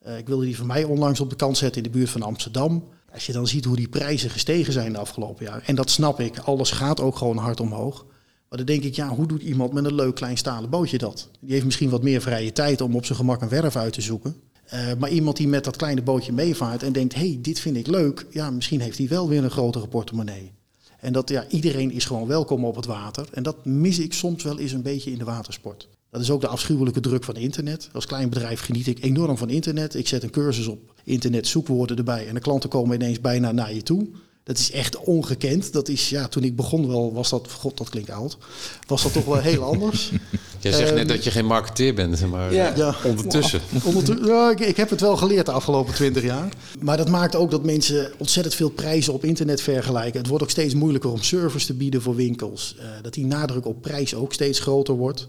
Uh, 0.06 0.18
ik 0.18 0.26
wilde 0.26 0.44
die 0.44 0.56
van 0.56 0.66
mij 0.66 0.84
onlangs 0.84 1.20
op 1.20 1.30
de 1.30 1.36
kant 1.36 1.56
zetten 1.56 1.82
in 1.82 1.90
de 1.90 1.98
buurt 1.98 2.10
van 2.10 2.22
Amsterdam. 2.22 2.84
Als 3.12 3.26
je 3.26 3.32
dan 3.32 3.46
ziet 3.46 3.64
hoe 3.64 3.76
die 3.76 3.88
prijzen 3.88 4.30
gestegen 4.30 4.72
zijn 4.72 4.92
de 4.92 4.98
afgelopen 4.98 5.44
jaar. 5.44 5.62
En 5.66 5.74
dat 5.74 5.90
snap 5.90 6.20
ik, 6.20 6.38
alles 6.38 6.70
gaat 6.70 7.00
ook 7.00 7.16
gewoon 7.16 7.36
hard 7.36 7.60
omhoog. 7.60 8.06
Maar 8.48 8.58
dan 8.58 8.66
denk 8.66 8.82
ik, 8.82 8.94
ja, 8.94 9.08
hoe 9.08 9.26
doet 9.26 9.42
iemand 9.42 9.72
met 9.72 9.84
een 9.84 9.94
leuk 9.94 10.14
klein 10.14 10.36
stalen 10.36 10.70
bootje 10.70 10.98
dat? 10.98 11.28
Die 11.40 11.52
heeft 11.52 11.64
misschien 11.64 11.90
wat 11.90 12.02
meer 12.02 12.20
vrije 12.20 12.52
tijd 12.52 12.80
om 12.80 12.96
op 12.96 13.04
zijn 13.04 13.18
gemak 13.18 13.40
een 13.40 13.48
werf 13.48 13.76
uit 13.76 13.92
te 13.92 14.00
zoeken. 14.00 14.36
Uh, 14.74 14.92
maar 14.98 15.10
iemand 15.10 15.36
die 15.36 15.48
met 15.48 15.64
dat 15.64 15.76
kleine 15.76 16.02
bootje 16.02 16.32
meevaart 16.32 16.82
en 16.82 16.92
denkt, 16.92 17.14
hey, 17.14 17.38
dit 17.42 17.58
vind 17.60 17.76
ik 17.76 17.86
leuk, 17.86 18.26
ja, 18.30 18.50
misschien 18.50 18.80
heeft 18.80 18.98
hij 18.98 19.08
wel 19.08 19.28
weer 19.28 19.44
een 19.44 19.50
grotere 19.50 19.88
portemonnee. 19.88 20.52
En 21.00 21.12
dat 21.12 21.28
ja, 21.28 21.44
iedereen 21.48 21.90
is 21.90 22.04
gewoon 22.04 22.26
welkom 22.26 22.64
op 22.64 22.76
het 22.76 22.86
water. 22.86 23.28
En 23.32 23.42
dat 23.42 23.64
mis 23.64 23.98
ik 23.98 24.12
soms 24.12 24.42
wel 24.42 24.58
eens 24.58 24.72
een 24.72 24.82
beetje 24.82 25.10
in 25.10 25.18
de 25.18 25.24
watersport. 25.24 25.88
Dat 26.10 26.20
is 26.20 26.30
ook 26.30 26.40
de 26.40 26.46
afschuwelijke 26.46 27.00
druk 27.00 27.24
van 27.24 27.36
internet. 27.36 27.88
Als 27.92 28.06
klein 28.06 28.28
bedrijf 28.28 28.60
geniet 28.60 28.86
ik 28.86 29.02
enorm 29.02 29.36
van 29.36 29.50
internet. 29.50 29.94
Ik 29.94 30.08
zet 30.08 30.22
een 30.22 30.30
cursus 30.30 30.66
op 30.66 30.94
internet, 31.04 31.46
zoekwoorden 31.46 31.96
erbij 31.96 32.28
en 32.28 32.34
de 32.34 32.40
klanten 32.40 32.70
komen 32.70 32.94
ineens 32.94 33.20
bijna 33.20 33.52
naar 33.52 33.74
je 33.74 33.82
toe. 33.82 34.06
Dat 34.46 34.58
is 34.58 34.70
echt 34.70 34.96
ongekend. 34.96 35.72
Dat 35.72 35.88
is, 35.88 36.08
ja, 36.08 36.28
toen 36.28 36.42
ik 36.44 36.56
begon 36.56 36.88
wel, 36.88 37.12
was 37.12 37.30
dat, 37.30 37.52
god, 37.52 37.76
dat 37.76 37.88
klinkt 37.88 38.10
oud, 38.10 38.38
was 38.86 39.02
dat 39.02 39.12
toch 39.12 39.24
wel 39.24 39.36
heel 39.36 39.62
anders. 39.72 40.10
Jij 40.60 40.72
zegt 40.72 40.90
net 40.90 40.98
ehm, 40.98 41.08
dat 41.08 41.24
je 41.24 41.30
geen 41.30 41.46
marketeer 41.46 41.94
bent, 41.94 42.26
maar 42.26 42.54
ja, 42.54 42.72
ja. 42.76 42.94
ondertussen. 43.04 43.60
ondertussen 43.84 44.26
ja, 44.26 44.50
ik, 44.50 44.60
ik, 44.60 44.76
heb 44.76 44.90
het 44.90 45.00
wel 45.00 45.16
geleerd 45.16 45.46
de 45.46 45.52
afgelopen 45.52 45.94
twintig 45.94 46.22
jaar. 46.22 46.48
Maar 46.80 46.96
dat 46.96 47.08
maakt 47.08 47.36
ook 47.36 47.50
dat 47.50 47.64
mensen 47.64 48.12
ontzettend 48.18 48.54
veel 48.54 48.70
prijzen 48.70 49.12
op 49.12 49.24
internet 49.24 49.60
vergelijken. 49.60 50.18
Het 50.20 50.28
wordt 50.28 50.42
ook 50.42 50.50
steeds 50.50 50.74
moeilijker 50.74 51.10
om 51.10 51.22
service 51.22 51.66
te 51.66 51.74
bieden 51.74 52.02
voor 52.02 52.14
winkels. 52.14 52.76
Uh, 52.78 52.84
dat 53.02 53.14
die 53.14 53.26
nadruk 53.26 53.66
op 53.66 53.82
prijs 53.82 54.14
ook 54.14 54.32
steeds 54.32 54.60
groter 54.60 54.94
wordt. 54.94 55.26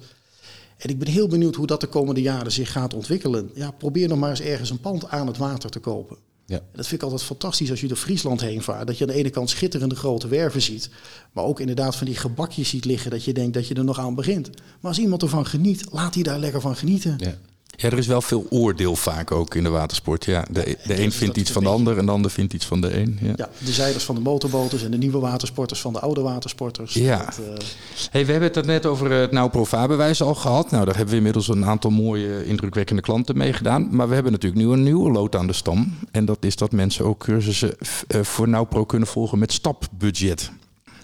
En 0.77 0.89
ik 0.89 0.99
ben 0.99 1.07
heel 1.07 1.27
benieuwd 1.27 1.55
hoe 1.55 1.67
dat 1.67 1.81
de 1.81 1.87
komende 1.87 2.21
jaren 2.21 2.51
zich 2.51 2.71
gaat 2.71 2.93
ontwikkelen. 2.93 3.49
Ja, 3.53 3.71
probeer 3.71 4.07
nog 4.07 4.19
maar 4.19 4.29
eens 4.29 4.41
ergens 4.41 4.69
een 4.69 4.79
pand 4.79 5.07
aan 5.09 5.27
het 5.27 5.37
water 5.37 5.69
te 5.69 5.79
kopen. 5.79 6.17
Ja. 6.47 6.61
Dat 6.71 6.87
vind 6.87 7.01
ik 7.01 7.01
altijd 7.01 7.23
fantastisch 7.23 7.69
als 7.69 7.81
je 7.81 7.87
door 7.87 7.97
Friesland 7.97 8.41
heen 8.41 8.61
vaart. 8.61 8.87
Dat 8.87 8.97
je 8.97 9.05
aan 9.05 9.11
de 9.11 9.17
ene 9.17 9.29
kant 9.29 9.49
schitterende 9.49 9.95
grote 9.95 10.27
werven 10.27 10.61
ziet. 10.61 10.89
Maar 11.31 11.43
ook 11.43 11.59
inderdaad 11.59 11.95
van 11.95 12.07
die 12.07 12.15
gebakjes 12.15 12.69
ziet 12.69 12.85
liggen. 12.85 13.11
Dat 13.11 13.23
je 13.23 13.33
denkt 13.33 13.53
dat 13.53 13.67
je 13.67 13.73
er 13.73 13.83
nog 13.83 13.99
aan 13.99 14.15
begint. 14.15 14.49
Maar 14.49 14.91
als 14.91 14.99
iemand 14.99 15.21
ervan 15.21 15.45
geniet, 15.45 15.85
laat 15.91 16.13
hij 16.13 16.23
daar 16.23 16.39
lekker 16.39 16.61
van 16.61 16.75
genieten. 16.75 17.15
Ja. 17.17 17.37
Ja, 17.80 17.89
er 17.89 17.97
is 17.97 18.07
wel 18.07 18.21
veel 18.21 18.45
oordeel 18.49 18.95
vaak 18.95 19.32
ook 19.32 19.55
in 19.55 19.63
de 19.63 19.69
watersport. 19.69 20.25
Ja, 20.25 20.45
de, 20.51 20.78
de 20.86 20.99
een 20.99 21.05
is- 21.07 21.15
vindt 21.15 21.38
iets 21.38 21.51
van 21.51 21.63
de 21.63 21.69
ander 21.69 21.97
en 21.97 22.05
de 22.05 22.11
ander 22.11 22.32
vindt 22.32 22.53
iets 22.53 22.65
van 22.65 22.82
de 22.82 22.97
een. 22.99 23.17
Ja. 23.21 23.34
Ja, 23.36 23.49
de 23.65 23.71
zeilers 23.71 24.03
van 24.03 24.15
de 24.15 24.21
motorboters 24.21 24.84
en 24.84 24.91
de 24.91 24.97
nieuwe 24.97 25.19
watersporters 25.19 25.82
van 25.82 25.93
de 25.93 25.99
oude 25.99 26.21
watersporters. 26.21 26.93
Ja. 26.93 27.17
Dat, 27.25 27.39
eh, 27.59 27.65
Hey, 28.11 28.25
we 28.25 28.32
hebben 28.32 28.51
het 28.53 28.65
net 28.65 28.86
over 28.86 29.11
het 29.11 29.32
Nou 29.32 29.65
vaarbewijs 29.65 30.21
al 30.21 30.36
gehad. 30.36 30.71
Nou, 30.71 30.86
daar 30.86 30.93
hebben 30.95 31.11
we 31.11 31.17
inmiddels 31.17 31.47
een 31.47 31.65
aantal 31.65 31.91
mooie, 31.91 32.45
indrukwekkende 32.45 33.01
klanten 33.01 33.38
mee 33.38 33.53
gedaan. 33.53 33.88
Maar 33.95 34.07
we 34.07 34.13
hebben 34.13 34.32
natuurlijk 34.32 34.61
nu 34.65 34.71
een 34.71 34.84
nieuwe 34.84 35.11
lood 35.11 35.36
aan 35.36 35.47
de 35.47 35.53
stam. 35.53 35.93
En 36.11 36.25
dat 36.25 36.38
is 36.45 36.55
dat 36.55 36.71
mensen 36.71 37.05
ook 37.05 37.19
cursussen 37.19 37.75
eh, 38.07 38.21
voor 38.21 38.47
Nou 38.47 38.65
Pro 38.65 38.86
kunnen 38.86 39.07
volgen 39.07 39.39
met 39.39 39.51
stapbudget. 39.53 40.51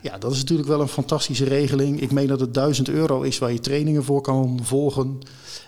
Ja, 0.01 0.17
dat 0.17 0.31
is 0.31 0.37
natuurlijk 0.37 0.67
wel 0.67 0.81
een 0.81 0.87
fantastische 0.87 1.45
regeling. 1.45 2.01
Ik 2.01 2.11
meen 2.11 2.27
dat 2.27 2.39
het 2.39 2.53
1000 2.53 2.89
euro 2.89 3.21
is 3.21 3.37
waar 3.39 3.51
je 3.51 3.59
trainingen 3.59 4.03
voor 4.03 4.21
kan 4.21 4.59
volgen. 4.63 5.19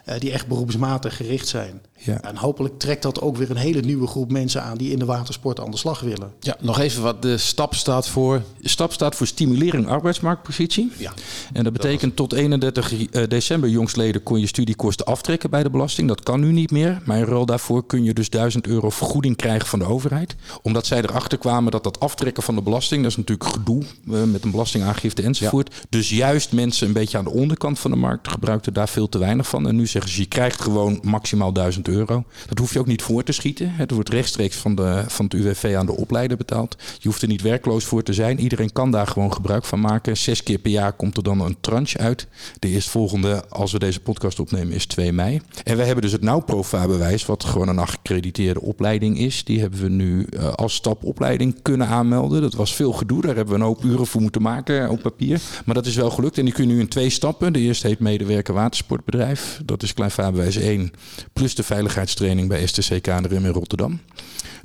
Eh, 0.05 0.19
die 0.19 0.31
echt 0.31 0.47
beroepsmatig 0.47 1.15
gericht 1.15 1.47
zijn. 1.47 1.81
Ja. 1.97 2.21
En 2.21 2.35
hopelijk 2.37 2.79
trekt 2.79 3.01
dat 3.01 3.21
ook 3.21 3.37
weer 3.37 3.49
een 3.49 3.55
hele 3.55 3.81
nieuwe 3.81 4.07
groep 4.07 4.31
mensen 4.31 4.63
aan 4.63 4.77
die 4.77 4.91
in 4.91 4.99
de 4.99 5.05
watersport 5.05 5.59
aan 5.59 5.71
de 5.71 5.77
slag 5.77 5.99
willen. 5.99 6.31
ja, 6.39 6.57
nog 6.59 6.79
even 6.79 7.03
wat 7.03 7.21
de 7.21 7.37
stap 7.37 7.75
staat 7.75 8.07
voor. 8.07 8.41
Stap 8.61 8.93
staat 8.93 9.15
voor 9.15 9.27
stimulering 9.27 9.87
arbeidsmarktpositie. 9.87 10.91
Ja. 10.97 11.13
En 11.53 11.63
dat 11.63 11.73
betekent 11.73 12.15
tot 12.15 12.33
31 12.33 13.09
eh, 13.09 13.27
december 13.27 13.69
jongstleden 13.69 14.23
kon 14.23 14.39
je 14.39 14.47
studiekosten 14.47 15.05
aftrekken 15.05 15.49
bij 15.49 15.63
de 15.63 15.69
belasting. 15.69 16.07
Dat 16.07 16.23
kan 16.23 16.39
nu 16.39 16.51
niet 16.51 16.71
meer. 16.71 17.01
Maar 17.05 17.17
in 17.17 17.23
ruil 17.23 17.45
daarvoor 17.45 17.85
kun 17.85 18.03
je 18.03 18.13
dus 18.13 18.29
1000 18.29 18.67
euro 18.67 18.89
vergoeding 18.89 19.35
krijgen 19.35 19.67
van 19.67 19.79
de 19.79 19.85
overheid. 19.85 20.35
Omdat 20.61 20.85
zij 20.85 21.01
erachter 21.01 21.37
kwamen 21.37 21.71
dat 21.71 21.83
dat 21.83 21.99
aftrekken 21.99 22.43
van 22.43 22.55
de 22.55 22.61
belasting, 22.61 23.01
dat 23.01 23.11
is 23.11 23.17
natuurlijk 23.17 23.49
gedoe 23.49 23.83
eh, 23.83 24.23
met 24.23 24.43
een 24.43 24.51
belastingaangifte 24.51 25.21
enzovoort. 25.21 25.85
Dus 25.89 26.09
juist 26.09 26.51
mensen 26.51 26.87
een 26.87 26.93
beetje 26.93 27.17
aan 27.17 27.23
de 27.23 27.29
onderkant 27.29 27.79
van 27.79 27.91
de 27.91 27.97
markt 27.97 28.27
gebruikten 28.27 28.73
daar 28.73 28.89
veel 28.89 29.09
te 29.09 29.17
weinig 29.17 29.47
van. 29.47 29.67
En 29.67 29.74
nu 29.75 29.87
zeggen 29.87 30.11
ze, 30.11 30.19
je 30.19 30.27
krijgt 30.27 30.61
gewoon 30.61 30.99
maximaal 31.03 31.53
1000 31.53 31.87
euro. 31.87 32.23
Dat 32.47 32.59
hoef 32.59 32.73
je 32.73 32.79
ook 32.79 32.85
niet 32.85 33.01
voor 33.01 33.23
te 33.23 33.31
schieten. 33.31 33.71
Het 33.71 33.91
wordt 33.91 34.09
rechtstreeks 34.09 34.55
van, 34.55 34.75
de, 34.75 35.03
van 35.07 35.25
het 35.25 35.33
UWV 35.33 35.75
aan 35.77 35.85
de 35.85 35.97
opleider 35.97 36.37
betaald. 36.37 36.75
Je 36.99 37.07
hoeft 37.07 37.21
er 37.21 37.27
niet 37.27 37.41
werkloos 37.41 37.83
voor 37.83 38.03
te 38.03 38.13
zijn. 38.13 38.39
Iedereen 38.39 38.71
kan 38.71 38.91
daar 38.91 39.07
gewoon 39.07 39.33
gebruik 39.33 39.65
van 39.65 39.79
maken. 39.79 40.17
Zes 40.17 40.43
keer 40.43 40.57
per 40.57 40.71
jaar 40.71 40.93
komt 40.93 41.17
er 41.17 41.23
dan 41.23 41.39
een 41.41 41.57
tranche 41.61 41.97
uit. 41.97 42.27
De 42.59 42.67
eerstvolgende, 42.67 43.43
als 43.49 43.71
we 43.71 43.79
deze 43.79 43.99
podcast 43.99 44.39
opnemen, 44.39 44.73
is 44.73 44.85
2 44.85 45.11
mei. 45.11 45.41
En 45.63 45.77
we 45.77 45.83
hebben 45.83 46.01
dus 46.01 46.11
het 46.11 46.21
NauPro-vaarbewijs, 46.21 47.25
wat 47.25 47.43
gewoon 47.43 47.67
een 47.67 47.79
accrediteerde 47.79 48.61
opleiding 48.61 49.19
is. 49.19 49.43
Die 49.43 49.59
hebben 49.59 49.81
we 49.81 49.89
nu 49.89 50.23
eh, 50.23 50.53
als 50.53 50.73
stapopleiding 50.73 51.61
kunnen 51.61 51.87
aanmelden. 51.87 52.41
Dat 52.41 52.53
was 52.53 52.75
veel 52.75 52.91
gedoe. 52.91 53.21
Daar 53.21 53.35
hebben 53.35 53.53
we 53.53 53.59
een 53.59 53.65
hoop 53.65 53.83
uren 53.83 54.07
voor 54.07 54.21
moeten 54.21 54.41
maken 54.41 54.89
op 54.89 55.01
papier. 55.01 55.41
Maar 55.65 55.75
dat 55.75 55.85
is 55.85 55.95
wel 55.95 56.09
gelukt. 56.09 56.37
En 56.37 56.45
die 56.45 56.53
kun 56.53 56.67
je 56.67 56.73
nu 56.73 56.79
in 56.79 56.87
twee 56.87 57.09
stappen. 57.09 57.53
De 57.53 57.59
eerste 57.59 57.87
heet 57.87 57.99
medewerker 57.99 58.53
watersportbedrijf. 58.53 59.61
Dat 59.65 59.83
is 59.83 59.93
Klein 59.93 60.11
Vaarbewijs 60.11 60.55
1. 60.55 60.91
Plus 61.33 61.55
de 61.55 61.63
veiligheidstraining 61.63 62.47
bij 62.47 62.67
STC 62.67 63.01
KNRM 63.01 63.45
in 63.45 63.51
Rotterdam. 63.51 63.99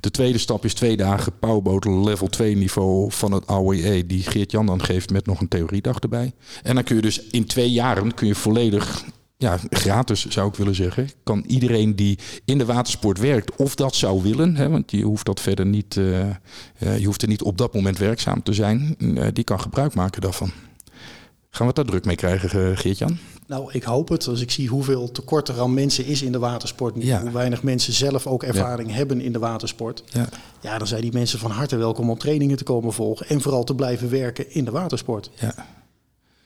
De 0.00 0.10
tweede 0.10 0.38
stap 0.38 0.64
is 0.64 0.74
twee 0.74 0.96
dagen 0.96 1.38
powerboot 1.38 1.84
level 1.84 2.28
2 2.28 2.56
niveau 2.56 3.12
van 3.12 3.32
het 3.32 3.46
AOE 3.46 4.06
die 4.06 4.22
Geert 4.22 4.50
Jan 4.50 4.66
dan 4.66 4.84
geeft 4.84 5.10
met 5.10 5.26
nog 5.26 5.40
een 5.40 5.48
theoriedag 5.48 5.98
erbij. 5.98 6.32
En 6.62 6.74
dan 6.74 6.84
kun 6.84 6.96
je 6.96 7.02
dus 7.02 7.22
in 7.22 7.46
twee 7.46 7.70
jaren 7.70 8.14
kun 8.14 8.26
je 8.26 8.34
volledig 8.34 9.04
ja, 9.36 9.58
gratis 9.70 10.26
zou 10.28 10.48
ik 10.48 10.54
willen 10.54 10.74
zeggen. 10.74 11.10
Kan 11.22 11.44
iedereen 11.46 11.96
die 11.96 12.18
in 12.44 12.58
de 12.58 12.64
watersport 12.64 13.18
werkt 13.18 13.56
of 13.56 13.74
dat 13.74 13.94
zou 13.94 14.22
willen, 14.22 14.56
hè, 14.56 14.68
want 14.68 14.90
je 14.90 15.02
hoeft 15.02 15.26
dat 15.26 15.40
verder 15.40 15.66
niet, 15.66 15.96
eh, 15.96 16.28
eh, 16.28 16.98
je 16.98 17.06
hoeft 17.06 17.22
er 17.22 17.28
niet 17.28 17.42
op 17.42 17.58
dat 17.58 17.74
moment 17.74 17.98
werkzaam 17.98 18.42
te 18.42 18.52
zijn, 18.52 18.96
eh, 18.98 19.26
die 19.32 19.44
kan 19.44 19.60
gebruik 19.60 19.94
maken 19.94 20.20
daarvan. 20.20 20.50
Gaan 21.50 21.66
we 21.66 21.72
daar 21.72 21.84
druk 21.84 22.04
mee 22.04 22.16
krijgen, 22.16 22.70
eh, 22.70 22.76
Geert-Jan? 22.76 23.18
Nou, 23.46 23.72
ik 23.72 23.82
hoop 23.82 24.08
het. 24.08 24.26
Als 24.28 24.40
ik 24.40 24.50
zie 24.50 24.68
hoeveel 24.68 25.10
tekort 25.10 25.48
er 25.48 25.60
aan 25.60 25.74
mensen 25.74 26.06
is 26.06 26.22
in 26.22 26.32
de 26.32 26.38
watersport. 26.38 26.96
nu, 26.96 27.04
Ja. 27.04 27.20
Hoe 27.20 27.30
weinig 27.30 27.62
mensen 27.62 27.92
zelf 27.92 28.26
ook 28.26 28.42
ervaring 28.42 28.92
hebben 28.92 29.20
in 29.20 29.32
de 29.32 29.38
watersport. 29.38 30.02
Ja. 30.06 30.28
Ja, 30.60 30.78
dan 30.78 30.86
zijn 30.86 31.00
die 31.00 31.12
mensen 31.12 31.38
van 31.38 31.50
harte 31.50 31.76
welkom 31.76 32.10
om 32.10 32.18
trainingen 32.18 32.56
te 32.56 32.64
komen 32.64 32.92
volgen. 32.92 33.28
En 33.28 33.40
vooral 33.40 33.64
te 33.64 33.74
blijven 33.74 34.10
werken 34.10 34.52
in 34.54 34.64
de 34.64 34.70
watersport. 34.70 35.30
Ja. 35.40 35.54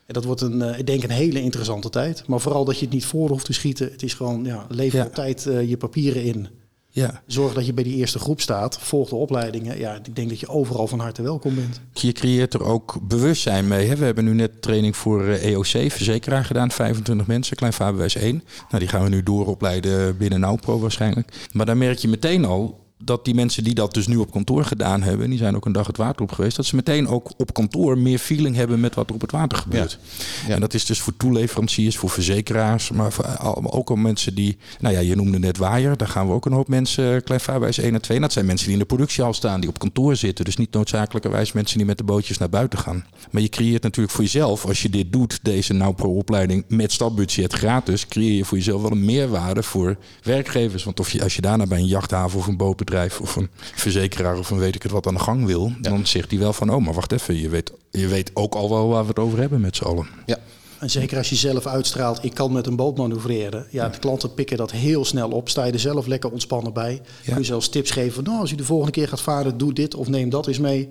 En 0.05 0.13
dat 0.13 0.23
wordt 0.23 0.41
een, 0.41 0.61
eh, 0.61 0.79
ik 0.79 0.87
denk 0.87 1.03
een 1.03 1.09
hele 1.09 1.41
interessante 1.41 1.89
tijd. 1.89 2.27
Maar 2.27 2.39
vooral 2.39 2.65
dat 2.65 2.79
je 2.79 2.85
het 2.85 2.93
niet 2.93 3.05
voor 3.05 3.29
hoeft 3.29 3.45
te 3.45 3.53
schieten. 3.53 3.91
Het 3.91 4.03
is 4.03 4.13
gewoon, 4.13 4.43
ja, 4.43 4.65
lever 4.69 5.05
op 5.05 5.13
tijd 5.13 5.45
eh, 5.45 5.69
je 5.69 5.77
papieren 5.77 6.23
in. 6.23 6.47
Ja. 6.95 7.21
Zorg 7.27 7.53
dat 7.53 7.65
je 7.65 7.73
bij 7.73 7.83
die 7.83 7.95
eerste 7.95 8.19
groep 8.19 8.41
staat. 8.41 8.79
Volg 8.79 9.09
de 9.09 9.15
opleidingen. 9.15 9.77
Ja, 9.77 9.95
ik 9.95 10.15
denk 10.15 10.29
dat 10.29 10.39
je 10.39 10.47
overal 10.47 10.87
van 10.87 10.99
harte 10.99 11.21
welkom 11.21 11.55
bent. 11.55 11.81
Je 11.93 12.11
creëert 12.11 12.53
er 12.53 12.63
ook 12.63 12.97
bewustzijn 13.01 13.67
mee. 13.67 13.87
Hè? 13.87 13.95
We 13.95 14.05
hebben 14.05 14.23
nu 14.23 14.33
net 14.33 14.61
training 14.61 14.95
voor 14.95 15.23
eh, 15.25 15.51
EOC, 15.51 15.91
verzekeraar 15.91 16.45
gedaan. 16.45 16.71
25 16.71 17.27
mensen, 17.27 17.55
klein 17.55 17.73
vaarbewijs 17.73 18.15
1. 18.15 18.43
Nou, 18.69 18.79
die 18.79 18.87
gaan 18.87 19.03
we 19.03 19.09
nu 19.09 19.23
dooropleiden 19.23 20.17
binnen 20.17 20.39
NauPro 20.39 20.79
waarschijnlijk. 20.79 21.47
Maar 21.51 21.65
dan 21.65 21.77
merk 21.77 21.97
je 21.97 22.07
meteen 22.07 22.45
al 22.45 22.84
dat 22.97 23.25
die 23.25 23.33
mensen 23.33 23.63
die 23.63 23.73
dat 23.73 23.93
dus 23.93 24.07
nu 24.07 24.17
op 24.17 24.31
kantoor 24.31 24.65
gedaan 24.65 25.01
hebben... 25.01 25.29
die 25.29 25.37
zijn 25.37 25.55
ook 25.55 25.65
een 25.65 25.71
dag 25.71 25.87
het 25.87 25.97
water 25.97 26.21
op 26.21 26.31
geweest... 26.31 26.55
dat 26.55 26.65
ze 26.65 26.75
meteen 26.75 27.07
ook 27.07 27.31
op 27.37 27.53
kantoor 27.53 27.97
meer 27.97 28.17
feeling 28.17 28.55
hebben 28.55 28.79
met 28.79 28.95
wat 28.95 29.09
er 29.09 29.15
op 29.15 29.21
het 29.21 29.31
water 29.31 29.57
gebeurt. 29.57 29.99
Ja. 30.47 30.53
En 30.53 30.59
dat 30.59 30.73
is 30.73 30.85
dus 30.85 30.99
voor 30.99 31.17
toeleveranciers, 31.17 31.97
voor 31.97 32.09
verzekeraars... 32.09 32.91
maar 32.91 33.11
voor, 33.11 33.25
ook 33.63 33.89
al 33.89 33.95
mensen 33.95 34.35
die... 34.35 34.57
Nou 34.79 34.93
ja, 34.93 34.99
je 34.99 35.15
noemde 35.15 35.39
net 35.39 35.57
Waaier. 35.57 35.97
Daar 35.97 36.07
gaan 36.07 36.27
we 36.27 36.33
ook 36.33 36.45
een 36.45 36.51
hoop 36.51 36.67
mensen, 36.67 37.23
klein 37.23 37.41
vaarbewijs 37.41 37.77
1 37.77 37.93
en 37.93 38.01
2... 38.01 38.19
dat 38.19 38.33
zijn 38.33 38.45
mensen 38.45 38.65
die 38.65 38.75
in 38.75 38.81
de 38.81 38.87
productiehal 38.87 39.33
staan, 39.33 39.59
die 39.59 39.69
op 39.69 39.79
kantoor 39.79 40.15
zitten. 40.15 40.45
Dus 40.45 40.57
niet 40.57 40.73
noodzakelijkerwijs 40.73 41.51
mensen 41.51 41.77
die 41.77 41.87
met 41.87 41.97
de 41.97 42.03
bootjes 42.03 42.37
naar 42.37 42.49
buiten 42.49 42.79
gaan. 42.79 43.05
Maar 43.31 43.41
je 43.41 43.49
creëert 43.49 43.83
natuurlijk 43.83 44.15
voor 44.15 44.23
jezelf, 44.23 44.65
als 44.65 44.81
je 44.81 44.89
dit 44.89 45.11
doet... 45.11 45.39
deze 45.41 45.73
NauPro-opleiding 45.73 46.63
met 46.67 46.91
stapbudget 46.91 47.53
gratis... 47.53 48.07
creëer 48.07 48.35
je 48.35 48.45
voor 48.45 48.57
jezelf 48.57 48.81
wel 48.81 48.91
een 48.91 49.05
meerwaarde 49.05 49.63
voor 49.63 49.97
werkgevers. 50.23 50.83
Want 50.83 50.99
of 50.99 51.09
je, 51.09 51.23
als 51.23 51.35
je 51.35 51.41
daarna 51.41 51.65
bij 51.65 51.79
een 51.79 51.87
jachthaven 51.87 52.39
of 52.39 52.47
een 52.47 52.57
bootbedrijf... 52.85 53.21
of 53.21 53.35
een 53.35 53.49
verzekeraar 53.75 54.37
of 54.37 54.49
een 54.49 54.57
weet 54.57 54.75
ik 54.75 54.83
het 54.83 54.91
wat 54.91 55.07
aan 55.07 55.13
de 55.13 55.19
gang 55.19 55.45
wil... 55.45 55.71
dan 55.81 56.05
zegt 56.05 56.31
hij 56.31 56.39
wel 56.39 56.53
van, 56.53 56.69
oh, 56.69 56.85
maar 56.85 56.93
wacht 56.93 57.11
even... 57.11 57.39
je 57.39 57.49
weet, 57.49 57.71
je 57.91 58.07
weet 58.07 58.31
ook 58.33 58.55
al 58.55 58.69
wel 58.69 58.87
waar 58.87 59.01
we 59.01 59.09
het 59.09 59.19
over 59.19 59.39
hebben 59.39 59.61
met 59.61 59.75
z'n 59.75 59.83
allen. 59.83 60.07
Ja. 60.25 60.37
En 60.79 60.89
zeker 60.89 61.17
als 61.17 61.29
je 61.29 61.35
zelf 61.35 61.65
uitstraalt, 61.65 62.23
ik 62.23 62.33
kan 62.33 62.51
met 62.51 62.67
een 62.67 62.75
boot 62.75 62.97
manoeuvreren. 62.97 63.67
Ja, 63.69 63.89
de 63.89 63.99
klanten 63.99 64.33
pikken 64.33 64.57
dat 64.57 64.71
heel 64.71 65.05
snel 65.05 65.29
op. 65.29 65.49
Sta 65.49 65.63
je 65.63 65.71
er 65.71 65.79
zelf 65.79 66.05
lekker 66.05 66.31
ontspannen 66.31 66.73
bij. 66.73 67.01
Kun 67.25 67.37
je 67.37 67.43
zelfs 67.43 67.69
tips 67.69 67.91
geven. 67.91 68.23
Nou, 68.23 68.39
als 68.39 68.49
je 68.49 68.55
de 68.55 68.63
volgende 68.63 68.91
keer 68.91 69.07
gaat 69.07 69.21
varen, 69.21 69.57
doe 69.57 69.73
dit 69.73 69.95
of 69.95 70.07
neem 70.07 70.29
dat 70.29 70.47
eens 70.47 70.59
mee. 70.59 70.89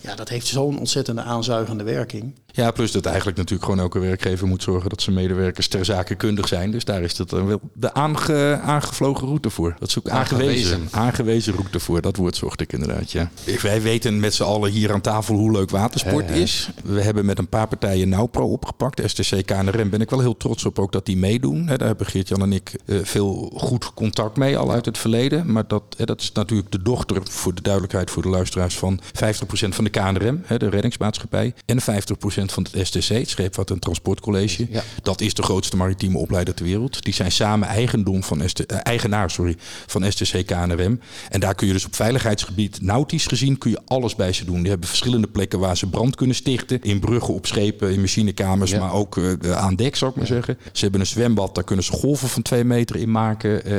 Ja, 0.00 0.14
dat 0.14 0.28
heeft 0.28 0.46
zo'n 0.46 0.78
ontzettende 0.78 1.22
aanzuigende 1.22 1.84
werking. 1.84 2.34
Ja, 2.52 2.70
plus 2.70 2.92
dat 2.92 3.06
eigenlijk 3.06 3.36
natuurlijk 3.36 3.64
gewoon 3.64 3.80
elke 3.84 3.98
werkgever 3.98 4.46
moet 4.46 4.62
zorgen 4.62 4.88
dat 4.90 5.02
zijn 5.02 5.16
medewerkers 5.16 5.68
ter 5.68 5.84
zake 5.84 6.14
kundig 6.14 6.48
zijn. 6.48 6.70
Dus 6.70 6.84
daar 6.84 7.02
is 7.02 7.16
dat 7.16 7.30
dan 7.30 7.46
wel 7.46 7.60
de 7.72 7.94
aange, 7.94 8.60
aangevlogen 8.62 9.26
route 9.26 9.50
voor. 9.50 9.76
Dat 9.78 9.88
is 9.88 9.98
ook 9.98 10.08
aangewezen. 10.08 10.72
Aangewezen. 10.72 10.98
Aangewezen 10.98 11.54
route 11.54 11.80
voor. 11.80 12.00
Dat 12.00 12.16
woord 12.16 12.36
zocht 12.36 12.60
ik 12.60 12.72
inderdaad, 12.72 13.10
ja. 13.10 13.30
Wij 13.62 13.82
weten 13.82 14.20
met 14.20 14.34
z'n 14.34 14.42
allen 14.42 14.70
hier 14.70 14.92
aan 14.92 15.00
tafel 15.00 15.34
hoe 15.34 15.52
leuk 15.52 15.70
watersport 15.70 16.30
is. 16.30 16.70
We 16.84 17.00
hebben 17.00 17.26
met 17.26 17.38
een 17.38 17.48
paar 17.48 17.68
partijen 17.68 18.08
NauPro 18.08 18.46
opgepakt. 18.50 19.02
STC, 19.10 19.46
KNRM 19.46 19.90
ben 19.90 20.00
ik 20.00 20.10
wel 20.10 20.20
heel 20.20 20.36
trots 20.36 20.64
op 20.64 20.78
ook 20.78 20.92
dat 20.92 21.06
die 21.06 21.16
meedoen. 21.16 21.66
Hè, 21.66 21.76
Daar 21.76 21.88
hebben 21.88 22.06
Geert-Jan 22.06 22.42
en 22.42 22.52
ik 22.52 22.72
eh, 22.84 22.96
veel 23.02 23.52
goed 23.54 23.94
contact 23.94 24.36
mee 24.36 24.58
al 24.58 24.72
uit 24.72 24.84
het 24.84 24.98
verleden. 24.98 25.52
Maar 25.52 25.66
dat, 25.68 25.82
hè, 25.96 26.04
dat 26.04 26.20
is 26.20 26.32
natuurlijk 26.32 26.72
de 26.72 26.82
dochter, 26.82 27.20
voor 27.24 27.54
de 27.54 27.62
duidelijkheid 27.62 28.10
voor 28.10 28.22
de 28.22 28.28
luisteraars, 28.28 28.78
van 28.78 29.00
50% 29.12 29.68
van 29.78 29.84
de 29.84 29.90
KNRM, 29.90 30.40
hè, 30.44 30.56
de 30.58 30.68
reddingsmaatschappij. 30.68 31.54
En 31.66 31.80
50% 31.80 32.52
van 32.52 32.66
het 32.72 32.86
STC, 32.86 33.08
het 33.08 33.28
Scheepvaart 33.28 33.70
en 33.70 33.78
Transportcollege. 33.78 34.66
Ja. 34.70 34.82
Dat 35.02 35.20
is 35.20 35.34
de 35.34 35.42
grootste 35.42 35.76
maritieme 35.76 36.18
opleider 36.18 36.54
ter 36.54 36.64
wereld. 36.64 37.02
Die 37.04 37.14
zijn 37.14 37.32
samen 37.32 37.68
eigendom 37.68 38.22
van 38.22 38.42
ST, 38.48 38.66
eh, 38.66 38.78
eigenaar 38.82 39.30
sorry, 39.30 39.56
van 39.86 40.12
STC 40.12 40.46
KNRM. 40.46 41.00
En 41.30 41.40
daar 41.40 41.54
kun 41.54 41.66
je 41.66 41.72
dus 41.72 41.84
op 41.86 41.94
veiligheidsgebied, 41.94 42.78
nautisch 42.82 43.26
gezien, 43.26 43.58
kun 43.58 43.70
je 43.70 43.80
alles 43.86 44.14
bij 44.14 44.32
ze 44.32 44.44
doen. 44.44 44.60
Die 44.60 44.68
hebben 44.70 44.88
verschillende 44.88 45.26
plekken 45.26 45.58
waar 45.58 45.76
ze 45.76 45.86
brand 45.88 46.14
kunnen 46.16 46.36
stichten. 46.36 46.82
In 46.82 46.98
bruggen, 47.00 47.34
op 47.34 47.46
schepen, 47.46 47.92
in 47.92 48.00
machinekamers, 48.00 48.70
Ja. 48.70 48.78
maar 48.80 48.92
ook 48.92 49.16
eh, 49.16 49.52
aan 49.52 49.76
dek, 49.76 49.96
zou 49.96 50.10
ik 50.10 50.16
maar 50.16 50.26
zeggen. 50.26 50.58
Ze 50.72 50.82
hebben 50.82 51.00
een 51.00 51.06
zwembad, 51.06 51.54
daar 51.54 51.64
kunnen 51.64 51.84
ze 51.84 51.92
golven 51.92 52.28
van 52.28 52.42
twee 52.42 52.64
meter 52.64 52.96
in 52.96 53.10
maken. 53.10 53.64
eh, 53.64 53.72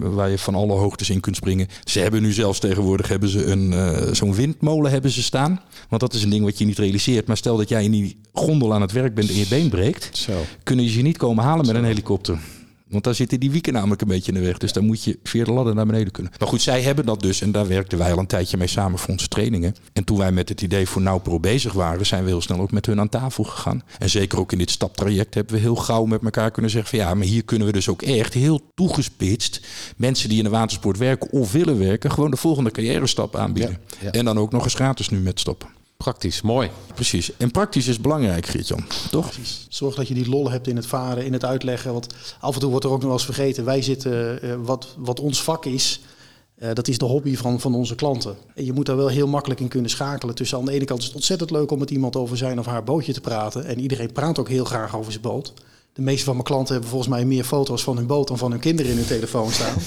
waar 0.00 0.30
je 0.30 0.38
van 0.38 0.54
alle 0.54 0.72
hoogtes 0.72 1.10
in 1.10 1.20
kunt 1.20 1.36
springen. 1.36 1.68
Ze 1.84 2.00
hebben 2.00 2.22
nu 2.22 2.32
zelfs 2.32 2.58
tegenwoordig 2.58 3.08
hebben 3.08 3.28
ze 3.28 3.44
een, 3.44 3.72
eh, 3.72 4.12
zo'n 4.12 4.34
windmolen 4.34 4.90
hebben 4.90 5.10
ze 5.10 5.22
staan. 5.22 5.34
Want 5.88 6.00
dat 6.00 6.14
is 6.14 6.22
een 6.22 6.30
ding 6.30 6.44
wat 6.44 6.58
je 6.58 6.64
niet 6.64 6.78
realiseert. 6.78 7.26
Maar 7.26 7.36
stel 7.36 7.56
dat 7.56 7.68
jij 7.68 7.84
in 7.84 7.90
die 7.90 8.20
gondel 8.32 8.74
aan 8.74 8.80
het 8.80 8.92
werk 8.92 9.14
bent 9.14 9.28
en 9.28 9.36
je 9.36 9.46
been 9.48 9.68
breekt 9.68 10.16
Zo. 10.16 10.32
kunnen 10.62 10.88
ze 10.88 10.96
je 10.96 11.02
niet 11.02 11.16
komen 11.16 11.44
halen 11.44 11.66
met 11.66 11.74
een 11.74 11.84
helikopter. 11.84 12.38
Want 12.96 13.08
daar 13.08 13.16
zitten 13.16 13.40
die 13.40 13.50
wieken 13.50 13.72
namelijk 13.72 14.00
een 14.00 14.08
beetje 14.08 14.32
in 14.32 14.38
de 14.38 14.46
weg. 14.46 14.58
Dus 14.58 14.72
daar 14.72 14.82
moet 14.82 15.04
je 15.04 15.18
via 15.22 15.44
de 15.44 15.52
ladder 15.52 15.74
naar 15.74 15.86
beneden 15.86 16.12
kunnen. 16.12 16.32
Maar 16.38 16.48
goed, 16.48 16.62
zij 16.62 16.82
hebben 16.82 17.06
dat 17.06 17.20
dus. 17.20 17.40
En 17.40 17.52
daar 17.52 17.68
werkten 17.68 17.98
wij 17.98 18.12
al 18.12 18.18
een 18.18 18.26
tijdje 18.26 18.56
mee 18.56 18.66
samen 18.66 18.98
voor 18.98 19.10
onze 19.10 19.28
trainingen. 19.28 19.74
En 19.92 20.04
toen 20.04 20.18
wij 20.18 20.32
met 20.32 20.48
het 20.48 20.62
idee 20.62 20.88
voor 20.88 21.02
NowPro 21.02 21.40
bezig 21.40 21.72
waren, 21.72 22.06
zijn 22.06 22.22
we 22.22 22.28
heel 22.28 22.40
snel 22.40 22.60
ook 22.60 22.70
met 22.70 22.86
hun 22.86 23.00
aan 23.00 23.08
tafel 23.08 23.44
gegaan. 23.44 23.82
En 23.98 24.10
zeker 24.10 24.38
ook 24.38 24.52
in 24.52 24.58
dit 24.58 24.70
staptraject 24.70 25.34
hebben 25.34 25.54
we 25.54 25.60
heel 25.60 25.76
gauw 25.76 26.04
met 26.04 26.22
elkaar 26.24 26.50
kunnen 26.50 26.70
zeggen 26.70 26.90
van 26.90 26.98
ja, 26.98 27.14
maar 27.14 27.26
hier 27.26 27.44
kunnen 27.44 27.66
we 27.66 27.72
dus 27.72 27.88
ook 27.88 28.02
echt 28.02 28.34
heel 28.34 28.60
toegespitst 28.74 29.66
mensen 29.96 30.28
die 30.28 30.38
in 30.38 30.44
de 30.44 30.50
watersport 30.50 30.98
werken 30.98 31.32
of 31.32 31.52
willen 31.52 31.78
werken, 31.78 32.12
gewoon 32.12 32.30
de 32.30 32.36
volgende 32.36 32.70
carrière 32.70 33.06
stap 33.06 33.36
aanbieden. 33.36 33.78
Ja, 33.88 33.96
ja. 34.02 34.10
En 34.10 34.24
dan 34.24 34.38
ook 34.38 34.52
nog 34.52 34.64
eens 34.64 34.74
gratis 34.74 35.08
nu 35.08 35.18
met 35.18 35.40
stappen. 35.40 35.68
Praktisch, 35.96 36.42
mooi. 36.42 36.70
Precies. 36.94 37.36
En 37.36 37.50
praktisch 37.50 37.86
is 37.86 38.00
belangrijk, 38.00 38.46
Geert-Jan. 38.46 38.84
Toch? 39.10 39.32
Zorg 39.68 39.94
dat 39.94 40.08
je 40.08 40.14
die 40.14 40.28
lol 40.28 40.50
hebt 40.50 40.66
in 40.68 40.76
het 40.76 40.86
varen, 40.86 41.24
in 41.24 41.32
het 41.32 41.44
uitleggen. 41.44 41.92
Want 41.92 42.14
af 42.40 42.54
en 42.54 42.60
toe 42.60 42.70
wordt 42.70 42.84
er 42.84 42.90
ook 42.90 42.96
nog 42.96 43.06
wel 43.06 43.16
eens 43.16 43.24
vergeten. 43.24 43.64
Wij 43.64 43.82
zitten, 43.82 44.42
eh, 44.42 44.54
wat, 44.62 44.94
wat 44.98 45.20
ons 45.20 45.42
vak 45.42 45.64
is, 45.64 46.00
eh, 46.54 46.72
dat 46.72 46.88
is 46.88 46.98
de 46.98 47.04
hobby 47.04 47.36
van, 47.36 47.60
van 47.60 47.74
onze 47.74 47.94
klanten. 47.94 48.36
En 48.54 48.64
je 48.64 48.72
moet 48.72 48.86
daar 48.86 48.96
wel 48.96 49.08
heel 49.08 49.26
makkelijk 49.26 49.60
in 49.60 49.68
kunnen 49.68 49.90
schakelen. 49.90 50.34
Tussen 50.34 50.58
aan 50.58 50.64
de 50.64 50.72
ene 50.72 50.84
kant 50.84 51.00
is 51.00 51.06
het 51.06 51.14
ontzettend 51.14 51.50
leuk 51.50 51.70
om 51.70 51.78
met 51.78 51.90
iemand 51.90 52.16
over 52.16 52.36
zijn 52.36 52.58
of 52.58 52.66
haar 52.66 52.84
bootje 52.84 53.12
te 53.12 53.20
praten. 53.20 53.64
En 53.64 53.80
iedereen 53.80 54.12
praat 54.12 54.38
ook 54.38 54.48
heel 54.48 54.64
graag 54.64 54.96
over 54.96 55.12
zijn 55.12 55.24
boot. 55.24 55.52
De 55.92 56.02
meeste 56.02 56.24
van 56.24 56.34
mijn 56.34 56.46
klanten 56.46 56.72
hebben 56.72 56.90
volgens 56.90 57.10
mij 57.10 57.24
meer 57.24 57.44
foto's 57.44 57.82
van 57.82 57.96
hun 57.96 58.06
boot 58.06 58.28
dan 58.28 58.38
van 58.38 58.50
hun 58.50 58.60
kinderen 58.60 58.92
in 58.92 58.98
hun 58.98 59.06
telefoon 59.06 59.50
staan. 59.50 59.76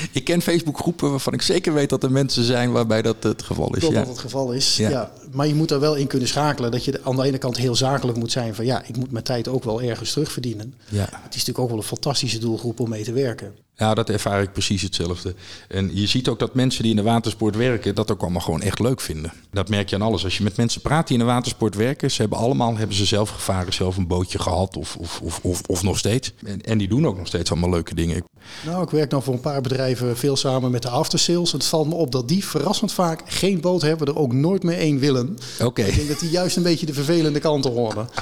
Ik 0.12 0.24
ken 0.24 0.42
Facebookgroepen 0.42 1.10
waarvan 1.10 1.32
ik 1.32 1.42
zeker 1.42 1.72
weet 1.74 1.88
dat 1.88 2.02
er 2.02 2.10
mensen 2.10 2.44
zijn 2.44 2.72
waarbij 2.72 3.02
dat 3.02 3.16
het 3.22 3.42
geval 3.42 3.74
is. 3.74 3.78
Klopt 3.78 3.94
Ja. 3.94 4.00
dat 4.00 4.08
het 4.08 4.18
geval 4.18 4.52
is. 4.52 4.76
Ja. 4.76 4.90
Ja. 4.90 5.10
Maar 5.32 5.46
je 5.46 5.54
moet 5.54 5.70
er 5.70 5.80
wel 5.80 5.94
in 5.94 6.06
kunnen 6.06 6.28
schakelen. 6.28 6.70
Dat 6.70 6.84
je 6.84 7.00
aan 7.04 7.16
de 7.16 7.24
ene 7.24 7.38
kant 7.38 7.56
heel 7.56 7.74
zakelijk 7.74 8.18
moet 8.18 8.32
zijn 8.32 8.54
van 8.54 8.64
ja, 8.64 8.82
ik 8.86 8.96
moet 8.96 9.10
mijn 9.12 9.24
tijd 9.24 9.48
ook 9.48 9.64
wel 9.64 9.82
ergens 9.82 10.12
terugverdienen. 10.12 10.74
Ja. 10.88 11.00
Het 11.00 11.10
is 11.10 11.20
natuurlijk 11.20 11.58
ook 11.58 11.68
wel 11.68 11.76
een 11.76 11.82
fantastische 11.82 12.38
doelgroep 12.38 12.80
om 12.80 12.88
mee 12.88 13.04
te 13.04 13.12
werken. 13.12 13.54
ja, 13.76 13.94
dat 13.94 14.10
ervaar 14.10 14.42
ik 14.42 14.52
precies 14.52 14.82
hetzelfde. 14.82 15.34
En 15.68 15.90
je 15.96 16.06
ziet 16.06 16.28
ook 16.28 16.38
dat 16.38 16.54
mensen 16.54 16.82
die 16.82 16.90
in 16.90 16.96
de 16.96 17.02
watersport 17.02 17.56
werken, 17.56 17.94
dat 17.94 18.10
ook 18.10 18.22
allemaal 18.22 18.40
gewoon 18.40 18.62
echt 18.62 18.78
leuk 18.78 19.00
vinden. 19.00 19.32
Dat 19.50 19.68
merk 19.68 19.88
je 19.90 19.96
aan 19.96 20.02
alles. 20.02 20.24
Als 20.24 20.36
je 20.36 20.42
met 20.42 20.56
mensen 20.56 20.80
praat 20.80 21.06
die 21.08 21.18
in 21.18 21.24
de 21.24 21.30
watersport 21.30 21.74
werken, 21.74 22.10
ze 22.10 22.20
hebben 22.20 22.38
allemaal 22.38 22.76
hebben 22.76 22.96
ze 22.96 23.04
zelf 23.04 23.30
gevaren, 23.30 23.72
zelf 23.72 23.96
een 23.96 24.06
bootje 24.06 24.38
gehad 24.38 24.76
of, 24.76 24.96
of, 24.96 25.20
of, 25.22 25.40
of, 25.42 25.60
of 25.66 25.82
nog 25.82 25.98
steeds. 25.98 26.32
En, 26.44 26.60
en 26.62 26.78
die 26.78 26.88
doen 26.88 27.06
ook 27.06 27.16
nog 27.16 27.26
steeds 27.26 27.50
allemaal 27.50 27.70
leuke 27.70 27.94
dingen. 27.94 28.24
Nou, 28.64 28.82
ik 28.82 28.90
werk 28.90 29.10
dan 29.10 29.22
voor 29.22 29.34
een 29.34 29.40
paar 29.40 29.60
bedrijven 29.60 30.16
veel 30.16 30.36
samen 30.36 30.70
met 30.70 30.82
de 30.82 30.88
aftersales. 30.88 31.52
Het 31.52 31.64
valt 31.64 31.88
me 31.88 31.94
op 31.94 32.12
dat 32.12 32.28
die 32.28 32.44
verrassend 32.44 32.92
vaak 32.92 33.22
geen 33.26 33.60
boot 33.60 33.82
hebben, 33.82 34.06
er 34.06 34.18
ook 34.18 34.32
nooit 34.32 34.62
meer 34.62 34.78
één 34.78 34.98
willen. 34.98 35.17
Oké. 35.62 35.82
Ik 35.82 35.94
denk 35.96 36.08
dat 36.08 36.20
die 36.20 36.30
juist 36.30 36.56
een 36.56 36.62
beetje 36.62 36.86
de 36.86 36.94
vervelende 36.94 37.38
kanten 37.40 37.70
horen. 37.70 38.08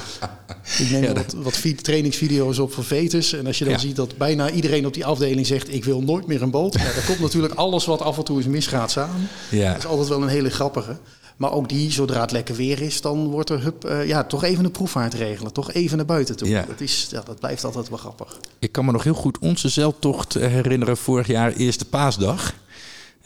Ik 0.79 0.89
neem 0.89 1.03
Ja, 1.03 1.13
wat, 1.13 1.35
wat 1.37 1.57
vi- 1.57 1.75
trainingsvideo's 1.75 2.59
op 2.59 2.73
voor 2.73 2.83
Vetus. 2.83 3.33
En 3.33 3.47
als 3.47 3.57
je 3.57 3.63
dan 3.63 3.73
Ja. 3.73 3.79
ziet 3.79 3.95
dat 3.95 4.17
bijna 4.17 4.49
iedereen 4.51 4.85
op 4.85 4.93
die 4.93 5.05
afdeling 5.05 5.47
zegt... 5.47 5.73
ik 5.73 5.83
wil 5.85 6.01
nooit 6.01 6.27
meer 6.27 6.41
een 6.41 6.51
boot. 6.51 6.73
Ja, 6.73 6.83
daar 6.83 7.03
komt 7.07 7.19
natuurlijk 7.19 7.53
alles 7.53 7.85
wat 7.85 8.01
af 8.01 8.17
en 8.17 8.23
toe 8.23 8.37
eens 8.37 8.45
misgaat 8.47 8.91
samen. 8.91 9.27
Ja. 9.51 9.67
Dat 9.71 9.77
is 9.77 9.85
altijd 9.85 10.07
wel 10.07 10.21
een 10.21 10.27
hele 10.27 10.49
grappige. 10.49 10.97
Maar 11.37 11.51
ook 11.51 11.69
die, 11.69 11.91
zodra 11.91 12.21
het 12.21 12.31
lekker 12.31 12.55
weer 12.55 12.81
is... 12.81 13.01
dan 13.01 13.27
wordt 13.27 13.49
er 13.49 13.61
hup, 13.61 13.85
eh, 13.85 14.07
ja, 14.07 14.23
toch 14.23 14.43
even 14.43 14.65
een 14.65 14.71
proefvaart 14.71 15.13
regelen. 15.13 15.53
Toch 15.53 15.71
even 15.73 15.97
naar 15.97 16.05
buiten 16.05 16.35
toe. 16.37 16.47
Ja. 16.49 16.65
Dat, 16.67 16.81
is, 16.81 17.07
ja, 17.11 17.21
dat 17.25 17.39
blijft 17.39 17.63
altijd 17.63 17.89
wel 17.89 17.97
grappig. 17.97 18.37
Ik 18.59 18.71
kan 18.71 18.85
me 18.85 18.91
nog 18.91 19.03
heel 19.03 19.13
goed 19.13 19.39
onze 19.39 19.69
zeiltocht 19.69 20.33
herinneren 20.33 20.97
vorig 20.97 21.27
jaar, 21.27 21.53
eerste 21.53 21.85
paasdag. 21.85 22.53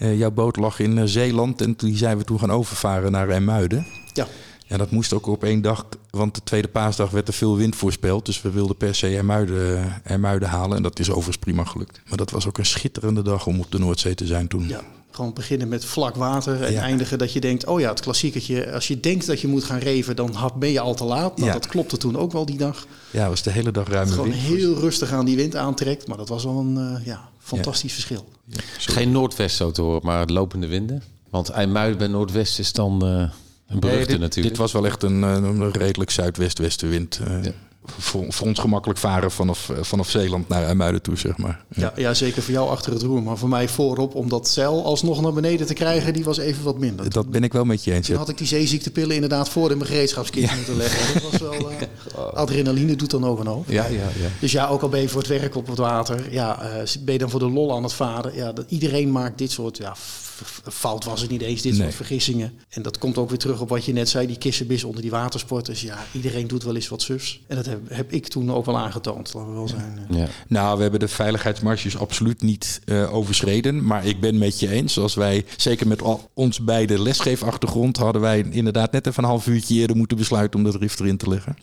Eh, 0.02 0.18
jouw 0.18 0.32
boot 0.32 0.56
lag 0.58 0.80
in 0.80 0.98
eh, 0.98 1.04
Zeeland 1.06 1.62
en 1.62 1.74
die 1.78 1.98
zijn 1.98 2.18
we 2.18 2.24
toen 2.24 2.40
gaan 2.40 2.52
overvaren 2.52 3.12
naar 3.12 3.28
Rijmuiden. 3.28 3.86
Ja, 4.14 4.28
Ja, 4.68 4.78
dat 4.78 4.92
moest 4.92 5.14
ook 5.14 5.28
op 5.28 5.44
één 5.44 5.62
dag, 5.62 5.86
want 6.10 6.36
de 6.36 6.42
tweede 6.44 6.68
paasdag 6.68 7.10
werd 7.10 7.28
er 7.28 7.34
veel 7.34 7.58
wind 7.58 7.76
voorspeld. 7.76 8.26
Dus 8.26 8.42
we 8.42 8.50
wilden 8.52 8.76
per 8.78 8.96
se 8.96 9.16
Ermuiden, 9.18 10.02
Ermuiden 10.04 10.50
halen 10.50 10.78
en 10.78 10.84
dat 10.84 11.00
is 11.00 11.10
overigens 11.10 11.38
prima 11.38 11.64
gelukt. 11.64 12.02
Maar 12.08 12.18
dat 12.18 12.32
was 12.32 12.48
ook 12.48 12.58
een 12.58 12.66
schitterende 12.66 13.22
dag 13.22 13.48
om 13.48 13.60
op 13.60 13.72
de 13.72 13.80
Noordzee 13.80 14.16
te 14.16 14.26
zijn 14.26 14.48
toen. 14.48 14.68
ja. 14.68 14.82
Gewoon 15.14 15.34
beginnen 15.34 15.68
met 15.68 15.86
vlak 15.86 16.16
water 16.16 16.64
en 16.64 16.72
Ja. 16.72 16.82
eindigen 16.82 17.18
dat 17.18 17.34
je 17.34 17.40
denkt... 17.40 17.66
oh 17.66 17.80
ja, 17.80 17.90
het 17.90 18.00
klassieketje. 18.00 18.72
Als 18.72 18.88
je 18.88 19.00
denkt 19.00 19.26
dat 19.28 19.42
je 19.42 19.48
moet 19.48 19.64
gaan 19.64 19.80
reven, 19.80 20.16
dan 20.16 20.36
ben 20.60 20.70
je 20.72 20.80
al 20.80 20.94
te 20.96 21.04
laat. 21.04 21.36
Nou, 21.38 21.48
Ja. 21.48 21.54
Dat 21.54 21.68
klopte 21.68 21.98
toen 21.98 22.18
ook 22.18 22.32
wel 22.32 22.46
die 22.46 22.58
dag. 22.58 22.86
Ja, 23.12 23.30
was 23.30 23.42
de 23.44 23.52
hele 23.52 23.72
dag 23.72 23.86
Gewoon 23.88 24.30
wind. 24.30 24.36
heel 24.42 24.74
rustig 24.80 25.12
aan 25.12 25.26
die 25.26 25.36
wind 25.36 25.56
aantrekt. 25.56 26.08
Maar 26.08 26.18
dat 26.18 26.30
was 26.30 26.44
wel 26.44 26.58
een 26.60 26.78
eh, 26.78 27.06
ja, 27.06 27.30
fantastisch 27.42 27.94
verschil. 27.94 28.30
Geen 28.78 29.12
noordwest 29.12 29.56
zo 29.56 29.72
te 29.72 29.82
horen, 29.82 30.02
maar 30.04 30.28
lopende 30.28 30.68
winden. 30.68 31.04
Want 31.30 31.50
IJmuiden 31.50 31.98
bij 31.98 32.08
noordwest 32.08 32.60
is 32.60 32.74
dan 32.74 33.06
eh, 33.06 33.10
een 33.68 33.80
beruchte 33.80 33.98
Nee, 33.98 34.06
dit, 34.06 34.20
natuurlijk. 34.20 34.48
dit 34.48 34.58
was 34.58 34.72
wel 34.72 34.86
echt 34.86 35.04
een, 35.04 35.24
eh, 35.24 35.32
een 35.34 35.72
redelijk 35.72 36.10
zuidwest-westenwind. 36.12 37.20
eh, 37.24 37.44
Ja. 37.44 37.52
Voor, 37.86 38.26
voor 38.30 38.48
ons 38.48 38.60
gemakkelijk 38.60 39.00
varen 39.00 39.32
vanaf, 39.32 39.70
eh, 39.70 39.78
vanaf 39.82 40.10
Zeeland 40.10 40.48
naar 40.48 40.64
IJmuiden 40.64 41.02
toe, 41.02 41.18
zeg 41.18 41.38
maar. 41.38 41.64
Ja, 41.76 41.94
ja, 41.96 42.14
zeker 42.14 42.42
voor 42.42 42.54
jou 42.54 42.70
achter 42.70 42.94
het 42.94 43.02
roer. 43.02 43.24
Maar 43.24 43.38
voor 43.38 43.50
mij 43.50 43.68
voorop 43.68 44.16
om 44.16 44.30
dat 44.30 44.48
zeil 44.48 44.86
alsnog 44.86 45.22
naar 45.22 45.34
beneden 45.34 45.68
te 45.68 45.74
krijgen, 45.74 46.14
die 46.14 46.24
was 46.24 46.38
even 46.38 46.64
wat 46.64 46.78
minder. 46.78 47.10
Dat 47.10 47.30
ben 47.30 47.44
ik 47.44 47.54
wel 47.54 47.66
met 47.66 47.84
je 47.84 47.94
eens. 47.94 48.08
Toen 48.08 48.16
had 48.16 48.30
ik 48.30 48.38
die 48.38 48.48
zeeziektenpillen 48.48 49.16
inderdaad 49.16 49.50
voor 49.50 49.72
in 49.72 49.78
mijn 49.78 49.90
gereedschapskist 49.90 50.56
moeten 50.56 50.78
leggen. 50.78 51.14
Dat 51.14 51.32
was 51.32 51.42
wel, 51.42 51.70
eh, 51.70 52.34
adrenaline 52.42 52.96
doet 52.96 53.12
dan 53.12 53.26
ook 53.26 53.40
een 53.40 53.48
hoop. 53.48 53.70
Ja, 53.70 53.86
ja, 53.86 53.92
ja. 53.92 54.30
Dus 54.40 54.52
ja, 54.52 54.68
ook 54.68 54.82
al 54.82 54.90
ben 54.90 55.02
je 55.02 55.10
voor 55.10 55.22
het 55.22 55.30
werk 55.30 55.56
op 55.56 55.68
het 55.68 55.78
water, 55.78 56.32
ja, 56.32 56.62
eh, 56.62 56.88
ben 57.00 57.14
je 57.14 57.20
dan 57.20 57.30
voor 57.30 57.40
de 57.40 57.50
lol 57.50 57.76
aan 57.76 57.84
het 57.84 57.94
varen. 57.94 58.36
Ja, 58.36 58.52
dat, 58.52 58.66
iedereen 58.68 59.12
maakt 59.12 59.38
dit 59.38 59.52
soort, 59.52 59.78
ja, 59.78 59.96
fout 60.72 61.04
was 61.06 61.22
het 61.22 61.30
niet 61.30 61.42
eens, 61.42 61.62
dit 61.62 61.72
Nee. 61.72 61.82
soort 61.82 61.96
vergissingen. 61.96 62.54
En 62.70 62.82
dat 62.82 62.98
komt 62.98 63.18
ook 63.18 63.30
weer 63.30 63.38
terug 63.38 63.60
op 63.62 63.70
wat 63.70 63.86
je 63.86 63.94
net 63.94 64.10
zei, 64.10 64.28
die 64.28 64.38
kissenbis 64.38 64.84
onder 64.84 65.02
die 65.02 65.12
watersporters. 65.12 65.82
Ja, 65.82 65.98
iedereen 66.12 66.48
doet 66.48 66.64
wel 66.64 66.76
eens 66.76 66.88
wat 66.88 67.02
sufs. 67.02 67.42
En 67.48 67.56
dat 67.56 67.66
heb, 67.66 67.80
heb 67.90 68.12
ik 68.12 68.28
toen 68.28 68.52
ook 68.54 68.66
wel 68.66 68.78
aangetoond, 68.78 69.34
laten 69.34 69.50
we 69.50 69.56
wel 69.56 69.68
zijn. 69.68 70.00
eh. 70.10 70.18
ja. 70.18 70.28
Nou, 70.48 70.76
we 70.76 70.82
hebben 70.82 71.00
de 71.00 71.08
veiligheidsmarges 71.08 71.98
absoluut 71.98 72.42
niet 72.42 72.82
eh, 72.86 73.14
overschreden. 73.14 73.86
Maar 73.86 74.06
ik 74.06 74.20
ben 74.20 74.38
met 74.38 74.60
je 74.60 74.70
eens. 74.70 75.00
Als 75.00 75.14
wij, 75.14 75.46
zeker 75.58 75.88
met 75.88 76.02
al 76.02 76.30
ons 76.34 76.60
beide 76.64 77.02
lesgeefachtergrond, 77.02 77.98
hadden 77.98 78.22
wij 78.22 78.46
inderdaad 78.50 78.92
net 78.92 79.08
even 79.08 79.24
een 79.24 79.30
half 79.30 79.48
uurtje 79.48 79.76
eerder 79.76 79.96
moeten 79.96 80.18
besluiten 80.18 80.60
om 80.60 80.66
dat 80.66 80.76
rift 80.76 81.00
erin 81.00 81.18
te 81.18 81.30
leggen. 81.30 81.58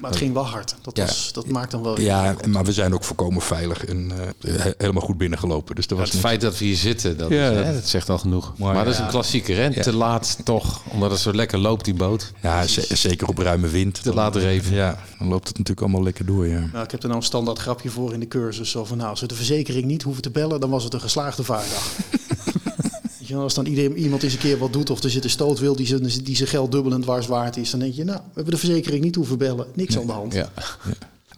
Maar 0.00 0.10
het 0.10 0.18
ging 0.18 0.32
wel 0.34 0.46
hard. 0.46 0.74
Dat, 0.82 0.96
Ja. 0.96 1.04
was, 1.06 1.32
dat 1.32 1.46
maakt 1.46 1.70
dan 1.70 1.82
wel... 1.82 2.00
Ja, 2.00 2.36
maar 2.48 2.64
we 2.64 2.72
zijn 2.72 2.94
ook 2.94 3.04
volkomen 3.04 3.42
veilig 3.42 3.84
en 3.84 4.10
eh, 4.40 4.54
he- 4.62 4.72
helemaal 4.78 5.02
goed 5.02 5.18
binnengelopen. 5.18 5.74
Dus 5.74 5.86
dat 5.86 5.98
was 5.98 6.06
Het 6.06 6.16
niet- 6.16 6.26
feit 6.26 6.40
dat 6.40 6.58
we 6.58 6.64
hier 6.64 6.76
zitten, 6.76 7.16
dat, 7.16 7.30
Ja, 7.30 7.50
is, 7.50 7.64
hè, 7.66 7.72
dat 7.72 7.88
zegt 7.88 8.06
al 8.10 8.18
genoeg. 8.18 8.52
Maar 8.58 8.74
Maar, 8.74 8.84
dat 8.84 8.92
is 8.92 8.98
ja. 8.98 9.04
een 9.04 9.10
klassieker, 9.10 9.56
hè? 9.56 9.64
Ja. 9.66 9.82
Te 9.82 9.94
laat 9.94 10.38
toch, 10.44 10.82
omdat 10.92 11.10
het 11.10 11.20
zo 11.20 11.32
lekker 11.34 11.58
loopt, 11.58 11.84
die 11.84 11.94
boot. 11.94 12.32
Ja, 12.42 12.66
ze- 12.66 12.86
zeker 12.96 13.28
op 13.28 13.38
ruime 13.38 13.68
wind. 13.68 14.02
Te 14.02 14.14
laat 14.14 14.36
reven. 14.36 14.74
Ja, 14.74 14.98
dan 15.18 15.28
loopt 15.28 15.48
het 15.48 15.58
natuurlijk 15.58 15.86
allemaal 15.86 16.02
lekker 16.02 16.26
door, 16.26 16.46
ja. 16.46 16.68
Nou, 16.72 16.84
ik 16.84 16.90
heb 16.90 17.00
er 17.02 17.08
nou 17.08 17.20
een 17.20 17.26
standaard 17.26 17.58
grapje 17.58 17.88
voor 17.90 18.12
in 18.12 18.20
de 18.20 18.28
cursus. 18.28 18.70
Zo 18.70 18.84
van, 18.84 18.96
nou, 18.96 19.10
als 19.10 19.20
we 19.20 19.26
de 19.26 19.34
verzekering 19.34 19.84
niet 19.84 20.02
hoeven 20.02 20.22
te 20.22 20.30
bellen, 20.30 20.60
dan 20.60 20.70
was 20.70 20.84
het 20.84 20.94
een 20.94 21.00
geslaagde 21.00 21.44
vaardag. 21.44 21.82
Wel, 23.28 23.42
als 23.42 23.54
dan 23.54 23.66
iedereen, 23.66 23.96
iemand 23.96 24.22
eens 24.22 24.32
een 24.32 24.38
keer 24.38 24.58
wat 24.58 24.72
doet 24.72 24.90
of 24.90 25.02
er 25.02 25.10
zit 25.10 25.24
een 25.24 25.30
stootwiel 25.30 25.76
die 25.76 25.86
zijn, 25.86 26.02
die 26.22 26.36
zijn 26.36 26.48
geld 26.48 26.72
dubbel 26.72 26.92
en 26.92 27.00
dwars 27.00 27.26
waard 27.26 27.56
is, 27.56 27.70
dan 27.70 27.80
denk 27.80 27.94
je, 27.94 28.04
nou, 28.04 28.18
we 28.18 28.30
hebben 28.34 28.52
de 28.54 28.58
verzekering 28.60 29.04
niet 29.04 29.14
hoeven 29.14 29.38
bellen. 29.38 29.66
Niks 29.74 29.98
aan 29.98 30.06
de 30.06 30.12
hand. 30.12 30.34
Ja. 30.34 30.48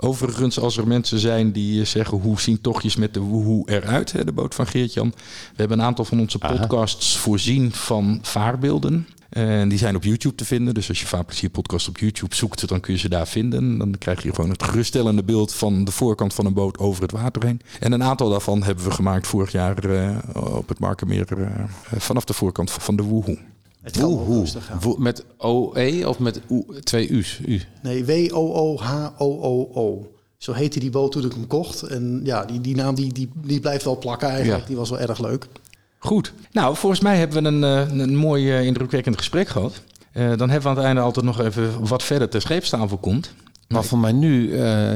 Overigens, 0.05 0.59
als 0.59 0.77
er 0.77 0.87
mensen 0.87 1.19
zijn 1.19 1.53
die 1.53 1.81
eh, 1.81 1.87
zeggen 1.87 2.19
hoe 2.19 2.41
zien 2.41 2.61
tochtjes 2.61 2.97
met 2.97 3.15
de 3.15 3.21
woehoe 3.21 3.71
eruit, 3.71 4.13
hè, 4.13 4.25
de 4.25 4.33
boot 4.33 4.55
van 4.55 4.67
Geert-Jan. 4.67 5.13
We 5.17 5.57
hebben 5.57 5.79
een 5.79 5.85
aantal 5.85 6.05
van 6.05 6.21
onze 6.21 6.41
Aha. 6.41 6.57
podcasts 6.57 7.17
voorzien 7.17 7.73
van 7.73 8.19
vaarbeelden. 8.23 9.07
En 9.29 9.69
die 9.69 9.79
zijn 9.79 9.97
op 9.97 10.05
YouTube 10.05 10.35
te 10.35 10.45
vinden. 10.45 10.75
Dus 10.75 10.89
als 10.89 11.01
je 11.01 11.07
Vaarplezier 11.07 11.51
podcast 11.51 11.89
op 11.89 11.99
YouTube 11.99 12.35
zoekt, 12.35 12.69
dan 12.69 12.81
kun 12.81 12.93
je 12.93 12.99
ze 12.99 13.09
daar 13.09 13.29
vinden. 13.29 13.79
Dan 13.79 13.99
krijg 13.99 14.23
je 14.23 14.35
gewoon 14.35 14.51
het 14.51 14.63
geruststellende 14.63 15.23
beeld 15.23 15.55
van 15.55 15.85
de 15.85 15.91
voorkant 15.91 16.35
van 16.35 16.47
een 16.47 16.53
boot 16.53 16.79
over 16.79 17.03
het 17.03 17.13
water 17.13 17.45
heen. 17.45 17.61
En 17.81 17.93
een 17.93 18.03
aantal 18.03 18.31
daarvan 18.31 18.63
hebben 18.63 18.85
we 18.85 18.91
gemaakt 18.91 19.27
vorig 19.27 19.53
jaar 19.53 19.85
eh, 19.85 20.19
op 20.57 20.69
het 20.69 20.79
Markermeer 20.79 21.43
eh, 21.43 21.65
vanaf 21.97 22.25
de 22.25 22.33
voorkant 22.33 22.71
van 22.71 22.97
de 22.97 23.03
woehoe. 23.03 23.39
Het 23.83 23.99
kan 23.99 24.25
rustig 24.27 24.65
gaan. 24.67 24.81
Wo- 24.81 24.97
Met 24.99 25.25
OE 25.41 26.03
of 26.09 26.19
met 26.19 26.41
U, 26.51 26.65
twee 26.81 27.11
U's? 27.11 27.41
U. 27.47 27.61
Nee, 27.83 28.05
W-O-O-H-O-O-O. 28.05 30.13
Zo 30.37 30.53
heette 30.53 30.81
die 30.81 30.91
boot 30.91 31.13
toen 31.13 31.25
ik 31.25 31.33
hem 31.33 31.47
kocht. 31.47 31.83
En 31.83 32.21
ja, 32.25 32.45
die, 32.45 32.61
die 32.61 32.75
naam 32.77 32.95
die, 32.95 33.13
die, 33.13 33.29
die 33.45 33.61
blijft 33.61 33.85
wel 33.85 33.99
plakken 33.99 34.29
eigenlijk. 34.29 34.61
Ja. 34.61 34.67
Die 34.67 34.77
was 34.77 34.91
wel 34.91 34.99
erg 35.01 35.19
leuk. 35.19 35.47
Goed. 35.99 36.33
Nou, 36.53 36.77
volgens 36.77 37.01
mij 37.01 37.17
hebben 37.19 37.43
we 37.43 37.49
een, 37.49 37.65
eh, 37.65 37.99
een 37.99 38.17
mooi 38.17 38.51
eh, 38.53 38.65
indrukwekkend 38.65 39.17
gesprek 39.19 39.49
gehad. 39.49 39.81
Eh, 40.13 40.29
dan 40.37 40.51
hebben 40.51 40.63
we 40.63 40.69
aan 40.69 40.77
het 40.77 40.85
einde 40.85 41.01
altijd 41.01 41.25
nog 41.25 41.41
even 41.41 41.87
wat 41.87 42.03
verder 42.03 42.29
ter 42.29 42.41
scheepstafel 42.41 42.97
komt. 42.97 43.35
Maar 43.73 43.85
voor 43.85 43.99
mij 43.99 44.13
nu, 44.13 44.53
eh, 44.59 44.91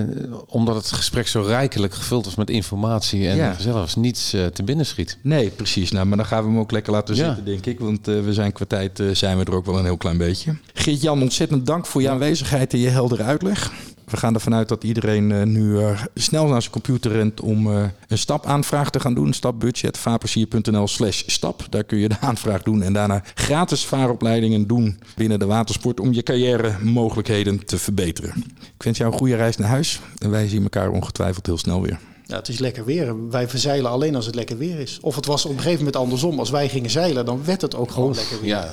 omdat 0.47 0.75
het 0.77 0.93
gesprek 0.93 1.29
zo 1.29 1.41
rijkelijk 1.41 1.95
gevuld 1.95 2.25
was 2.25 2.35
met 2.35 2.51
informatie 2.51 3.29
en 3.29 3.37
Ja. 3.37 3.57
zelfs 3.59 3.97
niets 3.97 4.33
eh, 4.33 4.47
te 4.47 4.63
binnen 4.63 4.87
schiet. 4.87 5.19
Nee, 5.23 5.51
precies. 5.51 5.91
Nou, 5.91 6.07
maar 6.07 6.17
dan 6.17 6.27
gaan 6.27 6.43
we 6.45 6.49
hem 6.51 6.59
ook 6.59 6.71
lekker 6.71 6.93
laten 6.93 7.15
Ja. 7.15 7.27
zitten, 7.27 7.45
denk 7.45 7.67
ik. 7.67 7.81
Want 7.81 8.09
eh, 8.09 8.21
we 8.21 8.33
zijn 8.33 8.53
qua 8.53 8.65
tijd 8.69 9.03
zijn 9.13 9.39
we 9.39 9.45
er 9.45 9.55
ook 9.55 9.67
wel 9.67 9.79
een 9.79 9.85
heel 9.85 9.97
klein 9.97 10.19
beetje. 10.19 10.57
Geert-Jan, 10.75 11.23
ontzettend 11.23 11.67
dank 11.67 11.87
voor 11.87 12.03
je 12.03 12.09
aanwezigheid 12.11 12.73
en 12.73 12.79
je 12.79 12.89
heldere 12.89 13.23
uitleg. 13.23 13.73
We 14.07 14.17
gaan 14.17 14.35
ervan 14.35 14.55
uit 14.55 14.69
dat 14.69 14.85
iedereen 14.85 15.33
eh, 15.33 15.43
nu 15.43 15.79
eh, 15.79 16.01
snel 16.15 16.47
naar 16.47 16.61
zijn 16.61 16.73
computer 16.73 17.13
rent 17.13 17.41
om 17.41 17.73
eh, 17.73 17.85
een 18.09 18.19
stapaanvraag 18.19 18.91
te 18.91 19.01
gaan 19.01 19.15
doen. 19.15 19.33
Stapbudget, 19.33 19.99
vaarplezier.nl 19.99 20.89
slash 20.89 21.23
stap. 21.27 21.67
Daar 21.71 21.85
kun 21.85 21.99
je 21.99 22.09
de 22.09 22.21
aanvraag 22.21 22.63
doen 22.63 22.83
en 22.83 22.93
daarna 22.93 23.23
gratis 23.35 23.87
vaaropleidingen 23.87 24.67
doen 24.67 24.99
binnen 25.17 25.39
de 25.39 25.47
watersport 25.47 26.01
om 26.01 26.13
je 26.13 26.23
carrière 26.23 26.77
mogelijkheden 26.83 27.65
te 27.65 27.79
verbeteren. 27.79 28.45
Ik 28.77 28.83
wens 28.83 28.99
jou 28.99 29.13
een 29.13 29.19
goede 29.19 29.37
reis 29.37 29.57
naar 29.57 29.69
huis 29.69 30.01
en 30.19 30.31
wij 30.31 30.49
zien 30.49 30.63
elkaar 30.63 30.91
ongetwijfeld 30.91 31.47
heel 31.47 31.59
snel 31.59 31.83
weer. 31.83 31.99
Ja, 32.27 32.37
het 32.37 32.49
is 32.49 32.59
lekker 32.59 32.85
weer. 32.85 33.29
Wij 33.31 33.49
verzeilen 33.49 33.91
alleen 33.91 34.15
als 34.15 34.27
het 34.27 34.35
lekker 34.35 34.59
weer 34.59 34.79
is. 34.79 34.99
Of 35.01 35.17
het 35.17 35.27
was 35.27 35.45
op 35.45 35.51
een 35.51 35.57
gegeven 35.57 35.79
moment 35.79 35.97
andersom. 35.97 36.39
Als 36.39 36.51
wij 36.51 36.69
gingen 36.69 36.91
zeilen, 36.91 37.25
dan 37.25 37.45
werd 37.45 37.61
het 37.61 37.75
ook 37.75 37.91
gewoon 37.91 38.15
lekker 38.15 38.41
weer. 38.41 38.49
Ja, 38.49 38.73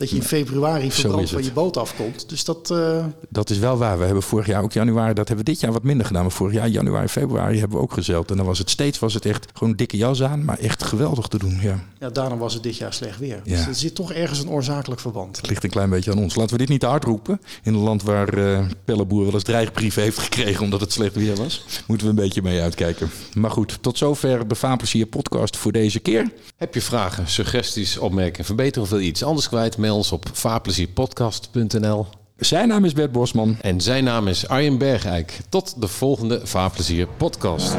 Dat 0.00 0.10
je 0.10 0.16
in 0.16 0.22
februari 0.22 0.92
verbrand 0.92 1.30
van 1.30 1.44
je 1.44 1.52
boot 1.52 1.76
afkomt. 1.76 2.28
Dus 2.28 2.44
dat... 2.44 2.70
eh, 2.70 3.04
Dat 3.28 3.50
is 3.50 3.58
wel 3.58 3.76
waar. 3.76 3.98
We 3.98 4.04
hebben 4.04 4.22
vorig 4.22 4.46
jaar 4.46 4.62
ook 4.62 4.72
januari, 4.72 5.14
dat 5.14 5.28
hebben 5.28 5.44
we 5.46 5.50
dit 5.52 5.60
jaar 5.60 5.72
wat 5.72 5.82
minder 5.82 6.06
gedaan. 6.06 6.22
Maar 6.22 6.30
vorig 6.32 6.54
jaar, 6.54 6.68
januari, 6.68 7.08
februari, 7.08 7.58
hebben 7.58 7.76
we 7.76 7.82
ook 7.82 7.92
gezeild. 7.92 8.30
En 8.30 8.36
dan 8.36 8.46
was 8.46 8.58
het 8.58 8.70
steeds 8.70 8.98
was 8.98 9.14
het 9.14 9.24
echt 9.26 9.46
gewoon 9.54 9.74
dikke 9.74 9.96
jas 9.96 10.22
aan, 10.22 10.44
maar 10.44 10.58
echt 10.58 10.84
geweldig 10.84 11.26
te 11.26 11.38
doen. 11.38 11.58
Ja. 11.60 11.84
ja, 11.98 12.10
daarom 12.10 12.38
was 12.38 12.54
het 12.54 12.62
dit 12.62 12.76
jaar 12.76 12.92
slecht 12.92 13.18
weer. 13.18 13.40
Ja. 13.44 13.56
Dus 13.56 13.66
er 13.66 13.74
zit 13.74 13.94
toch 13.94 14.12
ergens 14.12 14.38
een 14.40 14.50
oorzakelijk 14.50 15.00
verband. 15.00 15.36
Het 15.36 15.48
ligt 15.48 15.64
een 15.64 15.70
klein 15.70 15.90
beetje 15.90 16.10
aan 16.10 16.18
ons. 16.18 16.34
Laten 16.34 16.52
we 16.52 16.58
dit 16.58 16.68
niet 16.68 16.80
te 16.80 16.86
hard 16.86 17.04
roepen. 17.04 17.40
In 17.62 17.74
een 17.74 17.80
land 17.80 18.02
waar 18.02 18.28
eh 18.38 18.64
Pelleboer 18.84 19.24
wel 19.24 19.34
eens 19.34 19.42
dreigbrieven 19.42 20.02
heeft 20.02 20.18
gekregen 20.18 20.64
omdat 20.64 20.80
het 20.80 20.92
slecht 20.92 21.14
weer 21.14 21.36
was. 21.36 21.64
Moeten 21.86 22.06
we 22.06 22.12
een 22.12 22.18
beetje 22.28 22.42
mee 22.42 22.60
uitkijken. 22.60 23.10
Maar 23.34 23.50
goed, 23.50 23.78
tot 23.80 23.98
zover 23.98 24.48
de 24.48 24.54
Vaarplezier 24.54 25.06
podcast 25.06 25.56
voor 25.56 25.72
deze 25.72 25.98
keer. 26.00 26.30
Heb 26.56 26.74
je 26.74 26.80
vragen, 26.80 27.28
suggesties, 27.28 27.98
opmerkingen, 27.98 28.44
verbeteren 28.46 28.82
of 28.82 28.90
wil 28.90 28.98
je 28.98 29.06
iets 29.06 29.22
anders 29.22 29.48
kwijt? 29.48 29.76
Ons 29.90 30.12
op 30.12 30.28
vaarplezierpodcast.nl. 30.32 32.06
Zijn 32.36 32.68
naam 32.68 32.84
is 32.84 32.92
Bert 32.92 33.12
Bosman. 33.12 33.56
En 33.60 33.80
zijn 33.80 34.04
naam 34.04 34.28
is 34.28 34.48
Arjen 34.48 34.78
Bergijk. 34.78 35.40
Tot 35.48 35.80
de 35.80 35.88
volgende 35.88 36.40
Vaarplezier 36.44 37.06
podcast. 37.16 37.76